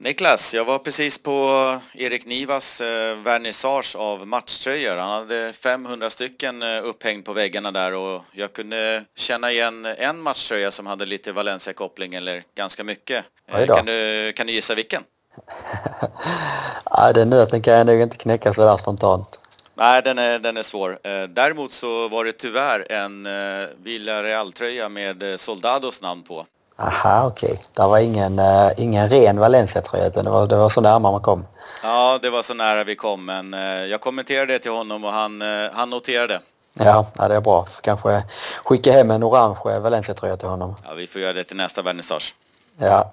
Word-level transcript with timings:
Niklas, 0.00 0.54
jag 0.54 0.64
var 0.64 0.78
precis 0.78 1.22
på 1.22 1.78
Erik 1.94 2.26
Nivas 2.26 2.80
eh, 2.80 3.16
vernissage 3.16 3.96
av 3.96 4.26
matchtröjor. 4.26 4.96
Han 4.96 5.10
hade 5.10 5.52
500 5.52 6.10
stycken 6.10 6.62
eh, 6.62 6.84
upphängd 6.84 7.24
på 7.24 7.32
väggarna 7.32 7.70
där 7.70 7.94
och 7.94 8.22
jag 8.32 8.52
kunde 8.52 9.04
känna 9.16 9.52
igen 9.52 9.86
en 9.86 10.20
matchtröja 10.20 10.70
som 10.70 10.86
hade 10.86 11.06
lite 11.06 11.32
Valencia-koppling 11.32 12.14
eller 12.14 12.44
ganska 12.54 12.84
mycket. 12.84 13.24
Eh, 13.46 13.66
kan, 13.66 13.86
du, 13.86 14.32
kan 14.36 14.46
du 14.46 14.52
gissa 14.52 14.74
vilken? 14.74 15.02
ja, 16.84 17.12
den 17.12 17.30
nöten 17.30 17.62
kan 17.62 17.74
jag 17.74 17.86
nog 17.86 18.00
inte 18.00 18.16
knäcka 18.16 18.52
sådär 18.52 18.76
spontant. 18.76 19.40
Nej, 19.74 20.02
den 20.02 20.18
är, 20.18 20.38
den 20.38 20.56
är 20.56 20.62
svår. 20.62 20.98
Eh, 21.02 21.22
däremot 21.22 21.72
så 21.72 22.08
var 22.08 22.24
det 22.24 22.32
tyvärr 22.32 22.92
en 22.92 23.26
eh, 23.26 23.68
Villarreal-tröja 23.82 24.88
med 24.88 25.22
eh, 25.22 25.36
Soldados 25.36 26.02
namn 26.02 26.22
på. 26.22 26.46
Aha, 26.80 27.26
okej. 27.26 27.52
Okay. 27.52 27.64
Det 27.76 27.82
var 27.82 27.98
ingen, 27.98 28.38
uh, 28.38 28.70
ingen 28.76 29.08
ren 29.08 29.40
Valencia-tröja 29.40 30.06
utan 30.06 30.24
det 30.24 30.30
var, 30.30 30.46
det 30.46 30.56
var 30.56 30.68
så 30.68 30.80
nära 30.80 30.98
man 30.98 31.20
kom. 31.20 31.46
Ja, 31.82 32.18
det 32.22 32.30
var 32.30 32.42
så 32.42 32.54
nära 32.54 32.84
vi 32.84 32.96
kom 32.96 33.24
men 33.24 33.54
uh, 33.54 33.86
jag 33.86 34.00
kommenterade 34.00 34.52
det 34.52 34.58
till 34.58 34.70
honom 34.70 35.04
och 35.04 35.12
han, 35.12 35.42
uh, 35.42 35.70
han 35.72 35.90
noterade. 35.90 36.40
Ja, 36.74 37.06
ja, 37.18 37.28
det 37.28 37.34
är 37.34 37.40
bra. 37.40 37.66
Kanske 37.80 38.22
skicka 38.64 38.92
hem 38.92 39.10
en 39.10 39.24
orange 39.24 39.80
Valencia-tröja 39.80 40.36
till 40.36 40.48
honom. 40.48 40.76
Ja, 40.84 40.94
vi 40.94 41.06
får 41.06 41.20
göra 41.20 41.32
det 41.32 41.44
till 41.44 41.56
nästa 41.56 41.82
vernissage. 41.82 42.34
Ja. 42.76 43.12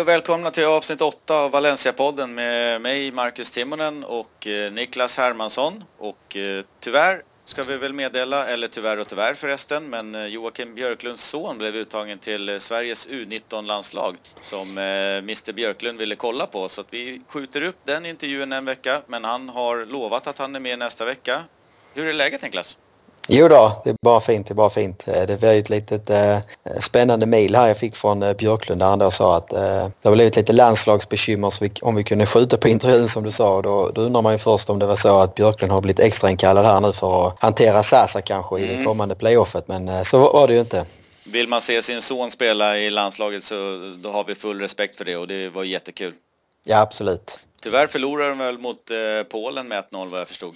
Hej 0.00 0.02
och 0.02 0.08
välkomna 0.08 0.50
till 0.50 0.64
avsnitt 0.64 1.00
8 1.00 1.34
av 1.34 1.50
Valencia-podden 1.50 2.34
med 2.34 2.80
mig 2.80 3.12
Marcus 3.12 3.50
Timonen 3.50 4.04
och 4.04 4.46
eh, 4.46 4.72
Niklas 4.72 5.16
Hermansson. 5.16 5.84
Och 5.98 6.36
eh, 6.36 6.64
tyvärr 6.80 7.22
ska 7.44 7.62
vi 7.62 7.76
väl 7.76 7.92
meddela, 7.92 8.46
eller 8.46 8.68
tyvärr 8.68 8.96
och 8.96 9.08
tyvärr 9.08 9.34
förresten, 9.34 9.90
men 9.90 10.14
eh, 10.14 10.26
Joakim 10.26 10.74
Björklunds 10.74 11.24
son 11.24 11.58
blev 11.58 11.76
uttagen 11.76 12.18
till 12.18 12.60
Sveriges 12.60 13.08
U19-landslag 13.08 14.16
som 14.40 14.78
Mr 14.78 15.52
Björklund 15.52 15.98
ville 15.98 16.16
kolla 16.16 16.46
på. 16.46 16.68
Så 16.68 16.80
att 16.80 16.88
vi 16.90 17.22
skjuter 17.28 17.62
upp 17.62 17.78
den 17.84 18.06
intervjun 18.06 18.52
en 18.52 18.64
vecka, 18.64 19.02
men 19.06 19.24
han 19.24 19.48
har 19.48 19.86
lovat 19.86 20.26
att 20.26 20.38
han 20.38 20.56
är 20.56 20.60
med 20.60 20.78
nästa 20.78 21.04
vecka. 21.04 21.44
Hur 21.94 22.06
är 22.06 22.12
läget 22.12 22.42
Niklas? 22.42 22.76
Jo 23.32 23.48
då, 23.48 23.72
det 23.84 23.90
är 23.90 23.96
bara 24.02 24.20
fint. 24.20 24.46
Det 24.46 24.52
är 24.52 24.56
bara 24.56 24.70
fint. 24.70 25.08
Eh, 25.08 25.26
det 25.26 25.42
var 25.42 25.48
ett 25.48 25.70
litet 25.70 26.10
eh, 26.10 26.38
spännande 26.80 27.26
mejl 27.26 27.54
här 27.54 27.68
jag 27.68 27.78
fick 27.78 27.96
från 27.96 28.22
eh, 28.22 28.36
Björklund 28.36 28.80
där 28.80 28.86
han 28.86 28.98
då 28.98 29.10
sa 29.10 29.36
att 29.36 29.52
eh, 29.52 29.88
det 30.02 30.08
har 30.08 30.12
blivit 30.12 30.36
lite 30.36 30.52
landslagsbekymmer 30.52 31.54
vi, 31.60 31.70
om 31.82 31.94
vi 31.94 32.04
kunde 32.04 32.26
skjuta 32.26 32.56
på 32.56 32.68
intervjun 32.68 33.08
som 33.08 33.22
du 33.22 33.30
sa. 33.30 33.62
Då, 33.62 33.90
då 33.94 34.00
undrar 34.00 34.22
man 34.22 34.32
ju 34.32 34.38
först 34.38 34.70
om 34.70 34.78
det 34.78 34.86
var 34.86 34.96
så 34.96 35.20
att 35.20 35.34
Björklund 35.34 35.72
har 35.72 35.80
blivit 35.80 36.00
extrainkallad 36.00 36.66
här 36.66 36.80
nu 36.80 36.92
för 36.92 37.28
att 37.28 37.36
hantera 37.40 37.82
Sasa 37.82 38.20
kanske 38.20 38.58
i 38.58 38.64
mm. 38.64 38.78
det 38.78 38.84
kommande 38.84 39.14
playoffet. 39.14 39.68
Men 39.68 39.88
eh, 39.88 40.02
så 40.02 40.18
var 40.18 40.48
det 40.48 40.54
ju 40.54 40.60
inte. 40.60 40.86
Vill 41.24 41.48
man 41.48 41.60
se 41.60 41.82
sin 41.82 42.02
son 42.02 42.30
spela 42.30 42.78
i 42.78 42.90
landslaget 42.90 43.44
så 43.44 43.54
då 44.02 44.12
har 44.12 44.24
vi 44.24 44.34
full 44.34 44.60
respekt 44.60 44.96
för 44.96 45.04
det 45.04 45.16
och 45.16 45.28
det 45.28 45.48
var 45.48 45.64
jättekul. 45.64 46.14
Ja, 46.64 46.80
absolut. 46.80 47.40
Tyvärr 47.62 47.86
förlorade 47.86 48.28
de 48.28 48.38
väl 48.38 48.58
mot 48.58 48.90
eh, 48.90 48.96
Polen 49.30 49.68
med 49.68 49.84
1-0 49.90 50.10
vad 50.10 50.20
jag 50.20 50.28
förstod. 50.28 50.54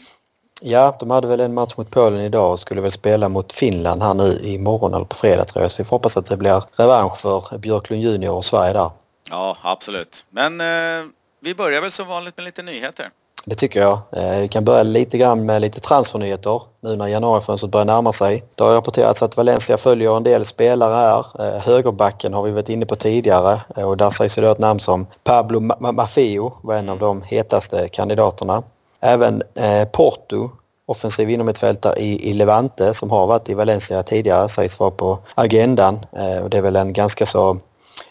Ja, 0.61 0.97
de 1.01 1.11
hade 1.11 1.29
väl 1.29 1.41
en 1.41 1.55
match 1.55 1.75
mot 1.77 1.91
Polen 1.91 2.21
idag 2.21 2.53
och 2.53 2.61
skulle 2.61 2.81
väl 2.81 2.91
spela 2.91 3.29
mot 3.29 3.53
Finland 3.53 4.03
här 4.03 4.15
nu 4.15 4.39
imorgon 4.43 4.95
eller 4.95 5.05
på 5.05 5.17
fredag 5.17 5.45
tror 5.45 5.63
jag. 5.63 5.71
Så 5.71 5.83
vi 5.83 5.85
får 5.85 5.97
hoppas 5.97 6.17
att 6.17 6.27
det 6.27 6.37
blir 6.37 6.63
revansch 6.77 7.19
för 7.19 7.59
Björklund 7.59 8.03
Junior 8.03 8.35
och 8.35 8.45
Sverige 8.45 8.73
där. 8.73 8.91
Ja, 9.31 9.57
absolut. 9.63 10.25
Men 10.31 10.61
eh, 10.61 11.07
vi 11.41 11.55
börjar 11.55 11.81
väl 11.81 11.91
som 11.91 12.09
vanligt 12.09 12.37
med 12.37 12.45
lite 12.45 12.63
nyheter. 12.63 13.11
Det 13.47 13.55
tycker 13.55 13.81
jag. 13.81 13.98
Eh, 14.13 14.41
vi 14.41 14.48
kan 14.48 14.64
börja 14.64 14.83
lite 14.83 15.19
grann 15.19 15.47
med 15.47 15.63
lite 15.63 15.81
transfernyheter 15.81 16.63
nu 16.81 16.97
när 16.97 17.07
januarifönstret 17.07 17.73
börjar 17.73 17.85
närma 17.85 18.13
sig. 18.13 18.45
Det 18.55 18.64
har 18.64 18.75
rapporterats 18.75 19.23
att 19.23 19.37
Valencia 19.37 19.77
följer 19.77 20.17
en 20.17 20.23
del 20.23 20.45
spelare 20.45 20.95
här. 20.95 21.27
Eh, 21.39 21.61
högerbacken 21.63 22.35
har 22.35 22.43
vi 22.43 22.51
varit 22.51 22.69
inne 22.69 22.87
på 22.87 22.97
tidigare 22.97 23.61
eh, 23.77 23.89
och 23.89 23.97
där 23.97 24.11
sägs 24.11 24.35
det 24.35 24.51
ett 24.51 24.59
namn 24.59 24.81
som 24.81 25.07
Pablo 25.25 25.61
Mafio 25.93 26.53
var 26.63 26.75
en 26.75 26.89
av 26.89 26.98
de 26.98 27.23
hetaste 27.23 27.89
kandidaterna. 27.89 28.63
Även 29.05 29.42
eh, 29.55 29.89
Porto, 29.89 30.51
offensiv 30.87 31.31
inomhittfältare 31.31 32.01
i, 32.01 32.31
i 32.31 32.33
Levante 32.33 32.95
som 32.95 33.11
har 33.11 33.27
varit 33.27 33.48
i 33.48 33.55
Valencia 33.55 34.03
tidigare 34.03 34.48
sägs 34.48 34.81
vara 34.81 34.91
på 34.91 35.19
agendan. 35.35 36.07
Eh, 36.13 36.42
och 36.42 36.51
det 36.51 36.59
är 36.59 36.63
väl 36.63 36.77
en 36.77 36.92
ganska 36.92 37.27
så 37.27 37.59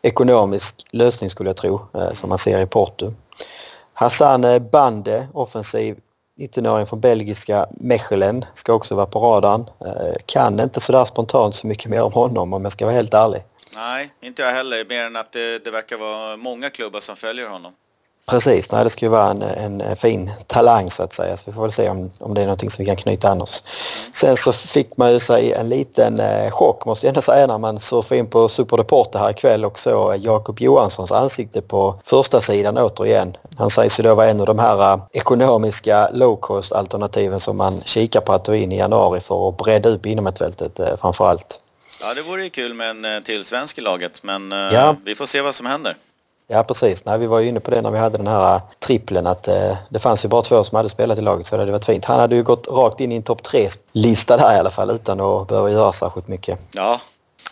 ekonomisk 0.02 0.86
lösning 0.92 1.30
skulle 1.30 1.50
jag 1.50 1.58
tro 1.58 1.82
eh, 1.94 2.14
som 2.14 2.30
man 2.30 2.38
ser 2.38 2.60
i 2.60 2.66
Porto. 2.66 3.14
Hassan 3.94 4.44
eh, 4.44 4.60
Bande, 4.60 5.28
offensiv 5.34 5.98
19-åring 6.40 6.86
från 6.86 7.00
belgiska 7.00 7.68
Mechelen, 7.72 8.46
ska 8.54 8.74
också 8.74 8.96
vara 8.96 9.06
på 9.06 9.20
radarn. 9.20 9.62
Eh, 9.62 10.16
kan 10.26 10.60
inte 10.60 10.82
sådär 10.82 11.06
spontant 11.06 11.56
så 11.56 11.68
mycket 11.68 11.92
mer 11.92 12.04
om 12.04 12.14
honom 12.14 12.54
om 12.54 12.64
jag 12.64 12.72
ska 12.72 12.86
vara 12.86 12.96
helt 12.96 13.14
ärlig. 13.14 13.44
Nej, 13.76 14.14
inte 14.22 14.42
jag 14.42 14.54
heller. 14.54 14.86
Mer 14.90 15.04
än 15.04 15.16
att 15.16 15.32
det, 15.32 15.64
det 15.64 15.72
verkar 15.72 15.98
vara 15.98 16.38
många 16.38 16.70
klubbar 16.70 17.00
som 17.00 17.16
följer 17.16 17.48
honom. 17.48 17.74
Precis, 18.26 18.72
nej, 18.72 18.84
det 18.84 18.90
ska 18.90 19.06
ju 19.06 19.10
vara 19.10 19.30
en, 19.30 19.82
en 19.82 19.96
fin 19.96 20.32
talang 20.48 20.92
så 20.92 21.04
att 21.04 21.14
säga. 21.14 21.38
Så 21.38 21.44
vi 21.46 21.54
får 21.54 21.62
väl 21.62 21.72
se 21.72 21.90
om, 21.90 22.12
om 22.20 22.34
det 22.34 22.42
är 22.42 22.46
någonting 22.46 22.70
som 22.70 22.84
vi 22.84 22.88
kan 22.90 22.96
knyta 22.96 23.30
an 23.30 23.42
oss. 23.42 23.64
Sen 24.14 24.38
så 24.38 24.52
fick 24.52 24.98
man 24.98 25.14
ju 25.14 25.20
sig 25.20 25.54
en 25.54 25.70
liten 25.70 26.20
eh, 26.20 26.52
chock 26.52 26.86
måste 26.86 27.06
jag 27.06 27.10
ändå 27.10 27.22
säga 27.22 27.48
när 27.48 27.58
man 27.58 27.80
surfade 27.80 28.20
in 28.20 28.30
på 28.30 28.50
Superdeporter 28.50 29.20
här 29.20 29.30
ikväll 29.30 29.66
och 29.66 29.80
såg 29.80 30.18
Jakob 30.18 30.60
Johanssons 30.60 31.12
ansikte 31.12 31.62
på 31.62 32.00
första 32.04 32.42
sidan 32.42 32.78
återigen. 32.78 33.38
Han 33.58 33.70
sägs 33.70 34.00
ju 34.00 34.04
då 34.04 34.16
vara 34.16 34.30
en 34.30 34.40
av 34.40 34.46
de 34.46 34.60
här 34.60 34.94
eh, 34.94 35.04
ekonomiska 35.12 36.10
low 36.14 36.36
cost 36.36 36.72
alternativen 36.72 37.40
som 37.40 37.58
man 37.58 37.82
kikar 37.82 38.22
på 38.22 38.34
att 38.34 38.46
ta 38.46 38.56
in 38.56 38.72
i 38.72 38.78
januari 38.78 39.20
för 39.20 39.50
att 39.50 39.58
bredda 39.58 39.90
upp 39.90 40.06
inom 40.06 40.28
ett 40.28 40.38
fältet 40.38 40.80
eh, 40.80 40.98
framför 41.02 41.26
allt. 41.26 41.60
Ja, 42.02 42.14
det 42.14 42.22
vore 42.22 42.44
ju 42.44 42.50
kul 42.50 42.74
med 42.74 42.90
en 42.90 43.06
eh, 43.06 43.22
till 43.22 43.46
svensk 43.46 43.78
i 43.78 43.82
laget 43.82 44.24
men 44.24 44.52
eh, 44.52 44.58
ja. 44.58 44.96
vi 45.06 45.16
får 45.16 45.26
se 45.26 45.42
vad 45.42 45.56
som 45.56 45.66
händer. 45.66 45.98
Ja 46.48 46.64
precis, 46.64 47.06
Nej, 47.06 47.20
vi 47.20 47.28
var 47.28 47.40
ju 47.40 47.50
inne 47.50 47.60
på 47.60 47.72
det 47.72 47.82
när 47.82 47.92
vi 47.92 47.98
hade 47.98 48.18
den 48.18 48.28
här 48.28 48.56
äh, 48.56 48.62
trippeln 48.80 49.28
att 49.28 49.48
eh, 49.48 49.78
det 49.90 50.00
fanns 50.00 50.26
ju 50.26 50.30
bara 50.30 50.42
två 50.42 50.64
som 50.64 50.76
hade 50.76 50.90
spelat 50.90 51.18
i 51.18 51.22
laget 51.22 51.48
så 51.48 51.56
det 51.56 51.62
hade 51.62 51.72
varit 51.72 51.86
fint. 51.86 52.06
Han 52.06 52.20
hade 52.20 52.36
ju 52.36 52.44
gått 52.44 52.68
rakt 52.68 53.00
in 53.00 53.12
i 53.12 53.16
en 53.16 53.24
topp 53.24 53.44
tre-lista 53.44 54.38
där 54.38 54.56
i 54.56 54.60
alla 54.60 54.72
fall 54.72 54.92
utan 54.92 55.22
att 55.22 55.48
behöva 55.48 55.72
göra 55.72 55.92
särskilt 55.92 56.28
mycket. 56.28 56.60
Ja. 56.72 57.00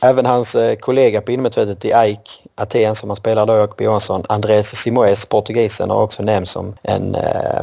Även 0.01 0.25
hans 0.25 0.55
eh, 0.55 0.75
kollega 0.75 1.21
på 1.21 1.31
innermittfältet 1.31 1.85
i 1.85 1.93
AIK 1.93 2.43
Aten 2.55 2.95
som 2.95 3.09
han 3.09 3.17
spelar 3.17 3.45
då, 3.45 3.53
Jakob 3.53 3.81
Johansson, 3.81 4.23
Andres 4.29 4.75
Simoes, 4.75 5.25
portugisen, 5.25 5.89
har 5.89 6.01
också 6.01 6.23
nämnts 6.23 6.51
som 6.51 6.75
en, 6.81 7.15
eh, 7.15 7.61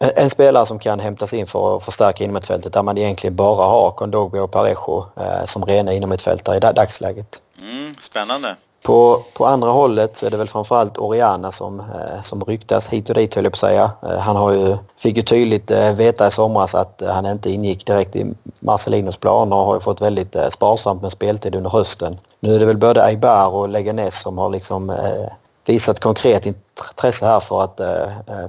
en 0.00 0.30
spelare 0.30 0.66
som 0.66 0.78
kan 0.78 1.00
hämtas 1.00 1.32
in 1.32 1.46
för 1.46 1.76
att 1.76 1.84
förstärka 1.84 2.24
innermittfältet 2.24 2.72
där 2.72 2.82
man 2.82 2.98
egentligen 2.98 3.36
bara 3.36 3.64
har 3.64 3.90
Kondogbia 3.90 4.42
och 4.42 4.50
Parejo 4.50 5.06
eh, 5.16 5.44
som 5.44 5.64
rena 5.64 5.92
innermittfältare 5.92 6.56
i 6.56 6.60
dagsläget. 6.60 7.42
Mm, 7.58 7.94
spännande. 8.00 8.56
På, 8.82 9.22
på 9.34 9.46
andra 9.46 9.68
hållet 9.68 10.16
så 10.16 10.26
är 10.26 10.30
det 10.30 10.36
väl 10.36 10.48
framförallt 10.48 10.98
Oriana 10.98 11.52
som, 11.52 11.80
eh, 11.80 12.22
som 12.22 12.44
ryktas 12.44 12.88
hit 12.88 13.08
och 13.08 13.14
dit 13.14 13.34
höll 13.34 13.44
jag 13.44 13.52
på 13.52 13.56
att 13.56 13.60
säga. 13.60 13.90
Eh, 14.02 14.18
han 14.18 14.36
har 14.36 14.52
ju, 14.52 14.76
fick 14.98 15.16
ju 15.16 15.22
tydligt 15.22 15.70
eh, 15.70 15.92
veta 15.92 16.28
i 16.28 16.30
somras 16.30 16.74
att 16.74 17.02
eh, 17.02 17.08
han 17.08 17.26
inte 17.26 17.50
ingick 17.50 17.86
direkt 17.86 18.16
i 18.16 18.34
Marcelinos 18.60 19.16
planer 19.16 19.56
och 19.56 19.66
har 19.66 19.74
ju 19.74 19.80
fått 19.80 20.00
väldigt 20.00 20.36
eh, 20.36 20.48
sparsamt 20.48 21.02
med 21.02 21.12
speltid 21.12 21.54
under 21.54 21.70
hösten. 21.70 22.20
Nu 22.40 22.54
är 22.54 22.58
det 22.58 22.66
väl 22.66 22.76
både 22.76 23.04
Aibar 23.04 23.48
och 23.54 23.68
Leganes 23.68 24.20
som 24.20 24.38
har 24.38 24.50
liksom 24.50 24.90
eh, 24.90 25.32
visat 25.66 26.00
konkret 26.00 26.46
intresse 26.46 27.26
här 27.26 27.40
för 27.40 27.62
att 27.64 27.80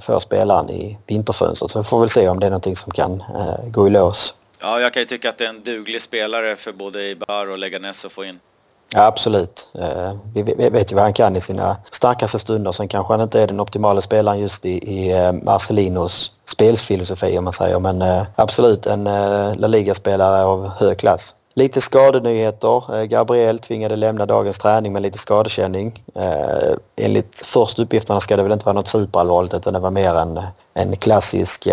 få 0.02 0.20
spelaren 0.20 0.70
i 0.70 0.98
vinterfönstret. 1.06 1.70
Så 1.70 1.78
vi 1.78 1.84
får 1.84 2.00
väl 2.00 2.08
se 2.08 2.28
om 2.28 2.40
det 2.40 2.46
är 2.46 2.50
någonting 2.50 2.76
som 2.76 2.92
kan 2.92 3.22
gå 3.66 3.86
i 3.86 3.90
lås. 3.90 4.34
Ja, 4.60 4.80
jag 4.80 4.92
kan 4.92 5.02
ju 5.02 5.06
tycka 5.06 5.28
att 5.28 5.38
det 5.38 5.44
är 5.44 5.48
en 5.48 5.62
duglig 5.62 6.02
spelare 6.02 6.56
för 6.56 6.72
både 6.72 6.98
Aibar 6.98 7.50
och 7.50 7.58
Leganes 7.58 8.04
att 8.04 8.12
få 8.12 8.24
in. 8.24 8.40
Ja, 8.94 9.06
absolut. 9.06 9.68
Eh, 9.74 10.12
vi 10.34 10.68
vet 10.70 10.92
ju 10.92 10.96
vad 10.96 11.04
han 11.04 11.12
kan 11.12 11.36
i 11.36 11.40
sina 11.40 11.76
starkaste 11.90 12.38
stunder. 12.38 12.72
Sen 12.72 12.88
kanske 12.88 13.12
han 13.12 13.20
inte 13.20 13.42
är 13.42 13.46
den 13.46 13.60
optimala 13.60 14.00
spelaren 14.00 14.38
just 14.38 14.64
i, 14.64 14.70
i 14.70 15.12
eh, 15.12 15.32
Marcelinos 15.32 16.32
spelsfilosofi 16.48 17.38
om 17.38 17.44
man 17.44 17.52
säger. 17.52 17.78
Men 17.78 18.02
eh, 18.02 18.22
absolut 18.36 18.86
en 18.86 19.04
La 19.56 19.66
Liga-spelare 19.66 20.44
av 20.44 20.68
hög 20.68 20.98
klass. 20.98 21.34
Lite 21.54 21.80
skadenyheter. 21.80 23.04
Gabriel 23.06 23.58
tvingade 23.58 23.96
lämna 23.96 24.26
dagens 24.26 24.58
träning 24.58 24.92
med 24.92 25.02
lite 25.02 25.18
skadekänning. 25.18 26.04
Enligt 26.96 27.36
första 27.36 27.82
uppgifterna 27.82 28.20
ska 28.20 28.36
det 28.36 28.42
väl 28.42 28.52
inte 28.52 28.64
vara 28.64 28.74
något 28.74 28.88
superallvarligt 28.88 29.54
utan 29.54 29.72
det 29.72 29.78
var 29.78 29.90
mer 29.90 30.14
en, 30.14 30.40
en 30.74 30.96
klassisk 30.96 31.68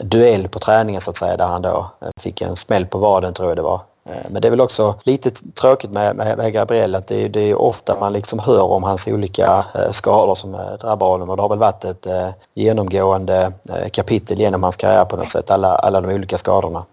duell 0.00 0.48
på 0.48 0.58
träningen 0.58 1.00
så 1.00 1.10
att 1.10 1.16
säga 1.16 1.36
där 1.36 1.46
han 1.46 1.62
då 1.62 1.90
fick 2.20 2.40
en 2.40 2.56
smäll 2.56 2.86
på 2.86 2.98
vaden 2.98 3.34
tror 3.34 3.48
jag 3.48 3.58
det 3.58 3.62
var. 3.62 3.80
Men 4.04 4.42
det 4.42 4.48
är 4.48 4.50
väl 4.50 4.60
också 4.60 4.94
lite 5.02 5.30
tråkigt 5.30 5.90
med, 5.90 6.16
med, 6.16 6.38
med 6.38 6.52
Gabriel 6.52 6.94
att 6.94 7.06
det, 7.06 7.28
det 7.28 7.50
är 7.50 7.60
ofta 7.60 8.00
man 8.00 8.12
liksom 8.12 8.38
hör 8.38 8.62
om 8.62 8.82
hans 8.82 9.08
olika 9.08 9.66
skador 9.90 10.34
som 10.34 10.52
drabbar 10.80 11.08
honom 11.08 11.30
och 11.30 11.36
det 11.36 11.42
har 11.42 11.48
väl 11.48 11.58
varit 11.58 11.84
ett 11.84 12.06
genomgående 12.54 13.52
kapitel 13.92 14.40
genom 14.40 14.62
hans 14.62 14.76
karriär 14.76 15.04
på 15.04 15.16
något 15.16 15.30
sätt, 15.30 15.50
alla, 15.50 15.76
alla 15.76 16.00
de 16.00 16.14
olika 16.14 16.38
skadorna. 16.38 16.84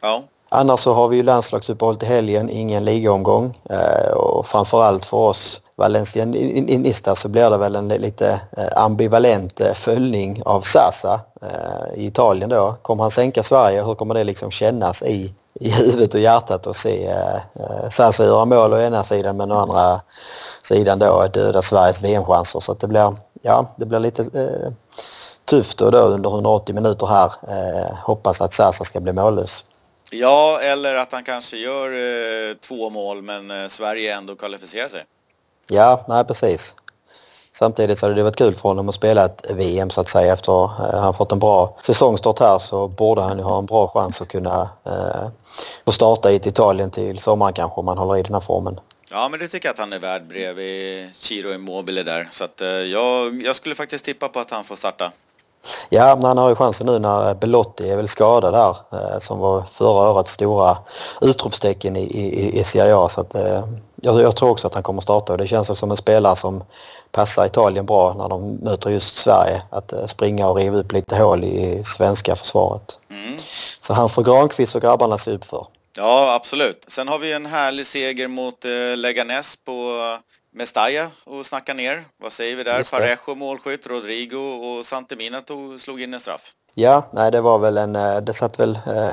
Ja. 0.00 0.22
Annars 0.48 0.80
så 0.80 0.92
har 0.92 1.08
vi 1.08 1.16
ju 1.16 1.22
landslagsuppehåll 1.22 1.96
till 1.96 2.08
helgen, 2.08 2.50
ingen 2.50 2.84
ligaomgång 2.84 3.58
och 4.14 4.46
framförallt 4.46 5.04
för 5.04 5.16
oss 5.16 5.62
Valencianista 5.78 7.14
så 7.14 7.28
blir 7.28 7.50
det 7.50 7.58
väl 7.58 7.76
en 7.76 7.88
lite 7.88 8.40
eh, 8.56 8.82
ambivalent 8.82 9.60
eh, 9.60 9.72
följning 9.72 10.42
av 10.44 10.60
Sasa 10.60 11.20
eh, 11.42 12.00
i 12.00 12.06
Italien 12.06 12.50
då. 12.50 12.74
Kommer 12.82 13.04
han 13.04 13.10
sänka 13.10 13.42
Sverige? 13.42 13.84
Hur 13.84 13.94
kommer 13.94 14.14
det 14.14 14.24
liksom 14.24 14.50
kännas 14.50 15.02
i, 15.02 15.34
i 15.60 15.70
huvudet 15.70 16.14
och 16.14 16.20
hjärtat 16.20 16.66
att 16.66 16.76
se 16.76 17.14
Sasa 17.90 18.24
göra 18.24 18.44
mål 18.44 18.72
å 18.72 18.78
ena 18.78 19.04
sidan 19.04 19.36
men 19.36 19.52
å 19.52 19.54
andra 19.54 20.00
sidan 20.62 20.98
då 20.98 21.26
döda 21.26 21.62
Sveriges 21.62 22.02
VM-chanser. 22.02 22.60
Så 22.60 22.74
det 22.74 22.86
blir, 22.86 23.14
ja, 23.42 23.66
det 23.76 23.86
blir 23.86 23.98
lite 23.98 24.22
eh, 24.22 24.72
tufft 25.44 25.80
och 25.80 25.92
då 25.92 25.98
under 25.98 26.30
180 26.30 26.74
minuter 26.74 27.06
här. 27.06 27.32
Eh, 27.48 27.96
hoppas 27.96 28.40
att 28.40 28.52
Sasa 28.52 28.84
ska 28.84 29.00
bli 29.00 29.12
mållös. 29.12 29.64
Ja, 30.10 30.60
eller 30.60 30.94
att 30.94 31.12
han 31.12 31.24
kanske 31.24 31.56
gör 31.56 31.90
eh, 32.50 32.54
två 32.54 32.90
mål 32.90 33.22
men 33.22 33.70
Sverige 33.70 34.14
ändå 34.14 34.36
kvalificerar 34.36 34.88
sig. 34.88 35.04
Ja, 35.68 36.04
nej 36.08 36.24
precis. 36.24 36.74
Samtidigt 37.58 37.98
så 37.98 38.06
hade 38.06 38.14
det 38.14 38.22
varit 38.22 38.36
kul 38.36 38.54
för 38.54 38.68
honom 38.68 38.88
att 38.88 38.94
spela 38.94 39.24
ett 39.24 39.50
VM 39.50 39.90
så 39.90 40.00
att 40.00 40.08
säga. 40.08 40.32
Efter 40.32 40.64
att 40.64 40.94
eh, 40.94 41.00
han 41.00 41.14
fått 41.14 41.32
en 41.32 41.38
bra 41.38 41.76
säsongstart 41.82 42.38
här 42.38 42.58
så 42.58 42.88
borde 42.88 43.22
han 43.22 43.38
ju 43.38 43.44
ha 43.44 43.58
en 43.58 43.66
bra 43.66 43.88
chans 43.88 44.22
att 44.22 44.28
kunna 44.28 44.68
eh, 44.84 45.28
få 45.84 45.92
starta 45.92 46.30
i 46.30 46.36
ett 46.36 46.46
Italien 46.46 46.90
till 46.90 47.18
sommaren 47.18 47.52
kanske 47.52 47.80
om 47.80 47.88
han 47.88 47.98
håller 47.98 48.16
i 48.16 48.22
den 48.22 48.34
här 48.34 48.40
formen. 48.40 48.80
Ja, 49.10 49.28
men 49.28 49.40
det 49.40 49.48
tycker 49.48 49.68
jag 49.68 49.72
att 49.72 49.78
han 49.78 49.92
är 49.92 49.98
värd 49.98 50.28
bredvid 50.28 51.14
Chiro 51.14 51.54
Immobile 51.54 52.02
där. 52.02 52.28
Så 52.32 52.44
att 52.44 52.60
eh, 52.60 52.68
jag, 52.68 53.42
jag 53.42 53.56
skulle 53.56 53.74
faktiskt 53.74 54.04
tippa 54.04 54.28
på 54.28 54.40
att 54.40 54.50
han 54.50 54.64
får 54.64 54.76
starta. 54.76 55.12
Ja, 55.88 56.16
men 56.16 56.24
han 56.24 56.38
har 56.38 56.48
ju 56.48 56.54
chansen 56.54 56.86
nu 56.86 56.98
när 56.98 57.34
Belotti 57.34 57.90
är 57.90 57.96
väl 57.96 58.08
skadad 58.08 58.54
där 58.54 58.76
eh, 58.92 59.18
som 59.20 59.38
var 59.38 59.62
förra 59.72 60.10
årets 60.10 60.32
stora 60.32 60.76
utropstecken 61.20 61.96
i, 61.96 62.02
i, 62.02 62.60
i 62.60 62.64
Serie 62.64 62.96
A. 62.96 63.08
Så 63.08 63.20
att, 63.20 63.34
eh, 63.34 63.64
jag, 64.02 64.20
jag, 64.20 64.36
tror 64.36 64.50
också 64.50 64.66
att 64.66 64.74
han 64.74 64.82
kommer 64.82 65.00
starta 65.00 65.32
och 65.32 65.38
det 65.38 65.46
känns 65.46 65.78
som 65.78 65.90
en 65.90 65.96
spelare 65.96 66.36
som 66.36 66.64
passar 67.12 67.46
Italien 67.46 67.86
bra 67.86 68.14
när 68.14 68.28
de 68.28 68.54
möter 68.54 68.90
just 68.90 69.16
Sverige. 69.16 69.62
Att 69.70 69.92
eh, 69.92 70.06
springa 70.06 70.48
och 70.48 70.56
riva 70.56 70.76
upp 70.76 70.92
lite 70.92 71.16
hål 71.16 71.44
i 71.44 71.82
svenska 71.84 72.36
försvaret. 72.36 72.98
Mm. 73.10 73.38
Så 73.80 73.92
han 73.92 74.08
får 74.08 74.22
Granqvist 74.22 74.74
och 74.74 74.82
grabbarna 74.82 75.18
se 75.18 75.30
upp 75.30 75.44
för. 75.44 75.66
Ja, 75.96 76.34
absolut. 76.34 76.84
Sen 76.88 77.08
har 77.08 77.18
vi 77.18 77.32
en 77.32 77.46
härlig 77.46 77.86
seger 77.86 78.28
mot 78.28 78.64
eh, 78.64 78.96
Leganes 78.96 79.56
på 79.56 79.98
Mestalla 80.58 81.10
och 81.24 81.46
snacka 81.46 81.74
ner. 81.74 82.04
Vad 82.22 82.32
säger 82.32 82.56
vi 82.56 82.62
där? 82.62 82.90
Parejo 82.92 83.34
målskytt, 83.34 83.86
Rodrigo 83.86 84.36
och 84.36 84.86
Santemina 84.86 85.40
tog, 85.40 85.80
slog 85.80 86.02
in 86.02 86.14
en 86.14 86.20
straff. 86.20 86.54
Ja, 86.74 87.02
nej 87.12 87.30
det 87.30 87.40
var 87.40 87.58
väl 87.58 87.78
en, 87.78 87.96
eh, 87.96 88.16
det 88.16 88.34
satt 88.34 88.60
väl 88.60 88.78
eh, 88.86 89.08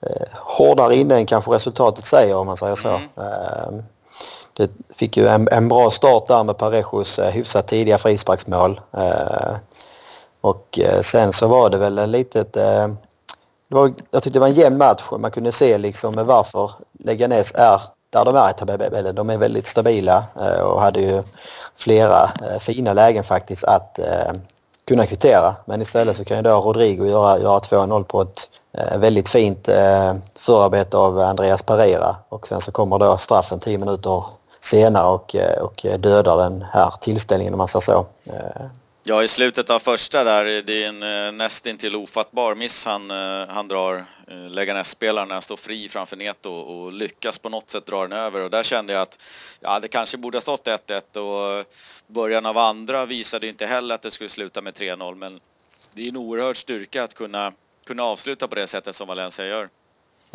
eh, 0.00 0.28
hårdare 0.32 0.94
inne 0.94 1.14
än 1.14 1.26
kanske 1.26 1.50
resultatet 1.50 2.04
säger 2.04 2.36
om 2.36 2.46
man 2.46 2.56
säger 2.56 2.74
så. 2.74 3.00
Mm. 3.16 3.82
Det 4.56 4.70
fick 4.96 5.16
ju 5.16 5.26
en, 5.26 5.48
en, 5.50 5.68
bra 5.68 5.90
start 5.90 6.26
där 6.26 6.44
med 6.44 6.58
Parejos 6.58 7.18
eh, 7.18 7.30
hyfsat 7.30 7.66
tidiga 7.68 7.98
frisparksmål. 7.98 8.80
Eh, 8.92 9.56
och 10.40 10.78
eh, 10.78 11.00
sen 11.00 11.32
så 11.32 11.48
var 11.48 11.70
det 11.70 11.78
väl 11.78 11.98
en 11.98 12.10
litet... 12.10 12.52
Det 13.68 13.74
var, 13.74 13.92
jag 14.10 14.22
tyckte 14.22 14.38
det 14.38 14.40
var 14.40 14.48
en 14.48 14.54
jämn 14.54 14.78
match. 14.78 15.02
Man 15.18 15.30
kunde 15.30 15.52
se 15.52 15.78
liksom 15.78 16.26
varför 16.26 16.70
Leganes 16.92 17.54
är 17.54 17.82
där 18.10 18.24
de 18.24 18.36
är 18.36 18.50
i 18.50 18.52
tabellen. 18.52 19.14
De 19.14 19.30
är 19.30 19.38
väldigt 19.38 19.66
stabila 19.66 20.24
och 20.64 20.82
hade 20.82 21.00
ju 21.00 21.22
flera 21.76 22.30
fina 22.60 22.92
lägen 22.92 23.24
faktiskt 23.24 23.64
att 23.64 23.98
kunna 24.88 25.06
kvittera. 25.06 25.54
Men 25.64 25.82
istället 25.82 26.16
så 26.16 26.24
kan 26.24 26.36
ju 26.36 26.42
då 26.42 26.60
Rodrigo 26.60 27.06
göra, 27.06 27.38
göra 27.38 27.58
2-0 27.58 28.04
på 28.04 28.22
ett 28.22 28.50
väldigt 28.96 29.28
fint 29.28 29.68
förarbete 30.38 30.96
av 30.96 31.20
Andreas 31.20 31.62
Pereira 31.62 32.16
och 32.28 32.48
sen 32.48 32.60
så 32.60 32.72
kommer 32.72 32.98
då 32.98 33.16
straffen 33.16 33.58
10 33.58 33.78
minuter 33.78 34.24
senare 34.64 35.06
och, 35.06 35.34
eh, 35.34 35.62
och 35.62 35.86
dödar 35.98 36.36
den 36.36 36.62
här 36.62 36.90
tillställningen 37.00 37.54
om 37.54 37.58
man 37.58 37.68
säger 37.68 37.80
så. 37.80 38.06
Eh. 38.26 38.66
Ja, 39.02 39.22
i 39.22 39.28
slutet 39.28 39.70
av 39.70 39.78
första 39.78 40.24
där, 40.24 40.62
det 40.62 40.84
är 40.84 40.88
en 40.88 41.02
eh, 41.02 41.32
nästintill 41.32 41.96
ofattbar 41.96 42.54
miss 42.54 42.84
han, 42.84 43.10
han 43.48 43.68
drar, 43.68 44.04
eh, 44.28 44.36
Leganes-spelaren, 44.36 45.28
när 45.28 45.34
han 45.34 45.42
står 45.42 45.56
fri 45.56 45.88
framför 45.88 46.16
Neto 46.16 46.50
och 46.50 46.92
lyckas 46.92 47.38
på 47.38 47.48
något 47.48 47.70
sätt 47.70 47.86
dra 47.86 48.02
den 48.02 48.12
över. 48.12 48.40
Och 48.40 48.50
där 48.50 48.62
kände 48.62 48.92
jag 48.92 49.02
att 49.02 49.18
ja, 49.60 49.80
det 49.80 49.88
kanske 49.88 50.16
borde 50.16 50.36
ha 50.36 50.42
stått 50.42 50.66
1-1 50.66 51.16
och 51.16 51.64
början 52.06 52.46
av 52.46 52.58
andra 52.58 53.06
visade 53.06 53.48
inte 53.48 53.66
heller 53.66 53.94
att 53.94 54.02
det 54.02 54.10
skulle 54.10 54.30
sluta 54.30 54.62
med 54.62 54.74
3-0. 54.74 55.14
Men 55.14 55.40
det 55.94 56.04
är 56.04 56.08
en 56.08 56.16
oerhörd 56.16 56.56
styrka 56.56 57.04
att 57.04 57.14
kunna, 57.14 57.52
kunna 57.86 58.02
avsluta 58.02 58.48
på 58.48 58.54
det 58.54 58.66
sättet 58.66 58.96
som 58.96 59.08
Valencia 59.08 59.46
gör. 59.46 59.68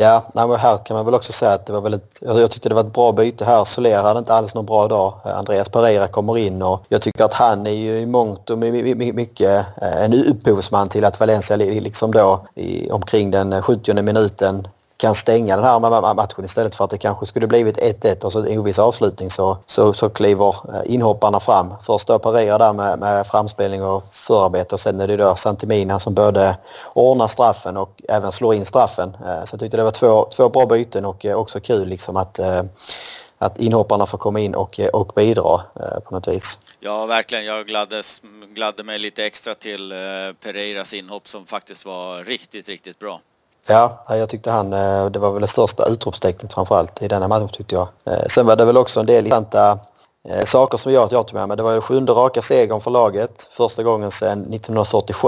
Ja, 0.02 0.24
nej, 0.34 0.58
här 0.58 0.78
kan 0.78 0.98
man 0.98 1.06
väl 1.06 1.14
också 1.14 1.34
säga 1.34 1.52
att 1.52 1.66
det 1.66 1.74
var 1.74 1.82
väldigt, 1.82 2.20
jag 2.22 2.52
tyckte 2.52 2.70
det 2.70 2.76
var 2.76 2.82
ett 2.82 2.94
bra 2.94 3.12
byte 3.12 3.46
här. 3.46 3.66
Soler 3.66 4.04
hade 4.04 4.20
inte 4.20 4.34
alls 4.34 4.56
någon 4.56 4.66
bra 4.66 4.88
dag. 4.88 5.14
Eh, 5.26 5.38
Andreas 5.38 5.70
Pereira 5.70 6.08
kommer 6.08 6.38
in 6.38 6.62
och 6.62 6.84
jag 6.90 7.02
tycker 7.02 7.24
att 7.26 7.34
han 7.34 7.68
är 7.68 7.72
ju 7.72 8.00
i 8.00 8.06
mångt 8.06 8.50
och 8.50 8.58
mycket 8.58 9.66
eh, 9.82 10.04
en 10.04 10.14
upphovsman 10.14 10.90
till 10.90 11.06
att 11.06 11.20
Valencia 11.20 11.58
liksom 11.58 12.12
då 12.12 12.48
i, 12.56 12.92
omkring 12.92 13.32
den 13.32 13.62
70 13.62 14.02
minuten 14.02 14.68
kan 15.00 15.16
stänga 15.16 15.56
den 15.56 15.66
här 15.66 16.14
matchen 16.14 16.46
istället 16.46 16.76
för 16.76 16.84
att 16.84 16.90
det 16.90 16.98
kanske 16.98 17.26
skulle 17.26 17.48
blivit 17.48 17.78
1-1 17.78 18.24
och 18.24 18.32
så 18.32 18.46
en 18.46 18.60
oviss 18.60 18.80
avslutning 18.80 19.30
så, 19.30 19.58
så, 19.66 19.94
så 19.94 20.10
kliver 20.10 20.56
eh, 20.74 20.94
inhopparna 20.94 21.40
fram. 21.40 21.74
Först 21.82 22.08
då 22.08 22.20
Pereira 22.20 22.58
där 22.58 22.74
med, 22.74 23.00
med 23.00 23.28
framspelning 23.28 23.84
och 23.84 24.04
förarbete 24.12 24.76
och 24.76 24.80
sen 24.80 25.00
är 25.00 25.08
det 25.08 25.18
då 25.18 25.36
Santimina 25.36 26.00
som 26.00 26.14
både 26.14 26.58
ordnar 26.94 27.28
straffen 27.28 27.78
och 27.78 28.02
även 28.10 28.32
slår 28.32 28.54
in 28.54 28.66
straffen. 28.66 29.18
Eh, 29.26 29.46
så 29.46 29.54
jag 29.54 29.60
tyckte 29.60 29.78
det 29.78 29.84
var 29.84 29.92
två, 29.92 30.30
två 30.36 30.50
bra 30.50 30.66
byten 30.66 31.06
och 31.06 31.26
eh, 31.26 31.36
också 31.36 31.60
kul 31.60 31.88
liksom 31.88 32.18
att 32.18 32.40
att 33.42 33.60
inhopparna 33.60 34.06
får 34.06 34.18
komma 34.18 34.40
in 34.40 34.56
och, 34.56 34.80
och 34.94 35.12
bidra 35.16 35.62
på 36.06 36.16
något 36.16 36.28
vis. 36.28 36.60
Ja, 36.80 37.06
verkligen. 37.06 37.46
Jag 37.46 37.68
gladdes, 37.68 38.22
gladde 38.54 38.84
mig 38.84 39.00
lite 39.00 39.26
extra 39.26 39.56
till 39.56 39.94
Pereiras 40.44 40.94
inhopp 40.94 41.28
som 41.28 41.46
faktiskt 41.46 41.86
var 41.86 42.24
riktigt, 42.24 42.68
riktigt 42.68 43.00
bra. 43.00 43.22
Ja, 43.68 44.04
jag 44.10 44.30
tyckte 44.30 44.52
han, 44.52 44.74
eh, 44.74 45.06
det 45.06 45.20
var 45.20 45.32
väl 45.32 45.42
det 45.42 45.48
största 45.48 45.86
utropstecknet 45.86 46.54
framförallt 46.54 47.02
i 47.02 47.08
denna 47.08 47.28
matchen 47.28 47.50
tyckte 47.50 47.76
jag. 47.76 47.88
Eh, 48.06 48.26
sen 48.30 48.46
var 48.46 48.56
det 48.56 48.66
väl 48.66 48.78
också 48.78 49.00
en 49.00 49.06
del 49.06 49.26
intressanta 49.26 49.80
eh, 50.30 50.44
saker 50.44 50.78
som 50.78 50.92
jag, 50.92 51.12
jag 51.12 51.28
tog 51.28 51.40
med 51.40 51.48
mig. 51.48 51.58
Det 51.58 51.64
var 51.64 51.74
ju 51.74 51.82
sjunde 51.82 52.12
raka 52.12 52.42
segern 52.42 52.82
för 52.82 52.92
laget. 52.92 53.50
Första 53.52 53.84
gången 53.84 54.12
sedan 54.12 54.54
1947. 54.54 55.28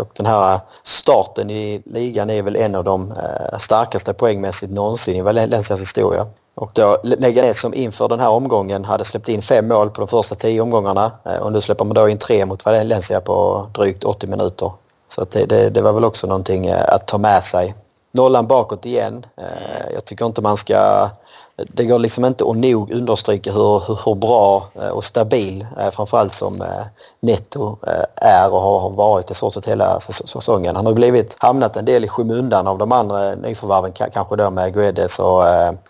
Och 0.00 0.08
den 0.16 0.26
här 0.26 0.60
starten 0.82 1.50
i 1.50 1.82
ligan 1.84 2.30
är 2.30 2.42
väl 2.42 2.56
en 2.56 2.74
av 2.74 2.84
de 2.84 3.14
starkaste 3.58 4.14
poängmässigt 4.14 4.72
någonsin 4.72 5.16
i 5.16 5.22
Valencias 5.22 5.80
historia. 5.80 6.26
Och 6.54 6.70
då 6.74 6.98
Leganes 7.02 7.60
som 7.60 7.74
inför 7.74 8.08
den 8.08 8.20
här 8.20 8.28
omgången 8.28 8.84
hade 8.84 9.04
släppt 9.04 9.28
in 9.28 9.42
fem 9.42 9.68
mål 9.68 9.90
på 9.90 10.00
de 10.00 10.08
första 10.08 10.34
tio 10.34 10.60
omgångarna. 10.60 11.12
Och 11.40 11.52
nu 11.52 11.60
släpper 11.60 11.84
man 11.84 11.94
då 11.94 12.08
in 12.08 12.18
tre 12.18 12.46
mot 12.46 12.64
Valencia 12.64 13.20
på 13.20 13.66
drygt 13.74 14.04
80 14.04 14.26
minuter. 14.26 14.72
Så 15.14 15.24
det, 15.24 15.46
det, 15.46 15.70
det, 15.70 15.82
var 15.82 15.92
väl 15.92 16.04
också 16.04 16.26
någonting 16.26 16.66
eh, 16.66 16.84
att 16.88 17.06
ta 17.06 17.18
med 17.18 17.44
sig. 17.44 17.74
Nollan 18.12 18.46
bakåt 18.46 18.86
igen. 18.86 19.26
Eh, 19.36 19.92
jag 19.94 20.04
tycker 20.04 20.26
inte 20.26 20.42
man 20.42 20.56
ska 20.56 21.10
det 21.56 21.84
går 21.84 21.98
liksom 21.98 22.24
inte 22.24 22.44
att 22.44 22.56
nog 22.56 22.90
understryka 22.90 23.52
hur, 23.52 23.82
hur, 23.86 23.98
hur 24.04 24.14
bra 24.14 24.68
eh, 24.74 24.88
och 24.88 25.04
stabil 25.04 25.66
eh, 25.78 25.90
framförallt 25.90 26.34
som 26.34 26.62
eh, 26.62 26.84
Netto 27.20 27.76
är 28.16 28.52
och 28.52 28.60
har 28.60 28.90
varit 28.90 29.30
i 29.30 29.34
stort 29.34 29.54
sett 29.54 29.66
hela 29.66 30.00
säsongen. 30.00 30.76
Han 30.76 30.86
har 30.86 30.94
blivit 30.94 31.36
hamnat 31.38 31.76
en 31.76 31.84
del 31.84 32.04
i 32.04 32.08
skymundan 32.08 32.66
av 32.66 32.78
de 32.78 32.92
andra 32.92 33.34
nyförvärven 33.34 33.92
kanske 33.92 34.36
då 34.36 34.50
med 34.50 34.74
Guedes 34.74 35.18
och 35.18 35.42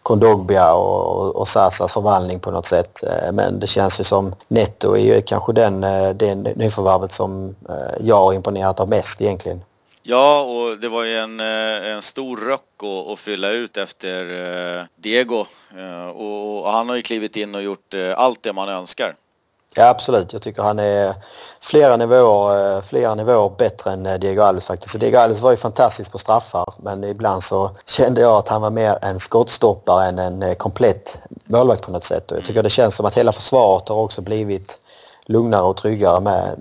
Kondogbia 0.03 0.75
och, 0.75 1.37
och 1.37 1.49
Sasas 1.49 1.93
förvandling 1.93 2.41
på 2.41 2.51
något 2.51 2.67
sätt. 2.67 3.05
Men 3.33 3.61
det 3.61 3.67
känns 3.67 4.01
ju 4.01 4.05
som 4.05 4.35
Netto 4.49 4.97
är 4.97 5.01
ju 5.01 5.21
kanske 5.21 5.53
den, 5.53 5.81
den 6.17 6.43
nyförvärvet 6.43 7.13
som 7.13 7.55
jag 8.01 8.17
har 8.17 8.33
imponerat 8.33 8.81
av 8.81 8.89
mest 8.89 9.23
egentligen. 9.23 9.63
Ja, 10.05 10.43
och 10.43 10.79
det 10.79 10.89
var 10.89 11.05
ju 11.05 11.17
en, 11.17 11.41
eh, 11.41 11.93
en 11.93 12.03
stor 12.03 12.37
rock 12.37 12.83
att, 12.83 13.13
att 13.13 13.19
fylla 13.19 13.51
ut 13.51 13.77
efter 13.77 14.21
eh, 14.79 14.85
Diego. 14.97 15.47
Eh, 15.77 16.09
och 16.09 16.73
han 16.73 16.89
har 16.89 16.97
ju 16.97 17.03
klivit 17.03 17.37
in 17.37 17.55
och 17.55 17.63
gjort 17.63 17.95
allt 18.17 18.43
det 18.43 18.53
man 18.53 18.69
önskar. 18.69 19.15
Ja 19.75 19.89
absolut, 19.89 20.33
jag 20.33 20.43
tycker 20.43 20.63
han 20.63 20.79
är 20.79 21.15
flera 21.61 21.97
nivåer, 21.97 22.83
flera 22.83 23.15
nivåer 23.15 23.53
bättre 23.59 23.93
än 23.93 24.21
Diego 24.21 24.43
Alves 24.43 24.67
faktiskt. 24.67 25.01
Diego 25.01 25.19
Alves 25.19 25.41
var 25.41 25.51
ju 25.51 25.57
fantastisk 25.57 26.13
på 26.13 26.19
straffar 26.19 26.75
men 26.79 27.05
ibland 27.05 27.45
så 27.45 27.71
kände 27.87 28.21
jag 28.21 28.39
att 28.39 28.49
han 28.49 28.63
var 28.63 28.71
mer 28.71 28.99
en 29.03 29.21
skottstoppare 29.21 30.07
än 30.07 30.19
en 30.19 30.55
komplett 30.55 31.23
målvakt 31.45 31.83
på 31.83 31.91
något 31.91 32.05
sätt. 32.05 32.31
Och 32.31 32.37
jag 32.37 32.45
tycker 32.45 32.63
det 32.63 32.71
känns 32.71 32.97
som 32.97 33.07
att 33.07 33.19
hela 33.19 33.33
försvaret 33.33 33.89
har 33.89 33.97
också 33.97 34.23
blivit 34.23 34.81
lugnare 35.27 35.63
och 35.63 35.77
tryggare 35.77 36.21
med 36.21 36.59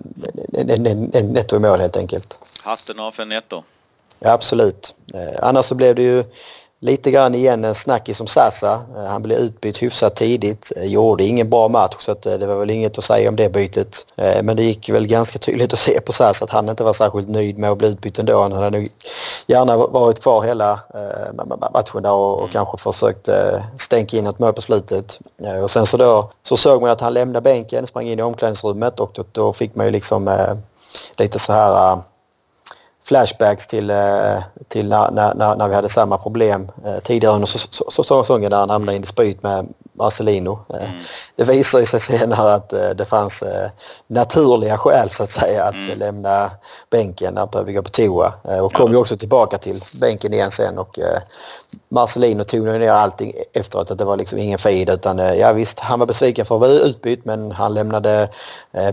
en 1.14 1.34
netto 1.34 1.56
i 1.56 1.60
mål 1.60 1.80
helt 1.80 1.98
enkelt. 1.98 2.40
Hatten 2.64 3.00
av 3.00 3.12
för 3.12 3.26
netto. 3.26 3.64
Ja, 4.20 4.32
absolut. 4.32 4.96
Eh, 5.14 5.40
annars 5.42 5.66
så 5.66 5.76
blev 5.76 5.96
det 5.96 6.04
ju 6.04 6.24
lite 6.82 7.12
grann 7.12 7.36
igen 7.36 7.66
en 7.66 7.76
snackis 7.76 8.22
om 8.22 8.28
Sasa. 8.28 8.82
Eh, 8.96 9.04
han 9.04 9.22
blev 9.22 9.38
utbytt 9.38 9.84
hyfsat 9.84 10.16
tidigt. 10.16 10.72
Eh, 10.76 10.86
gjorde 10.86 11.24
ingen 11.24 11.50
bra 11.50 11.68
match 11.68 11.96
så 12.00 12.12
att 12.12 12.22
det 12.22 12.48
var 12.48 12.56
väl 12.56 12.70
inget 12.70 12.98
att 12.98 13.04
säga 13.04 13.30
om 13.30 13.36
det 13.36 13.50
bytet. 13.50 14.06
Men 14.44 14.56
det 14.56 14.64
gick 14.64 14.90
väl 14.90 15.08
ganska 15.08 15.40
tydligt 15.40 15.74
att 15.74 15.80
se 15.80 16.02
på 16.02 16.12
Sasa 16.12 16.46
att 16.46 16.50
han 16.50 16.70
inte 16.70 16.84
var 16.84 16.94
särskilt 16.94 17.30
nöjd 17.30 17.58
med 17.58 17.72
att 17.72 17.78
bli 17.78 17.88
utbytt 17.88 18.20
ändå. 18.20 18.42
Han 18.42 18.52
hade 18.52 18.70
nog 18.70 18.90
gärna 19.48 19.78
varit 19.78 20.22
kvar 20.22 20.42
hela 20.42 20.80
matchen 21.74 22.04
där 22.04 22.12
och, 22.12 22.34
och 22.34 22.40
mm. 22.40 22.52
kanske 22.52 22.78
försökt 22.78 23.30
stänka 23.78 24.18
in 24.18 24.28
ett 24.28 24.40
mål 24.40 24.54
på 24.54 24.62
slutet. 24.62 25.20
Och 25.64 25.72
sen 25.72 25.86
så 25.86 25.98
då 25.98 26.32
så 26.44 26.58
såg 26.58 26.82
man 26.82 26.92
att 26.92 27.02
han 27.02 27.14
lämnade 27.14 27.42
bänken, 27.42 27.88
sprang 27.88 28.08
in 28.08 28.20
i 28.20 28.22
omklädningsrummet 28.22 29.00
och 29.00 29.12
då, 29.14 29.24
då 29.32 29.54
fick 29.54 29.76
man 29.76 29.86
ju 29.86 29.92
liksom 29.92 30.48
lite 31.18 31.40
så 31.40 31.54
här 31.54 32.02
flashbacks 33.04 33.68
till, 33.68 33.90
eh, 33.90 34.44
till 34.68 34.90
när, 34.90 35.12
när, 35.12 35.56
när 35.56 35.68
vi 35.68 35.76
hade 35.76 35.90
samma 35.90 36.18
problem 36.18 36.72
eh, 36.86 37.00
tidigare 37.04 37.36
under 37.36 37.48
säsongen 37.92 38.50
där 38.50 38.58
han 38.58 38.70
hamnade 38.70 38.94
i 38.94 38.96
en 38.96 39.02
dispyt 39.02 39.44
med 39.44 39.68
Marcelino. 40.02 40.60
Eh, 40.74 40.92
mm. 40.92 41.04
Det 41.36 41.44
visade 41.44 41.86
sig 41.86 42.02
senare 42.02 42.54
att 42.54 42.70
det 42.70 43.06
fanns 43.06 43.44
naturliga 44.08 44.78
skäl 44.78 45.10
så 45.10 45.24
att 45.24 45.32
säga 45.32 45.64
att 45.64 45.74
mm. 45.74 46.00
lämna 46.00 46.52
bänken 46.90 47.34
när 47.34 47.42
han 47.42 47.50
behövde 47.50 47.74
gå 47.74 47.82
på 47.82 47.90
toa. 47.90 48.34
Och 48.62 48.74
kom 48.74 48.86
ja. 48.86 48.92
ju 48.92 48.98
också 48.98 49.18
tillbaka 49.18 49.58
till 49.58 49.84
bänken 50.02 50.34
igen 50.34 50.52
sen 50.52 50.78
och 50.78 51.00
Marcelino 51.90 52.44
tonade 52.44 52.78
ner 52.80 52.90
allting 52.90 53.34
efteråt 53.54 53.92
att 53.92 53.98
det 53.98 54.06
var 54.06 54.18
liksom 54.18 54.40
ingen 54.40 54.60
fejd 54.60 54.90
utan 54.90 55.18
ja 55.18 55.54
visst 55.54 55.80
han 55.80 56.00
var 56.00 56.08
besviken 56.08 56.46
för 56.46 56.56
att 56.56 56.62
vara 56.62 56.72
utbytt 56.72 57.26
men 57.26 57.52
han 57.52 57.74
lämnade 57.74 58.30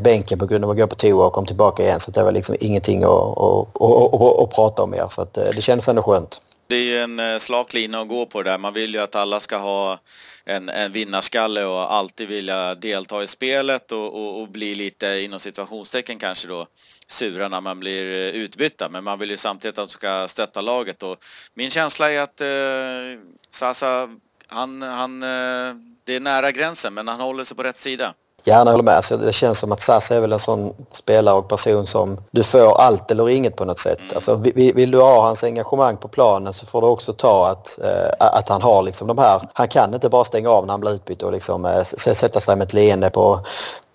bänken 0.00 0.38
på 0.38 0.46
grund 0.46 0.64
av 0.64 0.70
att 0.70 0.76
gå 0.76 0.86
på 0.86 0.94
toa 0.94 1.26
och 1.26 1.32
kom 1.32 1.46
tillbaka 1.46 1.82
igen 1.82 2.00
så 2.00 2.10
det 2.10 2.22
var 2.22 2.32
liksom 2.32 2.56
ingenting 2.60 3.04
att, 3.04 3.10
att, 3.10 3.82
att, 3.82 4.14
att, 4.14 4.42
att 4.42 4.54
prata 4.54 4.82
om 4.82 4.90
mer 4.90 5.06
så 5.10 5.22
att 5.22 5.34
det 5.34 5.62
kändes 5.62 5.88
ändå 5.88 6.02
skönt. 6.02 6.40
Det 6.68 6.76
är 6.76 6.82
ju 6.82 6.98
en 6.98 7.20
eh, 7.20 7.38
slak 7.38 7.72
lina 7.72 8.00
att 8.00 8.08
gå 8.08 8.26
på 8.26 8.42
det 8.42 8.50
där. 8.50 8.58
Man 8.58 8.74
vill 8.74 8.94
ju 8.94 9.00
att 9.00 9.14
alla 9.14 9.40
ska 9.40 9.56
ha 9.56 10.00
en, 10.44 10.68
en 10.68 10.92
vinnarskalle 10.92 11.64
och 11.64 11.92
alltid 11.92 12.28
vilja 12.28 12.74
delta 12.74 13.22
i 13.22 13.26
spelet 13.26 13.92
och, 13.92 14.14
och, 14.14 14.40
och 14.40 14.48
bli 14.48 14.74
lite 14.74 15.06
inom 15.20 15.40
situationstecken 15.40 16.18
kanske 16.18 16.48
då 16.48 16.66
sura 17.06 17.48
när 17.48 17.60
man 17.60 17.80
blir 17.80 18.04
eh, 18.04 18.40
utbytta 18.40 18.88
men 18.88 19.04
man 19.04 19.18
vill 19.18 19.30
ju 19.30 19.36
samtidigt 19.36 19.78
att 19.78 19.88
de 19.88 19.92
ska 19.92 20.28
stötta 20.28 20.60
laget 20.60 21.02
och 21.02 21.24
min 21.54 21.70
känsla 21.70 22.12
är 22.12 22.20
att 22.20 22.40
eh, 22.40 23.22
Sasa 23.50 24.08
han, 24.46 24.82
han, 24.82 25.22
eh, 25.22 25.74
det 26.04 26.14
är 26.14 26.20
nära 26.20 26.52
gränsen 26.52 26.94
men 26.94 27.08
han 27.08 27.20
håller 27.20 27.44
sig 27.44 27.56
på 27.56 27.62
rätt 27.62 27.76
sida. 27.76 28.14
Gärna 28.48 28.70
håller 28.70 28.84
med. 28.84 29.02
Det 29.20 29.32
känns 29.32 29.58
som 29.58 29.72
att 29.72 29.80
Sasa 29.80 30.14
är 30.14 30.20
väl 30.20 30.32
en 30.32 30.38
sån 30.38 30.74
spelare 30.92 31.34
och 31.34 31.48
person 31.48 31.86
som 31.86 32.18
du 32.30 32.42
får 32.42 32.80
allt 32.80 33.10
eller 33.10 33.28
inget 33.28 33.56
på 33.56 33.64
något 33.64 33.78
sätt. 33.78 34.00
Mm. 34.00 34.12
Alltså, 34.14 34.34
vill, 34.34 34.74
vill, 34.74 34.90
du 34.90 34.98
ha 34.98 35.22
hans 35.22 35.44
engagemang 35.44 35.96
på 35.96 36.08
planen 36.08 36.52
så 36.52 36.66
får 36.66 36.80
du 36.80 36.86
också 36.86 37.12
ta 37.12 37.48
att, 37.48 37.78
äh, 37.84 38.26
att 38.38 38.48
han 38.48 38.62
har 38.62 38.82
liksom 38.82 39.08
de 39.08 39.18
här... 39.18 39.48
Han 39.52 39.68
kan 39.68 39.94
inte 39.94 40.08
bara 40.08 40.24
stänga 40.24 40.50
av 40.50 40.66
när 40.66 40.72
han 40.72 40.80
blir 40.80 40.94
utbytt 40.94 41.22
och 41.22 41.32
liksom, 41.32 41.64
äh, 41.64 41.82
sätta 41.82 42.40
sig 42.40 42.56
med 42.56 42.64
ett 42.64 42.72
leende 42.72 43.10
på 43.10 43.40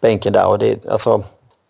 bänken 0.01 0.33
där. 0.33 0.48
Och 0.48 0.60
det, 0.60 0.86
alltså, 0.88 1.24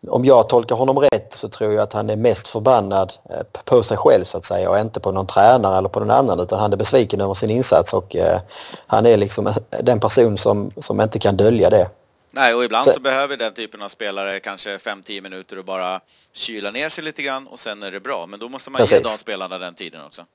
om 0.10 0.26
jag 0.26 0.50
tolkar 0.50 0.76
honom 0.76 1.00
rätt 1.00 1.34
så 1.34 1.50
tror 1.50 1.74
jag 1.74 1.84
att 1.84 1.94
han 1.94 2.10
är 2.10 2.16
mest 2.16 2.48
förbannad 2.48 3.14
eh, 3.30 3.62
på 3.66 3.84
sig 3.84 3.98
själv 3.98 4.24
så 4.24 4.38
att 4.38 4.46
säga 4.46 4.70
och 4.70 4.80
inte 4.80 5.00
på 5.00 5.12
någon 5.12 5.28
tränare 5.28 5.78
eller 5.78 5.90
på 5.90 6.00
någon 6.00 6.12
annan 6.12 6.40
utan 6.40 6.60
han 6.60 6.74
är 6.74 6.78
besviken 6.78 7.22
över 7.22 7.34
sin 7.34 7.50
insats 7.50 7.94
och 7.94 8.16
eh, 8.16 8.40
han 8.88 9.06
är 9.06 9.18
liksom 9.18 9.54
den 9.84 10.00
person 10.00 10.38
som, 10.38 10.72
som 10.78 11.02
inte 11.02 11.20
kan 11.20 11.38
dölja 11.38 11.70
det. 11.70 11.88
Nej, 12.36 12.54
och 12.54 12.64
ibland 12.64 12.86
så, 12.86 12.92
så 12.92 13.00
behöver 13.00 13.38
den 13.38 13.54
typen 13.54 13.82
av 13.82 13.90
spelare 13.90 14.40
kanske 14.40 14.78
5-10 14.78 15.22
minuter 15.22 15.58
och 15.60 15.66
bara 15.66 16.00
kyla 16.34 16.72
ner 16.72 16.90
sig 16.90 17.04
lite 17.04 17.22
grann 17.22 17.48
och 17.48 17.60
sen 17.60 17.84
är 17.84 17.92
det 17.92 18.00
bra. 18.00 18.26
Men 18.26 18.40
då 18.40 18.50
måste 18.50 18.72
man 18.72 18.80
precis. 18.80 18.98
ge 18.98 19.04
de 19.04 19.10
spelarna 19.10 19.58
den 19.58 19.74
tiden 19.74 20.06
också. 20.06 20.26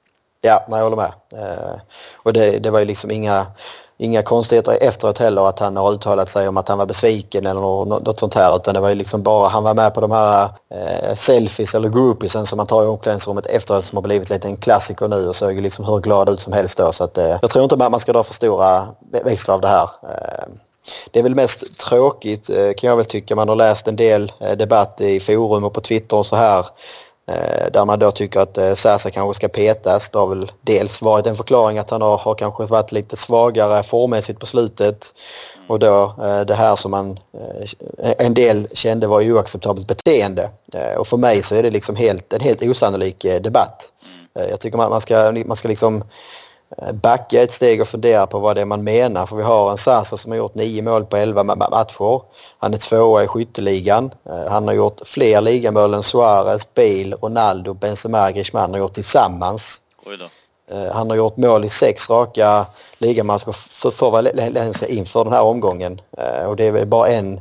Ja, 0.40 0.66
nej, 0.68 0.78
jag 0.78 0.84
håller 0.84 0.96
med. 0.96 1.12
Eh, 1.34 1.80
och 2.16 2.32
det, 2.32 2.58
det 2.58 2.70
var 2.70 2.78
ju 2.78 2.84
liksom 2.84 3.10
inga, 3.10 3.46
inga 3.98 4.22
konstigheter 4.22 4.78
efteråt 4.80 5.18
heller 5.18 5.48
att 5.48 5.58
han 5.58 5.76
har 5.76 5.92
uttalat 5.92 6.28
sig 6.28 6.48
om 6.48 6.56
att 6.56 6.68
han 6.68 6.78
var 6.78 6.86
besviken 6.86 7.46
eller 7.46 7.60
något, 7.60 8.06
något 8.06 8.20
sånt 8.20 8.34
här. 8.34 8.56
Utan 8.56 8.74
det 8.74 8.80
var 8.80 8.88
ju 8.88 8.94
liksom 8.94 9.22
bara, 9.22 9.48
han 9.48 9.62
var 9.62 9.74
med 9.74 9.94
på 9.94 10.00
de 10.00 10.10
här 10.10 10.48
eh, 10.74 11.14
selfies 11.14 11.74
eller 11.74 11.88
groupiesen 11.88 12.46
som 12.46 12.56
man 12.56 12.66
tar 12.66 12.84
i 12.84 12.86
omklädningsrummet 12.86 13.46
efteråt 13.46 13.84
som 13.84 13.96
har 13.96 14.02
blivit 14.02 14.30
lite 14.30 14.48
en 14.48 14.56
klassiker 14.56 15.08
nu 15.08 15.28
och 15.28 15.36
såg 15.36 15.52
ju 15.52 15.60
liksom 15.60 15.84
hur 15.84 16.00
glad 16.00 16.28
ut 16.28 16.40
som 16.40 16.52
helst 16.52 16.78
då. 16.78 16.92
Så 16.92 17.04
att, 17.04 17.18
eh, 17.18 17.38
jag 17.42 17.50
tror 17.50 17.64
inte 17.64 17.76
man 17.76 18.00
ska 18.00 18.12
dra 18.12 18.24
för 18.24 18.34
stora 18.34 18.88
växlar 19.24 19.54
av 19.54 19.60
det 19.60 19.68
här. 19.68 19.90
Eh, 20.02 20.48
det 21.10 21.18
är 21.18 21.22
väl 21.22 21.34
mest 21.34 21.78
tråkigt 21.78 22.50
eh, 22.50 22.72
kan 22.76 22.90
jag 22.90 22.96
väl 22.96 23.06
tycka. 23.06 23.36
Man 23.36 23.48
har 23.48 23.56
läst 23.56 23.88
en 23.88 23.96
del 23.96 24.32
eh, 24.40 24.52
debatt 24.52 25.00
i 25.00 25.20
forum 25.20 25.64
och 25.64 25.74
på 25.74 25.80
Twitter 25.80 26.16
och 26.16 26.26
så 26.26 26.36
här. 26.36 26.66
Eh, 27.30 27.72
där 27.72 27.84
man 27.84 27.98
då 27.98 28.10
tycker 28.10 28.40
att 28.40 28.78
Sasa 28.78 29.10
kanske 29.10 29.34
ska 29.34 29.48
petas. 29.48 30.10
Det 30.10 30.18
har 30.18 30.26
väl 30.26 30.52
dels 30.60 31.02
varit 31.02 31.26
en 31.26 31.36
förklaring 31.36 31.78
att 31.78 31.90
han 31.90 32.02
har, 32.02 32.18
har 32.18 32.34
kanske 32.34 32.66
varit 32.66 32.92
lite 32.92 33.16
svagare 33.16 33.82
formmässigt 33.82 34.40
på 34.40 34.46
slutet. 34.46 35.14
Och 35.68 35.78
då 35.78 36.14
det 36.46 36.54
här 36.54 36.76
som 36.76 36.90
man 36.90 37.18
en 38.18 38.34
del 38.34 38.68
kände 38.72 39.06
var 39.06 39.30
oacceptabelt 39.30 39.86
beteende. 39.86 40.50
Och 40.98 41.06
för 41.06 41.16
mig 41.16 41.42
så 41.42 41.54
är 41.54 41.62
det 41.62 41.70
liksom 41.70 41.96
helt, 41.96 42.32
en 42.32 42.40
helt 42.40 42.62
osannolik 42.62 43.26
debatt. 43.40 43.92
Jag 44.50 44.60
tycker 44.60 44.76
man, 44.76 44.90
man 44.90 45.00
ska, 45.00 45.32
man 45.46 45.56
ska 45.56 45.68
liksom 45.68 46.04
backa 46.92 47.42
ett 47.42 47.52
steg 47.52 47.80
och 47.80 47.88
fundera 47.88 48.26
på 48.26 48.38
vad 48.38 48.56
det 48.56 48.60
är 48.60 48.64
man 48.64 48.84
menar. 48.84 49.26
För 49.26 49.36
vi 49.36 49.42
har 49.42 49.70
en 49.70 49.76
Sasa 49.76 50.16
som 50.16 50.32
har 50.32 50.36
gjort 50.38 50.54
nio 50.54 50.82
mål 50.82 51.04
på 51.04 51.16
elva 51.16 51.44
matcher. 51.44 52.22
Han 52.58 52.74
är 52.74 52.78
tvåa 52.78 53.24
i 53.24 53.26
skytteligan. 53.26 54.10
Eh, 54.30 54.50
han 54.50 54.66
har 54.66 54.74
gjort 54.74 55.00
fler 55.04 55.40
ligamål 55.40 55.94
än 55.94 56.02
Suarez, 56.02 56.74
Bale, 56.74 57.16
Ronaldo, 57.22 57.74
Benzema, 57.74 58.30
Griezmann 58.30 58.72
har 58.72 58.78
gjort 58.78 58.92
tillsammans. 58.92 59.80
Eh, 60.70 60.92
han 60.92 61.10
har 61.10 61.16
gjort 61.16 61.36
mål 61.36 61.64
i 61.64 61.68
sex 61.68 62.10
raka 62.10 62.66
ligamatcher 62.98 63.52
för, 63.52 63.90
för 63.90 64.10
Valencia 64.10 64.88
inför 64.88 65.24
den 65.24 65.32
här 65.32 65.42
omgången. 65.42 66.00
Och 66.46 66.56
det 66.56 66.66
är 66.66 66.72
väl 66.72 66.86
bara 66.86 67.08
en 67.08 67.40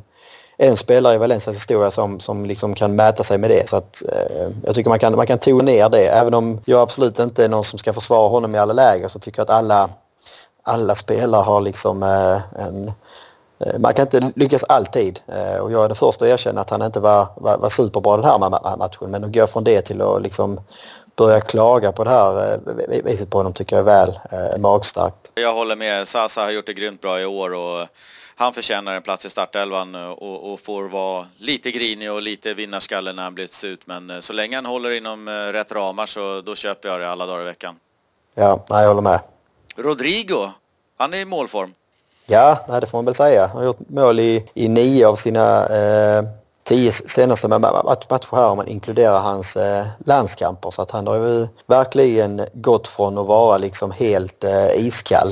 en 0.58 0.78
spelare 0.78 1.16
i 1.16 1.18
Valencias 1.18 1.56
historia 1.56 1.92
som, 1.92 2.20
som 2.20 2.46
liksom 2.46 2.76
kan 2.76 2.96
mäta 2.96 3.24
sig 3.24 3.38
med 3.38 3.50
det. 3.50 3.70
Så 3.70 3.76
att, 3.76 4.04
eh, 4.12 4.50
jag 4.66 4.76
tycker 4.76 4.90
man 4.90 5.00
kan, 5.00 5.16
man 5.16 5.28
kan 5.28 5.40
tona 5.40 5.64
ner 5.64 5.90
det. 5.90 6.08
Även 6.08 6.34
om 6.34 6.62
jag 6.66 6.82
absolut 6.82 7.20
inte 7.20 7.46
är 7.46 7.50
någon 7.50 7.64
som 7.64 7.80
ska 7.80 7.94
försvara 7.94 8.30
honom 8.30 8.56
i 8.56 8.58
alla 8.58 8.74
läger 8.74 9.08
så 9.08 9.20
tycker 9.20 9.40
jag 9.40 9.44
att 9.44 9.58
alla, 9.58 9.90
alla 10.64 10.96
spelare 10.96 11.42
har 11.42 11.62
liksom 11.62 12.04
eh, 12.04 12.66
en... 12.66 12.92
Eh, 13.60 13.80
man 13.80 13.94
kan 13.94 14.06
inte 14.06 14.32
lyckas 14.36 14.64
alltid 14.64 15.20
eh, 15.28 15.60
och 15.60 15.72
jag 15.72 15.84
är 15.84 15.88
den 15.88 15.96
första 15.96 16.26
att 16.26 16.32
erkänna 16.32 16.62
att 16.62 16.70
han 16.70 16.82
inte 16.82 17.00
var, 17.00 17.28
var, 17.36 17.58
var 17.58 17.70
superbra 17.70 18.18
den 18.18 18.26
här 18.26 18.78
matchen. 18.78 19.12
Men 19.12 19.24
att 19.24 19.34
gå 19.34 19.48
från 19.48 19.64
det 19.64 19.82
till 19.82 20.02
att 20.02 20.22
liksom 20.22 20.60
börja 21.16 21.42
klaga 21.42 21.92
på 21.92 22.04
det 22.04 22.10
här 22.10 22.54
eh, 22.54 23.04
viset 23.04 23.30
på 23.30 23.38
honom 23.38 23.54
tycker 23.54 23.76
jag 23.76 23.90
är 23.90 24.06
väl 24.06 24.20
eh, 24.32 24.58
magstarkt. 24.58 25.32
Jag 25.36 25.54
håller 25.54 25.76
med. 25.76 26.08
Sasa 26.08 26.42
har 26.42 26.52
gjort 26.52 26.66
det 26.66 26.74
grymt 26.74 27.02
bra 27.02 27.22
i 27.22 27.26
år 27.26 27.54
och 27.54 27.88
han 28.40 28.54
förtjänar 28.54 28.94
en 28.94 29.02
plats 29.02 29.26
i 29.26 29.30
startelvan 29.30 29.96
eh, 29.96 30.10
och, 30.10 30.54
och, 30.54 30.60
får 30.60 30.84
vara 30.84 31.28
lite 31.38 31.72
grinig 31.72 32.12
och 32.12 32.22
lite 32.22 32.54
vinnarskalle 32.54 33.14
när 33.14 33.24
han 33.24 33.34
blivit 33.34 33.64
ut. 33.64 33.88
Men 33.88 34.10
eh, 34.10 34.20
så 34.20 34.34
länge 34.34 34.56
han 34.56 34.66
håller 34.66 34.92
inom 34.92 35.28
eh, 35.28 35.32
rätt 35.32 35.72
ramar 35.72 36.06
så 36.06 36.42
då 36.42 36.56
köper 36.56 36.90
jag 36.90 37.00
det 37.00 37.10
alla 37.10 37.26
dagar 37.26 37.42
i 37.42 37.46
veckan. 37.46 37.76
Ja, 38.36 38.64
jag 38.70 38.88
håller 38.88 39.02
med. 39.02 39.20
Rodrigo, 39.76 40.52
han 40.98 41.14
är 41.14 41.18
i 41.18 41.26
målform. 41.26 41.74
Ja, 42.26 42.80
det 42.82 42.88
får 42.88 42.98
man 42.98 43.06
väl 43.06 43.16
säga. 43.16 43.48
Han 43.48 43.58
har 43.58 43.64
gjort 43.64 43.90
mål 43.90 44.20
i, 44.20 44.50
i 44.54 44.68
nio 44.68 45.08
av 45.08 45.16
sina 45.16 45.66
eh, 45.66 46.24
tio 46.68 46.92
senaste 46.92 47.48
matcher 47.48 48.36
här 48.36 48.50
om 48.50 48.58
man 48.58 48.68
inkluderar 48.68 49.20
hans 49.20 49.56
eh, 49.56 49.86
landskamper. 50.06 50.72
Så 50.72 50.82
att 50.82 50.92
han 50.92 51.08
har 51.08 51.16
ju 51.16 51.48
verkligen 51.68 52.42
gått 52.54 52.88
från 52.88 53.18
att 53.18 53.26
vara 53.28 53.58
liksom 53.58 53.92
helt 53.92 54.44
eh, 54.44 54.86
iskall 54.86 55.30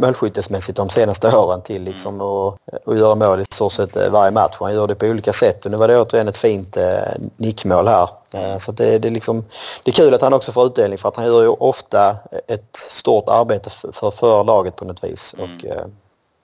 målskyttesmässigt 0.00 0.76
de 0.76 0.88
senaste 0.88 1.36
åren 1.36 1.62
till 1.62 1.82
liksom 1.82 2.14
mm. 2.14 2.26
att, 2.26 2.88
att 2.88 2.98
göra 2.98 3.14
mål 3.14 3.40
i 3.40 3.44
stort 3.44 3.72
sett 3.72 3.96
eh, 3.96 4.10
varje 4.10 4.30
match. 4.30 4.56
Han 4.60 4.74
gör 4.74 4.86
det 4.86 4.94
på 4.94 5.06
olika 5.06 5.32
sätt 5.32 5.64
och 5.64 5.70
nu 5.70 5.76
var 5.76 5.88
det 5.88 6.00
återigen 6.00 6.28
ett 6.28 6.36
fint 6.36 6.76
eh, 6.76 7.12
nickmål 7.36 7.88
här. 7.88 8.08
Eh, 8.34 8.58
så 8.58 8.72
det, 8.72 8.98
det, 8.98 9.08
är 9.08 9.12
liksom, 9.12 9.44
det 9.82 9.90
är 9.90 9.94
kul 9.94 10.14
att 10.14 10.22
han 10.22 10.32
också 10.32 10.52
får 10.52 10.66
utdelning 10.66 10.98
för 10.98 11.08
att 11.08 11.16
han 11.16 11.26
gör 11.26 11.42
ju 11.42 11.48
ofta 11.48 12.16
ett 12.48 12.76
stort 12.76 13.28
arbete 13.28 13.70
för, 13.70 14.10
för 14.10 14.44
laget 14.44 14.76
på 14.76 14.84
något 14.84 15.04
vis. 15.04 15.34
Mm. 15.38 15.56
Och, 15.56 15.64
eh, 15.64 15.86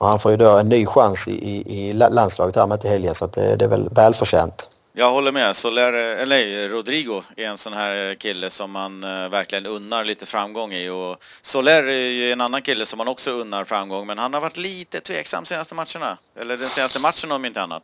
och 0.01 0.07
han 0.07 0.19
får 0.19 0.31
ju 0.31 0.37
då 0.37 0.57
en 0.57 0.69
ny 0.69 0.85
chans 0.85 1.27
i, 1.27 1.31
i, 1.31 1.79
i 1.79 1.93
landslaget 1.93 2.55
här 2.55 2.67
med 2.67 2.81
till 2.81 2.89
helgen 2.89 3.15
så 3.15 3.25
att 3.25 3.33
det, 3.33 3.55
det 3.55 3.65
är 3.65 3.69
väl 3.69 3.89
välförtjänt. 3.91 4.69
Jag 4.93 5.11
håller 5.11 5.31
med. 5.31 5.55
Soler, 5.55 5.93
eller 5.93 6.69
Rodrigo 6.69 7.23
är 7.37 7.45
en 7.45 7.57
sån 7.57 7.73
här 7.73 8.15
kille 8.15 8.49
som 8.49 8.71
man 8.71 9.03
eh, 9.03 9.29
verkligen 9.29 9.65
unnar 9.65 10.05
lite 10.05 10.25
framgång 10.25 10.73
i. 10.73 10.89
Och 10.89 11.23
Soler 11.41 11.83
är 11.83 12.09
ju 12.09 12.31
en 12.31 12.41
annan 12.41 12.61
kille 12.61 12.85
som 12.85 12.97
man 12.97 13.07
också 13.07 13.31
unnar 13.31 13.63
framgång 13.63 14.07
men 14.07 14.17
han 14.17 14.33
har 14.33 14.41
varit 14.41 14.57
lite 14.57 14.99
tveksam 14.99 15.45
senaste 15.45 15.75
matcherna. 15.75 16.17
Eller 16.39 16.57
den 16.57 16.69
senaste 16.69 16.99
matchen 16.99 17.31
om 17.31 17.45
inte 17.45 17.61
annat. 17.61 17.83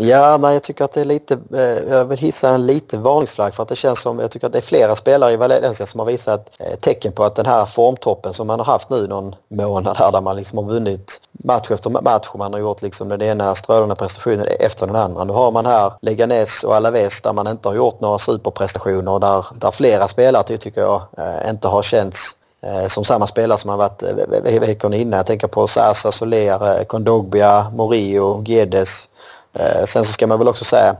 Ja, 0.00 0.38
nej, 0.40 0.52
jag 0.52 0.62
tycker 0.62 0.84
att 0.84 0.92
det 0.92 1.00
är 1.00 1.04
lite, 1.04 1.38
eh, 1.54 1.92
jag 1.92 2.04
vill 2.04 2.18
hissa 2.18 2.48
en 2.48 2.66
liten 2.66 3.02
varningsflagg 3.02 3.54
för 3.54 3.62
att 3.62 3.68
det 3.68 3.76
känns 3.76 4.00
som, 4.00 4.18
jag 4.18 4.30
tycker 4.30 4.46
att 4.46 4.52
det 4.52 4.58
är 4.58 4.62
flera 4.62 4.96
spelare 4.96 5.32
i 5.32 5.36
Valencia 5.36 5.86
som 5.86 6.00
har 6.00 6.06
visat 6.06 6.50
eh, 6.60 6.78
tecken 6.80 7.12
på 7.12 7.24
att 7.24 7.34
den 7.34 7.46
här 7.46 7.66
formtoppen 7.66 8.32
som 8.32 8.46
man 8.46 8.60
har 8.60 8.66
haft 8.66 8.90
nu 8.90 9.06
någon 9.06 9.34
månad 9.48 9.96
här 9.96 10.12
där 10.12 10.20
man 10.20 10.36
liksom 10.36 10.58
har 10.58 10.64
vunnit 10.64 11.20
match 11.44 11.70
efter 11.70 11.90
match 11.90 12.28
och 12.32 12.38
man 12.38 12.52
har 12.52 12.60
gjort 12.60 12.82
liksom 12.82 13.08
den 13.08 13.22
ena 13.22 13.54
strålande 13.54 13.94
prestationen 13.94 14.46
efter 14.60 14.86
den 14.86 14.96
andra. 14.96 15.24
Nu 15.24 15.32
har 15.32 15.50
man 15.50 15.66
här 15.66 15.92
Leganes 16.02 16.64
och 16.64 16.74
Alaves 16.74 17.20
där 17.20 17.32
man 17.32 17.46
inte 17.46 17.68
har 17.68 17.76
gjort 17.76 18.00
några 18.00 18.18
superprestationer 18.18 19.18
där, 19.18 19.46
där 19.60 19.70
flera 19.70 20.08
spelare 20.08 20.42
tycker 20.42 20.80
jag 20.80 21.02
eh, 21.18 21.50
inte 21.50 21.68
har 21.68 21.82
känts 21.82 22.34
eh, 22.62 22.88
som 22.88 23.04
samma 23.04 23.26
spelare 23.26 23.58
som 23.58 23.70
har 23.70 23.76
varit 23.76 24.02
eh, 24.02 24.60
veckorna 24.60 24.96
innan. 24.96 25.16
Jag 25.16 25.26
tänker 25.26 25.48
på 25.48 25.66
Sasa, 25.66 26.12
Soler, 26.12 26.78
eh, 26.78 26.84
Kondogbia, 26.84 27.70
Morio, 27.74 28.40
Guedes. 28.40 29.08
Eh, 29.58 29.84
sen 29.84 30.04
så 30.04 30.12
ska 30.12 30.26
man 30.26 30.38
väl 30.38 30.48
också 30.48 30.64
säga 30.64 30.96